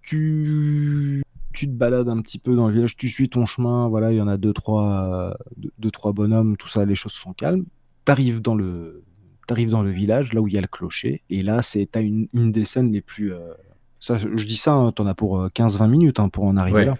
[0.02, 1.24] tu,
[1.54, 3.88] tu te balades un petit peu dans le village, tu suis ton chemin.
[3.88, 5.36] Voilà, il y en a deux trois,
[5.80, 7.66] deux, trois bonhommes, tout ça, les choses sont calmes.
[8.06, 9.04] T'arrives dans le,
[9.50, 12.02] arrives dans le village, là où il y a le clocher, et là, c'est t'as
[12.02, 13.34] une, une des scènes les plus.
[14.00, 16.98] ça, je dis ça, hein, t'en as pour 15-20 minutes hein, pour en arriver là.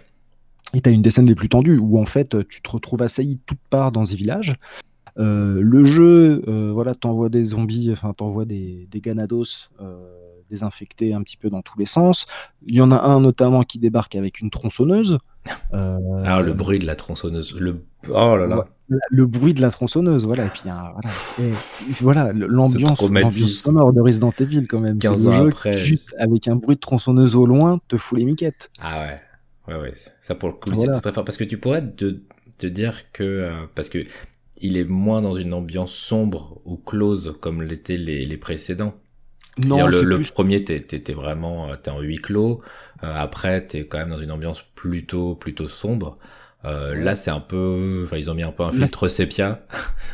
[0.74, 3.02] Et tu as une des scènes les plus tendues où en fait tu te retrouves
[3.02, 4.54] assailli de toutes parts dans ce village.
[5.18, 9.96] Euh, le jeu, euh, voilà, t'envoie des zombies, enfin t'envoies des, des ganados euh,
[10.50, 12.26] désinfectés un petit peu dans tous les sens.
[12.66, 15.18] Il y en a un notamment qui débarque avec une tronçonneuse.
[15.72, 17.54] Ah, le bruit de la tronçonneuse.
[17.58, 17.84] Le...
[18.08, 18.64] Oh là là.
[18.88, 20.46] Le bruit de la tronçonneuse, voilà.
[20.46, 20.62] Et puis,
[22.00, 23.00] voilà, voilà l'ambiance
[23.46, 24.98] sonore de Resident Evil, quand même.
[24.98, 25.76] 15 ans après.
[25.76, 28.70] Juste avec un bruit de tronçonneuse au loin, te fout les miquettes.
[28.80, 29.16] Ah ouais.
[29.68, 29.92] Ouais, ouais.
[30.22, 31.24] Ça, pour le coup, c'est très fort.
[31.24, 32.20] Parce que tu pourrais te,
[32.58, 33.22] te dire que.
[33.22, 34.04] Euh, parce que
[34.58, 38.94] il est moins dans une ambiance sombre ou close comme l'étaient les, les précédents.
[39.64, 42.60] Non, le, le premier, t'es vraiment euh, t'es en huis clos.
[43.02, 46.18] Euh, après, t'es quand même dans une ambiance plutôt plutôt sombre.
[46.64, 49.66] Euh, Là, c'est un peu, enfin, ils ont mis un peu un filtre sépia.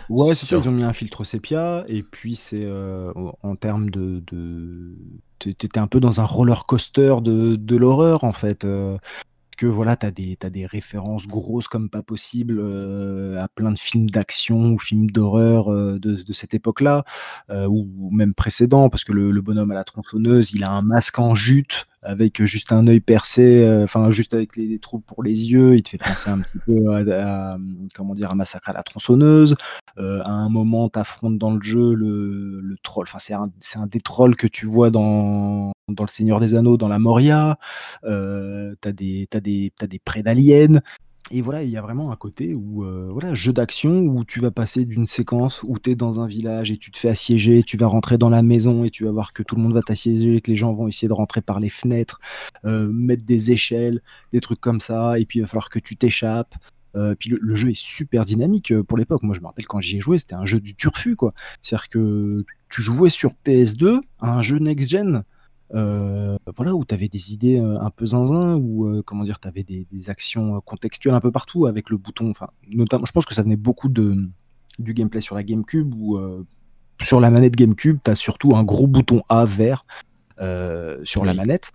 [0.09, 0.57] Ouais, c'est ça.
[0.59, 3.13] Ils ont mis un filtre sépia, et puis c'est euh,
[3.43, 4.97] en termes de, de...
[5.39, 8.65] t'étais un peu dans un roller coaster de, de l'horreur en fait.
[8.65, 8.99] Euh,
[9.61, 12.63] que voilà, tu as des, références grosses comme pas possible
[13.39, 17.05] à plein de films d'action ou films d'horreur de, de, cette époque-là,
[17.51, 21.35] ou, même précédent, parce que le, bonhomme à la tronçonneuse, il a un masque en
[21.35, 25.77] jute avec juste un œil percé, enfin juste avec les, les, trous pour les yeux,
[25.77, 27.59] il te fait penser un petit peu à, à
[27.95, 29.57] comment dire, un massacre à la tronçonneuse.
[29.99, 34.01] À un moment, t'affrontes dans le jeu le, le troll, enfin c'est un, un des
[34.01, 37.59] trolls que tu vois dans, dans le Seigneur des Anneaux, dans la Moria.
[38.05, 40.81] Euh, t'as des, as des, des prés d'aliens.
[41.33, 44.41] Et voilà, il y a vraiment un côté où, euh, voilà, jeu d'action où tu
[44.41, 47.63] vas passer d'une séquence où tu es dans un village et tu te fais assiéger,
[47.63, 49.83] tu vas rentrer dans la maison et tu vas voir que tout le monde va
[49.83, 52.19] t'assiéger, que les gens vont essayer de rentrer par les fenêtres,
[52.65, 54.03] euh, mettre des échelles,
[54.33, 56.55] des trucs comme ça, et puis il va falloir que tu t'échappes.
[56.97, 59.23] Euh, puis le, le, jeu est super dynamique pour l'époque.
[59.23, 61.33] Moi, je me rappelle quand j'y ai joué, c'était un jeu du turfu, quoi.
[61.63, 65.23] C'est-à-dire que tu jouais sur PS2 à un jeu next-gen
[65.75, 69.39] euh, voilà, où tu avais des idées euh, un peu zinzin, ou euh, comment dire,
[69.39, 72.31] tu avais des, des, actions contextuelles un peu partout avec le bouton.
[72.31, 74.17] Enfin, notamment, je pense que ça venait beaucoup de,
[74.79, 76.19] du gameplay sur la GameCube, où
[77.01, 79.85] sur la manette GameCube, tu as surtout un gros bouton A vert
[81.05, 81.27] sur oui.
[81.27, 81.73] la manette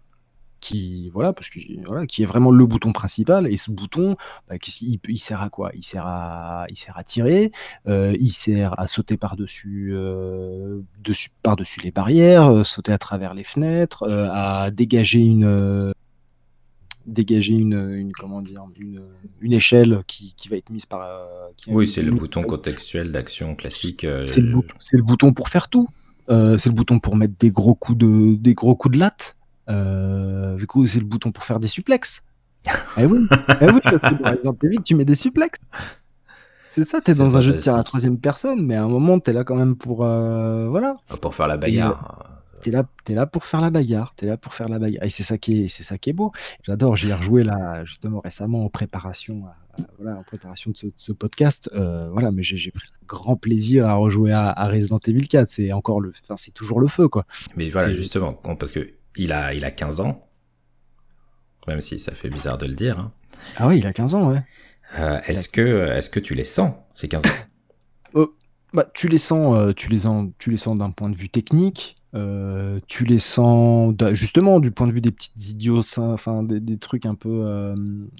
[0.65, 3.47] qui voilà parce que voilà qui est vraiment le bouton principal.
[3.47, 4.15] Et ce bouton
[4.49, 5.71] bah, il, il, sert à quoi?
[5.75, 7.51] Il sert à il sert à tirer
[7.87, 12.91] euh, il sert à sauter par dessus euh, dessus par dessus les barrières euh, sauter
[12.91, 15.93] à travers les fenêtres à dégager une
[17.05, 19.03] dégager une, une, comment dire une,
[19.39, 21.07] une échelle qui, qui, va être mise par
[21.57, 24.61] qui oui c'est le bouton contextuel d'action classique c'est le,
[24.91, 25.87] le, bouton pour faire tout.
[26.27, 29.35] C'est le bouton pour mettre des gros coups de des gros coups de latte
[29.67, 32.23] du coup, c'est le bouton pour faire des suplexes.
[32.97, 33.27] eh oui,
[33.61, 35.59] eh oui parce que dans Resident Evil, tu mets des suplexes.
[36.67, 38.87] C'est ça, t'es dans un jeu de tir à la troisième personne, mais à un
[38.87, 40.03] moment, t'es là quand même pour.
[40.03, 40.97] Euh, voilà.
[41.21, 42.31] Pour faire la bagarre.
[42.61, 44.13] T'es là, es là pour faire la bagarre.
[44.15, 45.03] T'es là pour faire la bagarre.
[45.03, 46.31] Et c'est ça qui est, c'est ça qui est beau.
[46.63, 46.95] J'adore.
[46.95, 49.43] J'y ai rejoué là, justement, récemment en préparation,
[49.99, 51.69] voilà, en préparation de ce, de ce podcast.
[51.75, 55.47] Euh, voilà, mais j'ai pris grand plaisir à rejouer à, à Resident Evil 4.
[55.51, 57.25] C'est encore le, c'est toujours le feu, quoi.
[57.55, 60.21] Mais voilà, justement, parce que il a, il a 15 ans.
[61.67, 62.99] Même si ça fait bizarre de le dire.
[62.99, 63.11] Hein.
[63.57, 64.43] Ah oui, il a 15 ans, ouais.
[64.99, 67.29] Euh, est-ce que, est que tu les sens, ces 15 ans?
[68.17, 68.27] Euh,
[68.75, 71.29] bah, tu les sens, euh, tu les sens, tu les sens d'un point de vue
[71.29, 71.95] technique.
[72.13, 76.77] Euh, tu les sens justement du point de vue des petites idiots, enfin des, des,
[76.77, 77.75] trucs un peu, euh,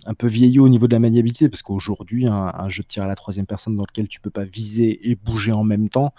[0.06, 3.04] un peu vieillots au niveau de la maniabilité, parce qu'aujourd'hui un, un, jeu de tir
[3.04, 6.14] à la troisième personne dans lequel tu peux pas viser et bouger en même temps,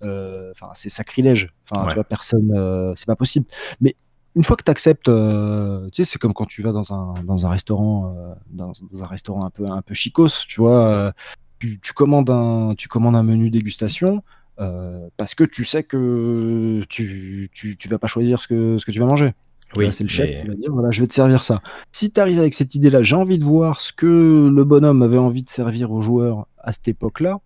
[0.00, 1.48] enfin c'est sacrilège.
[1.64, 1.88] Enfin ouais.
[1.90, 3.46] tu vois personne, c'est pas possible.
[3.80, 3.94] Mais
[4.34, 7.14] une fois que tu acceptes, euh, tu sais, c'est comme quand tu vas dans un,
[7.24, 10.86] dans un restaurant, euh, dans, dans, un restaurant un peu, un peu chicos, tu vois,
[10.86, 11.12] euh,
[11.58, 14.22] tu, tu, commandes un, tu commandes un menu dégustation
[15.16, 18.92] parce que tu sais que tu, tu, tu, vas pas choisir ce que, ce que
[18.92, 19.34] tu vas manger.
[19.74, 20.42] Oui, c'est le chef mais...
[20.42, 21.62] qui va dire voilà, je vais te servir ça.
[21.90, 25.18] Si tu arrives avec cette idée-là, j'ai envie de voir ce que le bonhomme avait
[25.18, 27.40] envie de servir aux joueurs à cette époque-là.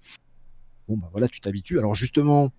[0.88, 1.78] Bon, bah voilà, tu t'habitues.
[1.78, 2.52] Alors, justement,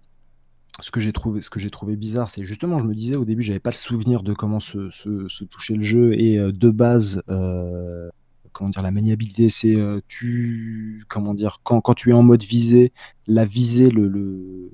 [0.79, 3.25] ce que j'ai trouvé, ce que j'ai trouvé bizarre, c'est justement, je me disais au
[3.25, 6.51] début, j'avais pas le souvenir de comment se, se, se toucher le jeu et euh,
[6.51, 8.09] de base, euh,
[8.53, 12.43] comment dire, la maniabilité, c'est euh, tu, comment dire, quand, quand tu es en mode
[12.43, 12.91] visée,
[13.25, 14.71] la visée, le, le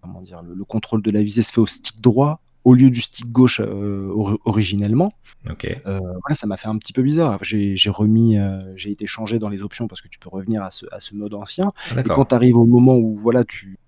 [0.00, 2.90] comment dire, le, le, contrôle de la visée se fait au stick droit au lieu
[2.90, 5.14] du stick gauche or, originellement.
[5.48, 5.80] Ok.
[5.84, 7.38] Voilà, ça m'a fait un petit peu bizarre.
[7.40, 8.36] J'ai remis,
[8.76, 11.14] j'ai été changé dans les options parce que tu peux revenir à ce, à ce
[11.14, 11.72] mode ancien.
[11.96, 13.78] Ah, et quand tu arrives au moment où voilà, tu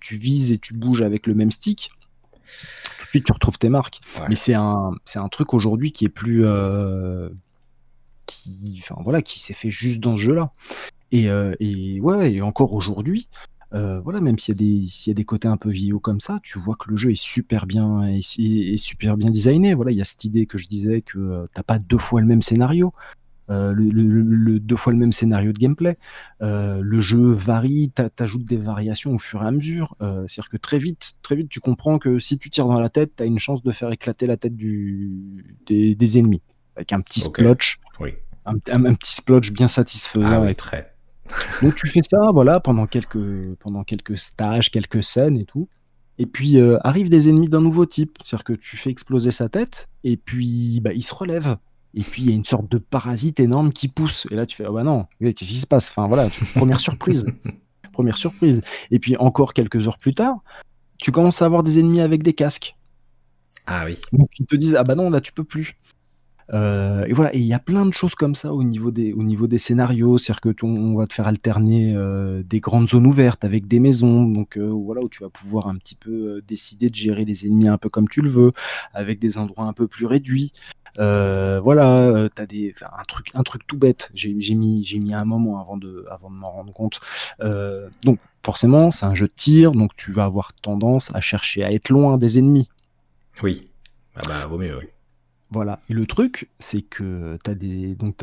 [0.00, 1.90] tu vises et tu bouges avec le même stick,
[2.98, 4.00] tout de suite tu retrouves tes marques.
[4.18, 4.26] Ouais.
[4.28, 6.44] Mais c'est un, c'est un truc aujourd'hui qui est plus.
[6.44, 7.28] Euh,
[8.26, 10.52] qui, enfin, voilà, qui s'est fait juste dans ce jeu-là.
[11.12, 13.28] Et, euh, et, ouais, et encore aujourd'hui,
[13.74, 16.58] euh, voilà, même s'il y, y, a des côtés un peu vieillots comme ça, tu
[16.60, 19.74] vois que le jeu est super bien, est, est super bien designé.
[19.74, 22.26] Voilà, il y a cette idée que je disais que t'as pas deux fois le
[22.26, 22.92] même scénario.
[23.50, 25.98] Le, deux fois le même scénario de gameplay.
[26.40, 29.96] le jeu varie, t'ajoutes des variations au fur et à mesure.
[30.00, 33.12] C'est-à-dire que très vite, très vite, tu comprends que si tu tires dans la tête,
[33.16, 36.42] tu as une chance de faire éclater la tête du, des, ennemis
[36.76, 37.78] avec un petit splotch.
[37.98, 38.14] Oui.
[38.46, 40.44] Un, petit splotch bien satisfaisant.
[40.44, 40.94] Ah très.
[41.62, 45.68] Donc tu fais ça, voilà, pendant quelques, pendant quelques stages, quelques scènes et tout.
[46.18, 49.88] Et puis arrivent des ennemis d'un nouveau type, c'est-à-dire que tu fais exploser sa tête,
[50.04, 51.56] et puis bah, il se relève.
[51.94, 54.26] Et puis il y a une sorte de parasite énorme qui pousse.
[54.30, 55.90] Et là tu fais oh bah non, qu'est-ce qui se passe?
[55.90, 57.26] Enfin voilà, première surprise,
[57.92, 58.62] première surprise.
[58.90, 60.42] Et puis encore quelques heures plus tard,
[60.98, 62.76] tu commences à avoir des ennemis avec des casques.
[63.66, 64.00] Ah oui.
[64.12, 65.76] Donc ils te disent ah bah non là tu peux plus.
[66.52, 69.12] Euh, et voilà, et il y a plein de choses comme ça au niveau des,
[69.12, 73.06] au niveau des scénarios, c'est-à-dire que on va te faire alterner euh, des grandes zones
[73.06, 76.90] ouvertes avec des maisons, donc euh, voilà où tu vas pouvoir un petit peu décider
[76.90, 78.52] de gérer les ennemis un peu comme tu le veux,
[78.92, 80.52] avec des endroits un peu plus réduits.
[80.96, 84.10] Voilà, t'as des, un truc, un truc tout bête.
[84.14, 87.00] J'ai mis, j'ai mis un moment avant de, avant de m'en rendre compte.
[88.04, 91.72] donc forcément, c'est un jeu de tir, donc tu vas avoir tendance à chercher à
[91.72, 92.68] être loin des ennemis.
[93.42, 93.68] Oui.
[94.16, 94.86] Ah bah vaut mieux, oui.
[95.50, 95.80] Voilà.
[95.88, 97.94] Et le truc, c'est que as des.
[97.96, 98.16] Donc,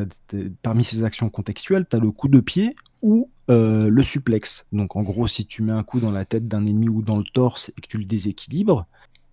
[0.61, 4.65] parmi ces actions contextuelles, tu as le coup de pied ou euh, le suplex.
[4.71, 7.17] Donc, en gros, si tu mets un coup dans la tête d'un ennemi ou dans
[7.17, 8.85] le torse et que tu le déséquilibres,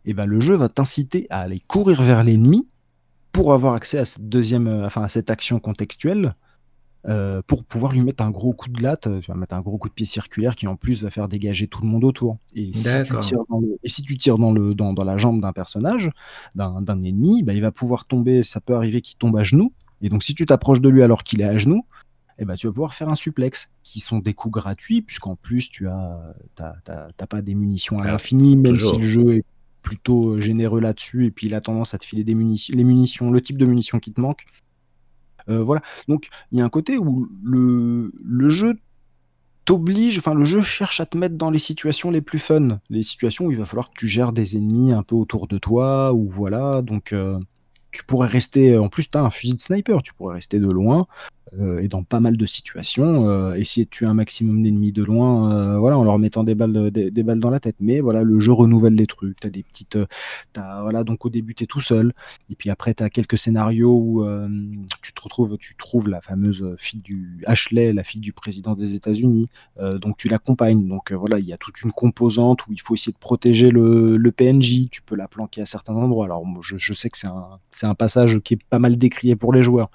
[0.07, 2.67] et eh ben, le jeu va t'inciter à aller courir vers l'ennemi
[3.35, 6.35] pour avoir accès à cette deuxième, euh, enfin, à cette action contextuelle
[7.07, 9.61] euh, pour pouvoir lui mettre un gros coup de latte, euh, tu vas mettre un
[9.61, 12.39] gros coup de pied circulaire qui en plus va faire dégager tout le monde autour.
[12.55, 15.43] Et si tu tires dans, et si tu tires dans, le, dans, dans la jambe
[15.43, 16.11] d'un personnage,
[16.55, 19.73] d'un ennemi, bah, il va pouvoir tomber, ça peut arriver qu'il tombe à genoux.
[20.01, 21.85] Et donc si tu t'approches de lui alors qu'il est à genoux,
[22.39, 25.69] eh ben, tu vas pouvoir faire un suplex, qui sont des coups gratuits, puisqu'en plus
[25.69, 26.35] tu as,
[27.29, 29.45] pas des munitions à l'infini, même si le jeu est
[29.85, 32.83] plutôt euh, généreux là-dessus, et puis il a tendance à te filer des munitions, les
[32.83, 34.47] munitions, le type de munitions qui te manque.
[35.49, 35.83] Euh, voilà.
[36.09, 38.75] Donc il y a un côté où le, le jeu
[39.67, 43.03] t'oblige, enfin le jeu cherche à te mettre dans les situations les plus fun, les
[43.03, 46.13] situations où il va falloir que tu gères des ennemis un peu autour de toi,
[46.13, 47.39] ou voilà, donc euh,
[47.93, 50.71] tu pourrais rester, en plus tu as un fusil de sniper, tu pourrais rester de
[50.71, 51.07] loin,
[51.61, 55.03] euh, et dans pas mal de situations, euh, essayer de tuer un maximum d'ennemis de
[55.03, 57.77] loin, euh, voilà, en leur mettant des balles, dans la tête.
[57.81, 59.39] Mais voilà, le jeu renouvelle les trucs.
[59.41, 59.99] T'as des petites,
[60.55, 62.13] voilà, donc au début t'es tout seul,
[62.51, 64.27] et puis après t'as quelques scénarios où
[65.03, 69.49] tu trouves la fameuse fille du Ashley, la fille du président des États-Unis,
[69.81, 70.87] donc tu l'accompagnes.
[70.89, 74.33] Donc voilà, il y a toute une composante où il faut essayer de protéger le,
[74.37, 74.89] PNJ.
[74.91, 76.25] Tu peux la planquer à certains endroits.
[76.25, 79.63] Alors je, je sais que c'est un passage qui est pas mal décrié pour les
[79.63, 79.91] joueurs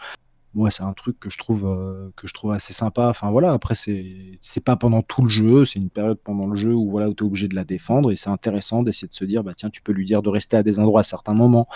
[0.54, 3.08] moi c'est un truc que je trouve euh, que je trouve assez sympa.
[3.10, 6.56] Enfin voilà après c'est c'est pas pendant tout le jeu c'est une période pendant le
[6.56, 9.14] jeu où voilà où tu es obligé de la défendre et c'est intéressant d'essayer de
[9.14, 11.34] se dire bah tiens tu peux lui dire de rester à des endroits à certains
[11.34, 11.68] moments.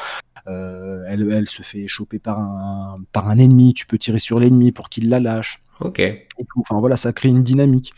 [0.48, 4.40] Euh, elle, elle se fait choper par un par un ennemi tu peux tirer sur
[4.40, 5.62] l'ennemi pour qu'il la lâche.
[5.80, 6.00] Ok.
[6.00, 6.28] Et
[6.58, 7.94] enfin voilà ça crée une dynamique.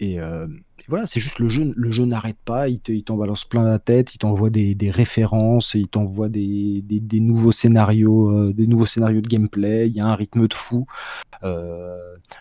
[0.00, 0.46] Et, euh,
[0.88, 4.14] voilà, c'est juste le jeu, le jeu n'arrête pas, il, t'en balance plein la tête,
[4.14, 6.82] il t'envoie des, références, il t'envoie des,
[7.20, 9.88] nouveaux scénarios, euh, des nouveaux scénarios de gameplay.
[9.88, 10.86] Il y a un rythme de fou.
[11.42, 11.96] Euh,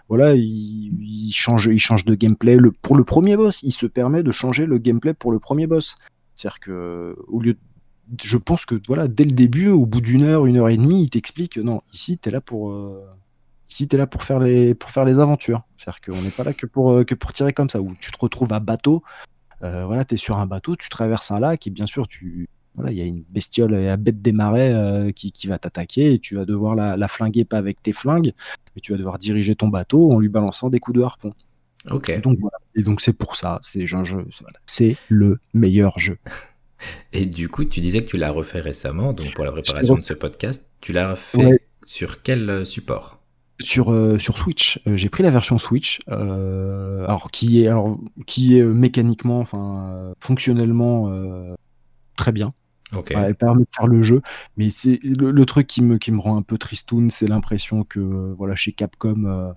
[0.10, 2.58] voilà, il, change, il de gameplay.
[2.82, 5.96] Pour le premier boss, il se permet de changer le gameplay pour le premier boss.
[6.36, 7.56] C'est-à-dire que au lieu
[8.22, 11.04] je pense que voilà, dès le début, au bout d'une heure, une heure et demie,
[11.04, 12.74] il t'explique non, ici, tu es là pour
[13.74, 15.64] si tu es là pour faire les, pour faire les aventures.
[15.78, 18.12] C'est-à-dire qu'on n'est pas là que pour, euh, que pour tirer comme ça, où tu
[18.12, 19.04] te retrouves à bateau,
[19.64, 22.48] euh, voilà, tu es sur un bateau, tu traverses un lac, et bien sûr, tu
[22.76, 26.14] voilà, il y a une bestiole à bête des marais euh, qui, qui, va t'attaquer,
[26.14, 28.34] et tu vas devoir la, la, flinguer, pas avec tes flingues,
[28.76, 31.34] mais tu vas devoir diriger ton bateau en lui balançant des coups de harpon.
[31.90, 32.22] Ok.
[32.22, 32.58] donc voilà.
[32.76, 33.86] Et donc c'est pour ça, c'est
[34.66, 36.18] c'est le meilleur jeu.
[37.14, 40.02] Et du coup, tu disais que tu l'as refait récemment, donc pour la préparation de
[40.02, 43.23] ce podcast, tu l'as fait sur quel support?
[43.64, 47.98] Sur, euh, sur Switch, euh, j'ai pris la version Switch, euh, alors qui est alors
[48.26, 51.12] qui est mécaniquement, enfin fonctionnellement
[52.16, 52.54] très bien.
[53.10, 54.22] elle permet de faire le jeu,
[54.58, 58.00] mais c'est le, truc qui me qui me rend un peu tristoun, c'est l'impression que
[58.38, 59.54] voilà chez Capcom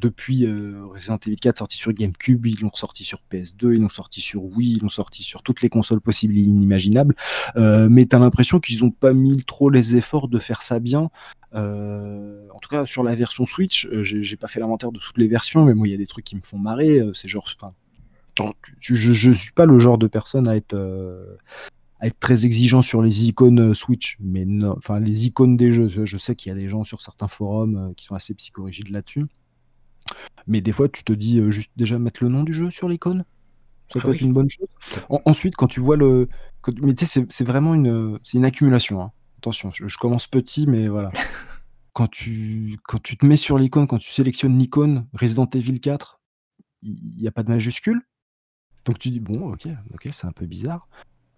[0.00, 4.20] depuis Resident Evil 4 sorti sur GameCube, ils l'ont sorti sur PS2, ils l'ont sorti
[4.20, 7.14] sur Wii, ils l'ont sorti sur toutes les consoles possibles et inimaginables.
[7.56, 11.10] mais t'as l'impression qu'ils ont pas mis trop les efforts de faire ça bien.
[11.54, 15.64] en tout cas, sur la version Switch, j'ai pas fait l'inventaire de toutes les versions,
[15.64, 17.00] mais moi, il y a des trucs qui me font marrer.
[17.14, 17.48] c'est genre,
[18.80, 20.76] je, je, suis pas le genre de personne à être
[22.00, 25.88] à être très exigeant sur les icônes Switch, mais non, enfin les icônes des jeux.
[25.88, 29.26] Je sais qu'il y a des gens sur certains forums qui sont assez psychorigides là-dessus.
[30.46, 33.24] Mais des fois, tu te dis juste déjà mettre le nom du jeu sur l'icône.
[33.92, 34.68] Ça ah peut être une bonne chose.
[35.24, 36.28] ensuite, quand tu vois le.
[36.80, 39.02] Mais tu sais, c'est vraiment une, une accumulation.
[39.02, 39.12] Hein.
[39.38, 41.10] Attention, je, commence petit, mais voilà.
[41.92, 46.20] quand tu quand tu te mets sur l'icône, quand tu sélectionnes l'icône Resident Evil 4,
[46.82, 48.00] il y a pas de majuscule.
[48.84, 50.88] Donc tu dis: «Bon, OK, OK, c'est un peu bizarre».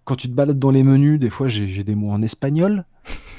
[0.04, 2.84] Quand tu te balades dans les menus, des fois, j'ai des mots en espagnol.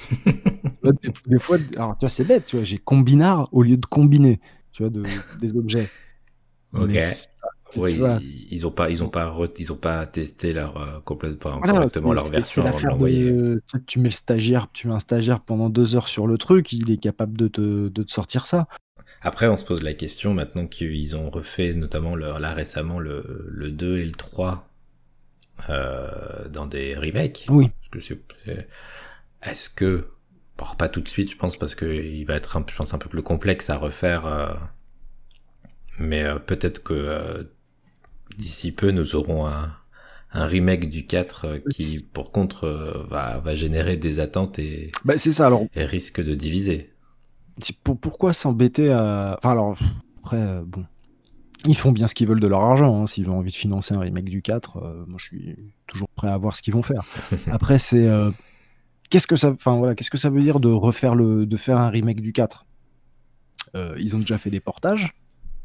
[0.84, 2.66] des des fois alors tu vois, c'est bête, tu vois?
[2.66, 4.40] J'ai combinar au lieu de combiner,
[4.72, 5.04] tu vois, de
[5.40, 5.90] des objets.
[6.74, 6.90] OK.
[6.90, 7.12] Mais
[7.78, 8.20] Oui, vois?
[8.22, 12.14] ils ils ont pas ils ont pas ils ont pas testé leur, enfin, Voilà, correctement
[12.14, 15.96] leur version avant de de tu mets le stagiaire tu mets un stagiaire pendant 2
[15.96, 18.68] heures sur le truc, il est capable de te de te sortir ça.
[19.22, 23.72] Après, on se pose la question maintenant qu'ils ont refait notamment là récemment le le
[23.72, 24.68] 2 et le 3,
[25.70, 27.46] heu, dans des remakes.
[27.50, 27.70] Oui.
[27.82, 28.68] Parce que c'est c'est
[29.44, 30.10] est-ce que
[30.58, 32.98] alors pas tout de suite, je pense, parce qu'il va être un je pense un
[33.00, 34.48] peu plus complexe à refaire, heu,
[36.00, 37.48] mais peut-être que,
[38.38, 39.76] d'ici peu, nous aurons un
[40.36, 42.68] un remake du 4, heu, qui, pour contre,
[43.10, 46.92] va va générer des attentes et Bah, c'est ça, alors et risque de diviser.
[48.02, 49.78] pourquoi s'embêter à enfin alors
[50.24, 50.86] après, bon,
[51.66, 53.08] ils font bien ce qu'ils veulent de leur argent, hein.
[53.08, 55.56] S'ils ont envie de financer un remake du 4, heu, moi je suis
[55.88, 57.04] toujours prêt à voir ce qu'ils vont faire.
[57.52, 58.34] Après c'est, heu,
[59.10, 61.78] qu'est-ce que ça enfin voilà, qu'est-ce que ça veut dire de refaire le de faire
[61.78, 62.66] un remake du 4?
[63.76, 65.12] Heu, ils ont déjà fait des portages,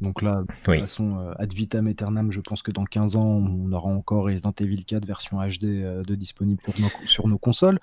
[0.01, 0.81] donc là, de toute Oui.
[0.81, 4.85] façon, ad vitam aeternam, je pense que dans 15 ans, on aura encore Resident Evil
[4.85, 7.79] 4 version HD, de disponible nos sur nos consoles.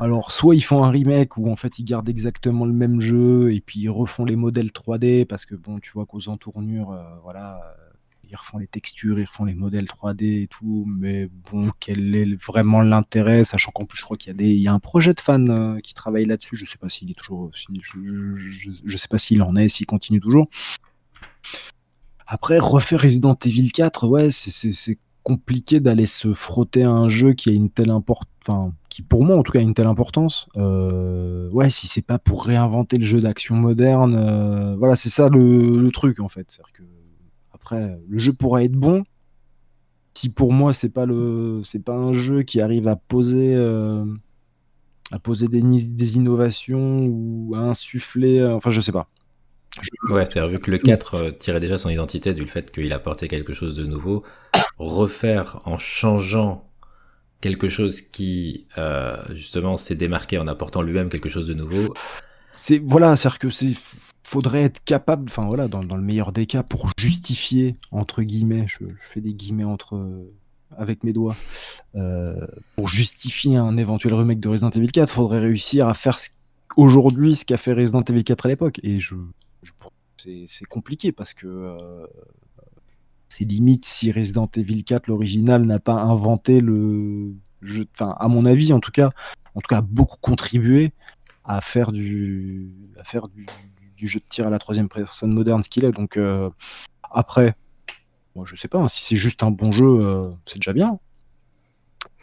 [0.00, 3.52] Alors soit ils font un remake où en fait ils gardent exactement le même jeu
[3.52, 7.02] et puis ils refont les modèles 3D parce que bon, tu vois qu'aux entournures, heu,
[7.24, 7.96] voilà, heu,
[8.30, 12.40] ils refont les textures, ils refont les modèles 3D et tout, mais bon, quel est
[12.40, 13.42] vraiment l'intérêt?
[13.42, 16.26] Sachant qu'en plus je crois qu'il y a un projet de fans, heu, qui travaille
[16.26, 20.20] là-dessus, je sais pas s'il est toujours je sais pas s'il en est, s'il continue
[20.20, 20.48] toujours.
[22.28, 27.50] Après refaire Resident Evil 4, ouais, c'est compliqué d'aller se frotter à un jeu qui
[27.50, 30.48] a une telle import enfin, qui pour moi en tout cas a une telle importance.
[30.56, 35.28] Heu, ouais, si c'est pas pour réinventer le jeu d'action moderne, heu, voilà, c'est ça
[35.28, 36.50] le le truc en fait.
[36.50, 36.72] C'est-à-dire
[37.52, 39.04] qu'après, le jeu pourra être bon
[40.14, 44.18] si pour moi c'est pas le c'est pas un jeu qui arrive à poser, hem,
[45.12, 49.08] à poser des des innovations ou à insuffler, enfin je sais pas.
[49.80, 52.92] Je Ouais, c'est-à-dire vu que le 4, heu, tirait déjà son identité du fait qu'il
[52.92, 54.24] apportait quelque chose de nouveau,
[54.78, 56.67] refaire en changeant
[57.40, 61.94] quelque chose qui, heu, justement s'est démarqué en apportant lui-même quelque chose de nouveau.
[62.54, 63.74] C'est voilà, c'est-à-dire que c'est
[64.24, 68.66] faudrait être capable, enfin voilà, dans dans le meilleur des cas pour «justifier» entre guillemets,
[68.68, 70.30] je fais des guillemets entre, heu,
[70.76, 71.36] avec mes doigts,
[71.94, 72.46] heu,
[72.76, 76.18] pour justifier un éventuel remake de Resident Evil 4, faudrait réussir à faire
[76.76, 78.80] aujourd'hui ce qu'a fait Resident Evil 4 à l'époque.
[78.82, 79.14] Et je
[79.62, 79.70] je
[80.46, 81.46] c'est compliqué parce que,
[83.28, 88.46] c'est limite si Resident Evil 4 l'original n'a pas inventé le jeu enfin à mon
[88.46, 89.10] avis en tout cas
[89.54, 90.92] en tout cas a beaucoup contribué
[91.44, 93.46] à faire du à faire du
[93.98, 95.92] du jeu de tir à la 3e personne moderne ce qu'il est.
[95.92, 96.50] Donc heu,
[97.10, 97.54] après,
[98.34, 100.98] moi je sais pas, hein, si c'est juste un bon jeu, heu, c'est déjà bien.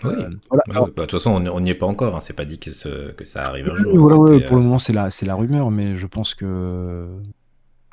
[0.04, 2.34] Oui, Hem, voilà, alors bah, de toute façon on n'y est pas encore, hein, c'est
[2.34, 4.64] pas dit que ce que ça arrive un jour, hein, voilà, ouais, c'était, pour le
[4.64, 7.08] moment c'est la c'est la rumeur, mais je pense que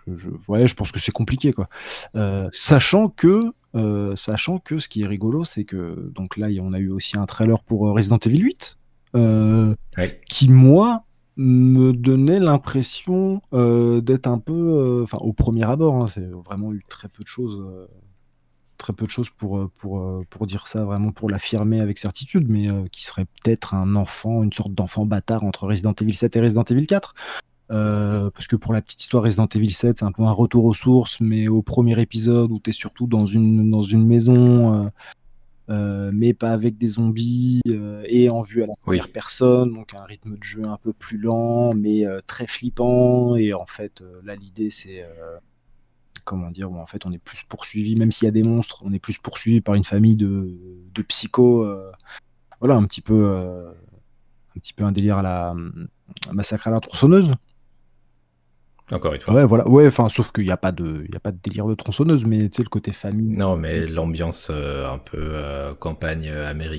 [0.06, 1.68] je ouais, je pense que c'est compliqué quoi.
[2.16, 6.72] Heu, sachant que, heu, sachant que ce qui est rigolo, c'est que donc là, on
[6.72, 8.78] a eu aussi un trailer pour, heu, Resident Evil 8,
[9.16, 10.20] heu, Ouais.
[10.28, 11.04] qui moi,
[11.36, 17.08] me donnait l'impression, d'être un peu, enfin au premier abord, hein, c'est vraiment eu très
[17.08, 17.64] peu de choses,
[18.76, 22.68] très peu de choses pour, pour, pour dire ça, vraiment pour l'affirmer avec certitude, mais
[22.90, 26.64] qui serait peut-être un enfant, une sorte d'enfant bâtard entre Resident Evil 7 et Resident
[26.64, 27.14] Evil 4.
[27.72, 30.64] Heu, parce que pour la petite histoire, Resident Evil 7, c'est un peu un retour
[30.66, 34.84] aux sources, mais au premier épisode où tu es surtout dans une dans une maison,
[34.86, 34.90] heu
[35.70, 37.62] heu, mais pas avec des zombies,
[38.06, 39.12] et en vue à la 1re Oui.
[39.12, 43.66] personne, donc un rythme de jeu un peu plus lent, mais très flippant et en
[43.66, 45.04] fait, là l'idée c'est,
[46.24, 46.70] comment dire?
[46.70, 48.98] Où en fait on est plus poursuivi, même s'il y a des monstres, on est
[48.98, 50.58] plus poursuivi par une famille de
[50.94, 51.66] de psychos,
[52.60, 53.24] voilà un petit peu,
[54.54, 55.88] un petit peu un délire à la, mmh,
[56.32, 57.32] Massacre à la tronçonneuse.
[58.92, 59.34] Encore une fois.
[59.34, 61.38] Ouais, voilà, ouais, enfin, sauf qu'il y a pas de il y a pas de
[61.38, 65.18] délire de tronçonneuse, mais tu sais, le côté famille, Non, mais l'ambiance, heu, un peu,
[65.18, 66.28] heu, campagne,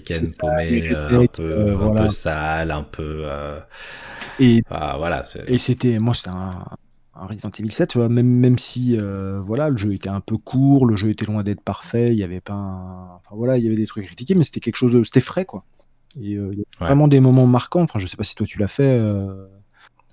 [0.05, 3.25] C'est américaine ça, paumée, un peu un peu sale, un peu,
[4.37, 6.65] Et enfin voilà, et c'était moi, c'était un
[7.15, 8.09] un Resident Evil 7, tu vois?
[8.09, 11.61] Même même si, voilà, le jeu était un peu court, le jeu était loin d'être
[11.61, 14.35] parfait, il y avait pas un enfin voilà, il y avait des trucs à critiquer,
[14.35, 15.65] mais c'était quelque chose de c'était frais, quoi.
[16.17, 16.87] Et il y a Ouais.
[16.87, 18.99] vraiment des moments marquants, enfin, je sais pas si toi tu l'as fait,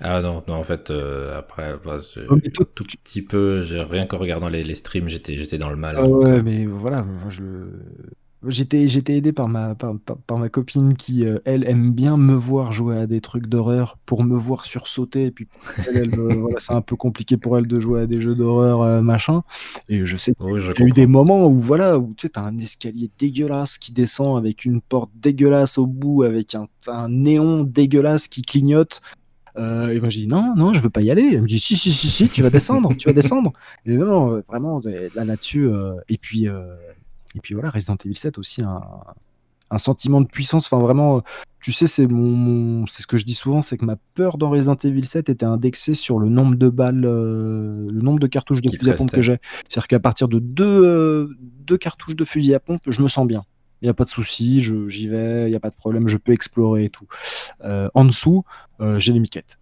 [0.03, 2.37] Ah non, non, en fait, heu, après, bah, j'ai Oh,
[2.75, 5.97] tout petit peu, j'ai rien qu'en regardant les les streams, j'étais j'étais dans le mal,
[5.99, 7.43] Ah ouais, mais voilà, je
[8.47, 12.73] J'étais, j'étais aidé par ma, par, ma copine qui, euh, elle, aime bien me voir
[12.73, 15.27] jouer à des trucs d'horreur pour me voir sursauter.
[15.27, 15.47] Et puis,
[16.59, 19.43] c'est un peu compliqué pour elle de jouer à des jeux d'horreur, euh, machin.
[19.91, 22.41] Et je sais qu'il y a eu des moments où, voilà, où tu sais, t'as
[22.41, 27.65] un escalier dégueulasse qui descend avec une porte dégueulasse au bout, avec un, un néon
[27.65, 29.03] dégueulasse qui clignote.
[29.61, 31.31] Euh, et moi j'ai dit non, non, je veux pas y aller.
[31.35, 33.53] Elle me dit si, si, si, si, tu vas descendre, tu vas descendre.
[33.87, 34.81] Et non, vraiment
[35.15, 35.69] là là-dessus.
[36.09, 36.49] et puis
[37.35, 38.83] et puis voilà, Resident Evil 7 aussi un,
[39.71, 40.67] un sentiment de puissance.
[40.67, 41.23] Enfin, vraiment,
[41.61, 44.51] tu sais, c'est mon, c'est ce que je dis souvent, c'est que ma peur dans
[44.51, 48.63] Resident Evil 7 était indexée sur le nombre de balles, euh, le nombre de cartouches
[48.63, 49.39] de fusil à pompe que j'ai.
[49.69, 53.27] C'est-à-dire qu'à partir de deux, euh, deux cartouches de fusil à pompe, je me sens
[53.27, 53.45] bien.
[53.83, 56.17] Il n'y a pas de souci, j'y vais, il n'y a pas de problème, je
[56.17, 57.07] peux explorer et tout.
[57.65, 58.45] Euh, en dessous,
[58.99, 59.61] j'ai les miquettes.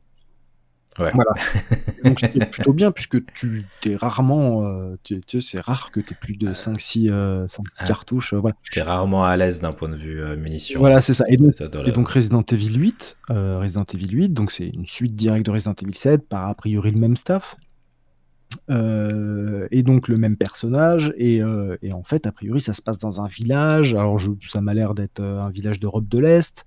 [0.98, 1.32] Voilà.
[2.04, 6.12] Donc c'est plutôt bien puisque tu es rarement, euh, tu, sais, c'est rare que tu
[6.12, 7.46] aies plus de 5-6 euh,
[7.78, 7.86] ah.
[7.86, 8.34] cartouches.
[8.34, 8.56] Euh, voilà.
[8.62, 10.80] Tu es rarement à l'aise d'un point de vue munitions.
[10.80, 11.24] Voilà, c'est ça.
[11.28, 15.46] Et donc, et donc, Resident Evil 8, Resident Evil 8, donc c'est une suite directe
[15.46, 17.56] de Resident Evil 7 par a priori le même staff.
[18.68, 21.40] Et donc le même personnage et,
[21.82, 23.94] et, en fait a priori ça se passe dans un village.
[23.94, 26.64] Alors ça m'a l'air d'être un village d'Europe de l'Est.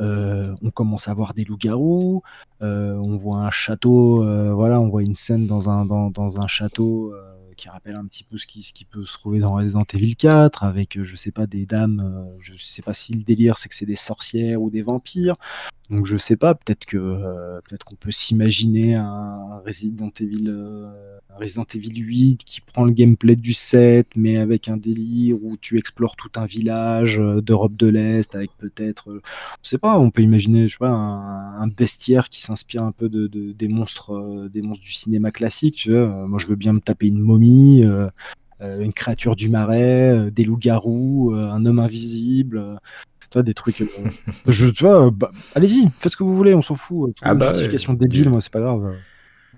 [0.00, 2.22] Euh, on commence à voir des loups-garous,
[2.62, 6.46] euh, on voit un château, euh, voilà, on voit une scène dans un, dans, un
[6.46, 7.14] château
[7.56, 10.16] qui rappelle un petit peu ce qui, ce qui peut se trouver dans Resident Evil
[10.16, 13.74] 4, avec, je sais pas, des dames, je sais pas si le délire c'est que
[13.74, 15.36] c'est des sorcières ou des vampires,
[15.92, 20.52] donc je sais pas, peut-être que peut-être qu'on peut, s'imaginer un Resident Evil
[21.38, 25.78] Resident Evil 8 qui prend le gameplay du 7 mais avec un délire où tu
[25.78, 29.20] explores tout un village d'Europe de l'Est avec peut-être
[29.62, 33.26] je sais pas, on peut imaginer je pas un, bestiaire qui s'inspire un peu de,
[33.26, 35.88] des monstres des monstres du cinéma classique.
[35.90, 37.84] Moi je veux bien me taper une momie
[38.60, 42.78] une créature du marais, des loups-garous, un homme invisible,
[43.40, 43.80] des trucs.
[43.80, 43.86] Euh,
[44.48, 47.14] je, tu vois, bah, allez-y, faites ce que vous voulez, on s'en fout.
[47.22, 48.94] Ah bah, justification débile, moi, c'est pas grave.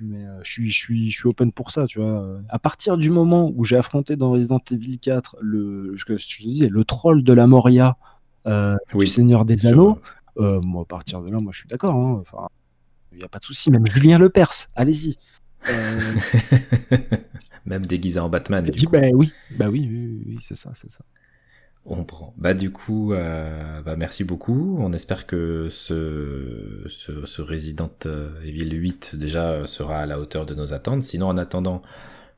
[0.01, 2.39] Mais euh, je, suis, je, suis, je suis open pour ça, tu vois.
[2.49, 6.43] À partir du moment où j'ai affronté dans Resident Evil 4 le, je, je te
[6.43, 7.97] disais, le troll de la Moria
[8.47, 9.99] euh, du Seigneur des Anneaux,
[10.37, 11.97] moi, à partir de là, moi, je suis d'accord.
[11.97, 12.21] Hein.
[12.21, 12.49] Enfin,
[13.13, 13.71] il n'y a pas de souci.
[13.73, 15.19] Même Julien Lepers, allez-y.
[17.67, 18.65] Même déguisé en Batman.
[18.93, 21.05] Bah, oui, bah oui, oui, oui c'est ça, c'est ça.
[21.86, 22.32] On prend.
[22.39, 24.78] Bah du coup, euh, bah, merci beaucoup.
[24.81, 27.90] On espère que ce, ce, ce Resident
[28.43, 31.02] Evil 8 déjà sera à la hauteur de nos attentes.
[31.02, 31.82] Sinon, en attendant,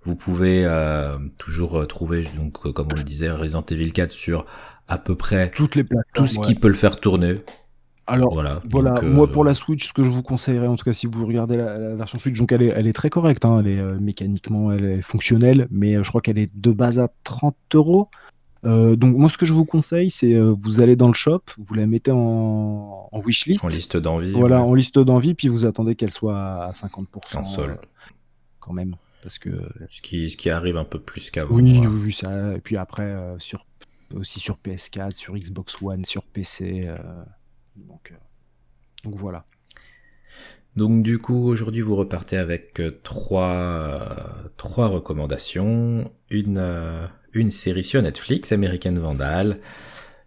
[0.02, 4.47] vous pouvez euh, toujours trouver, donc comme on le disait, Resident Evil 4 sur
[4.89, 7.40] à peu près toutes les tout ce qui peut le faire tourner.
[8.09, 10.85] Alors voilà, voilà moi pour euh, la Switch, ce que je vous conseillerais, en tout
[10.85, 13.59] cas si vous regardez la, version Switch, donc elle est, elle est très correcte, hein,
[13.59, 17.56] elle est mécaniquement elle est fonctionnelle, mais je crois qu'elle est de base à 30
[17.74, 18.09] euros.
[18.65, 21.43] Euh, donc moi ce que je vous conseille c'est euh, vous allez dans le shop,
[21.59, 23.65] vous la mettez en, en wishlist.
[23.65, 24.33] En liste d'envie.
[24.33, 27.37] Voilà, en liste d'envie, puis vous attendez qu'elle soit à 50%.
[27.37, 27.70] En sol.
[27.70, 27.87] Euh,
[28.61, 28.97] quand même.
[29.23, 29.51] Parce que...
[29.91, 31.55] Ce qui, ce qui arrive un peu plus qu'avant.
[31.57, 32.55] Oui, j'ai vu ça.
[32.55, 33.66] Et puis après, sur,
[34.15, 36.89] aussi sur PS4, sur Xbox One, sur PC.
[37.77, 38.12] donc,
[39.05, 39.45] donc voilà.
[40.77, 44.16] Donc du coup, aujourd'hui, vous repartez avec trois,
[44.57, 46.11] trois recommandations.
[46.31, 49.59] Une, une série sur Netflix, American Vandal,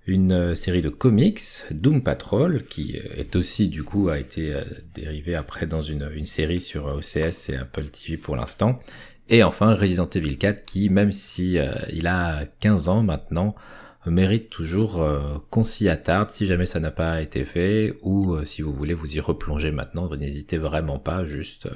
[0.06, 1.42] une euh, série de comics,
[1.72, 4.62] Doom Patrol, qui est aussi du coup a été euh,
[4.94, 8.80] dérivé après dans une, série sur OCS et Apple TV pour l'instant.
[9.28, 13.56] Et enfin Resident Evil 4 qui, même si euh, il a 15 ans maintenant,
[14.06, 15.06] mérite toujours
[15.50, 19.18] qu'on s'y attarde si jamais ça n'a pas été fait ou si vous voulez vous
[19.18, 21.68] y replonger maintenant, n'hésitez vraiment pas, juste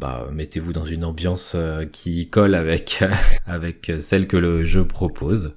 [0.00, 3.04] bah, mettez-vous dans une ambiance euh, qui colle avec,
[3.46, 5.54] avec celle que le jeu propose.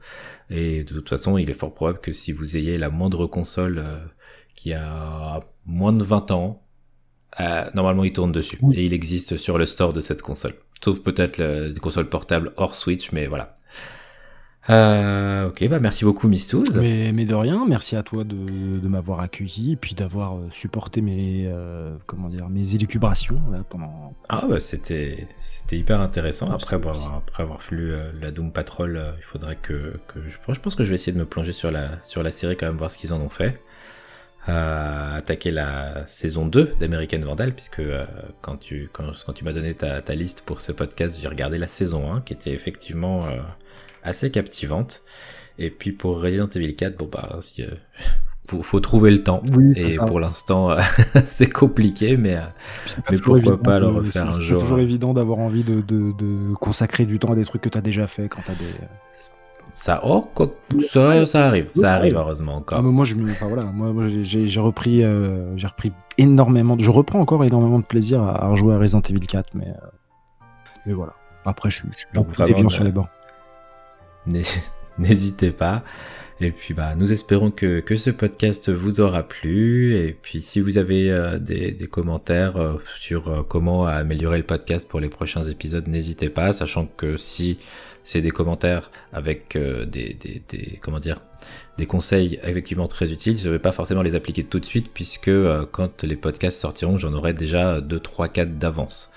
[0.49, 3.79] Et de toute façon, il est fort probable que si vous ayez la moindre console
[3.79, 4.05] euh,
[4.53, 6.61] qui a moins de 20 ans,
[7.39, 8.59] euh, normalement il tourne dessus.
[8.73, 10.53] Et il existe sur le store de cette console.
[10.83, 11.41] Sauf peut-être
[11.71, 13.55] des consoles portables hors Switch, mais voilà.
[14.69, 16.77] Euh, ok, bah merci beaucoup Mistouz.
[16.77, 20.47] Mais, mais de rien, merci à toi de, de m'avoir accueilli et puis d'avoir euh,
[20.53, 24.15] supporté mes euh, comment dire mes élucubrations là, pendant.
[24.29, 26.49] Ah bah c'était c'était hyper intéressant.
[26.49, 30.59] Après avoir, après avoir lu euh, la Doom Patrol, il faudrait que, que je, je,
[30.61, 32.77] pense que je vais essayer de me plonger sur la sur la série quand même
[32.77, 33.59] voir ce qu'ils en ont fait.
[34.47, 37.81] attaquer la saison 2 d'American Vandal puisque
[38.39, 41.57] quand tu quand, quand tu m'as donné ta, ta, liste pour ce podcast, j'ai regardé
[41.57, 43.23] la saison 1 qui était effectivement
[44.03, 45.01] assez captivante.
[45.59, 47.67] Et puis pour Resident Evil 4, bon bah, euh,
[48.61, 49.41] faut, trouver le temps.
[49.75, 50.79] et pour l'instant, euh,
[51.25, 52.41] c'est compliqué, mais, euh,
[53.11, 54.59] mais pourquoi pas le refaire un jour.
[54.59, 57.69] C'est toujours évident d'avoir envie de, de, de, consacrer du temps à des trucs que
[57.69, 58.87] tu as déjà fait quand tu as des.
[59.69, 60.53] Ça, oh, quoi,
[60.87, 62.77] ça, ça arrive, ça arrive heureusement encore.
[62.77, 66.91] Ah, moi, je, enfin, voilà, moi, moi j'ai repris, euh, j'ai repris énormément, de, je
[66.91, 69.73] reprends encore énormément de plaisir à, rejouer à Resident Evil 4, mais,
[70.85, 71.13] mais voilà.
[71.43, 73.09] Après, je, je suis peu déviant sur les bords.
[74.97, 75.83] N'hésitez pas.
[76.41, 79.95] Et puis bah, nous espérons que, que, ce podcast vous aura plu.
[79.95, 84.87] Et puis si vous avez euh, des, commentaires euh, sur euh, comment améliorer le podcast
[84.87, 87.59] pour les prochains épisodes, n'hésitez pas, sachant que si
[88.03, 91.21] c'est des commentaires avec des, des, des, comment dire
[91.77, 94.91] des conseils effectivement très utiles, je ne vais pas forcément les appliquer tout de suite
[94.93, 95.31] puisque
[95.71, 99.09] quand les podcasts sortiront, j'en aurai déjà 2, 3, 4 d'avance.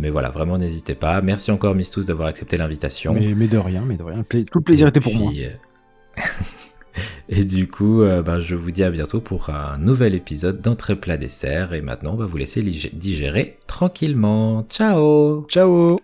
[0.00, 1.20] Mais voilà, vraiment n'hésitez pas.
[1.20, 3.12] Merci encore Mistus d'avoir accepté l'invitation.
[3.14, 4.24] Mais, mais, de rien, mais de rien.
[4.28, 5.30] Tout le plaisir était pour moi.
[7.28, 10.96] Et du coup, euh, ben, je vous dis à bientôt pour un nouvel épisode d'entrée
[10.96, 11.74] plat dessert.
[11.74, 14.66] Et maintenant, on va vous laisser digérer tranquillement.
[14.68, 15.98] Ciao Ciao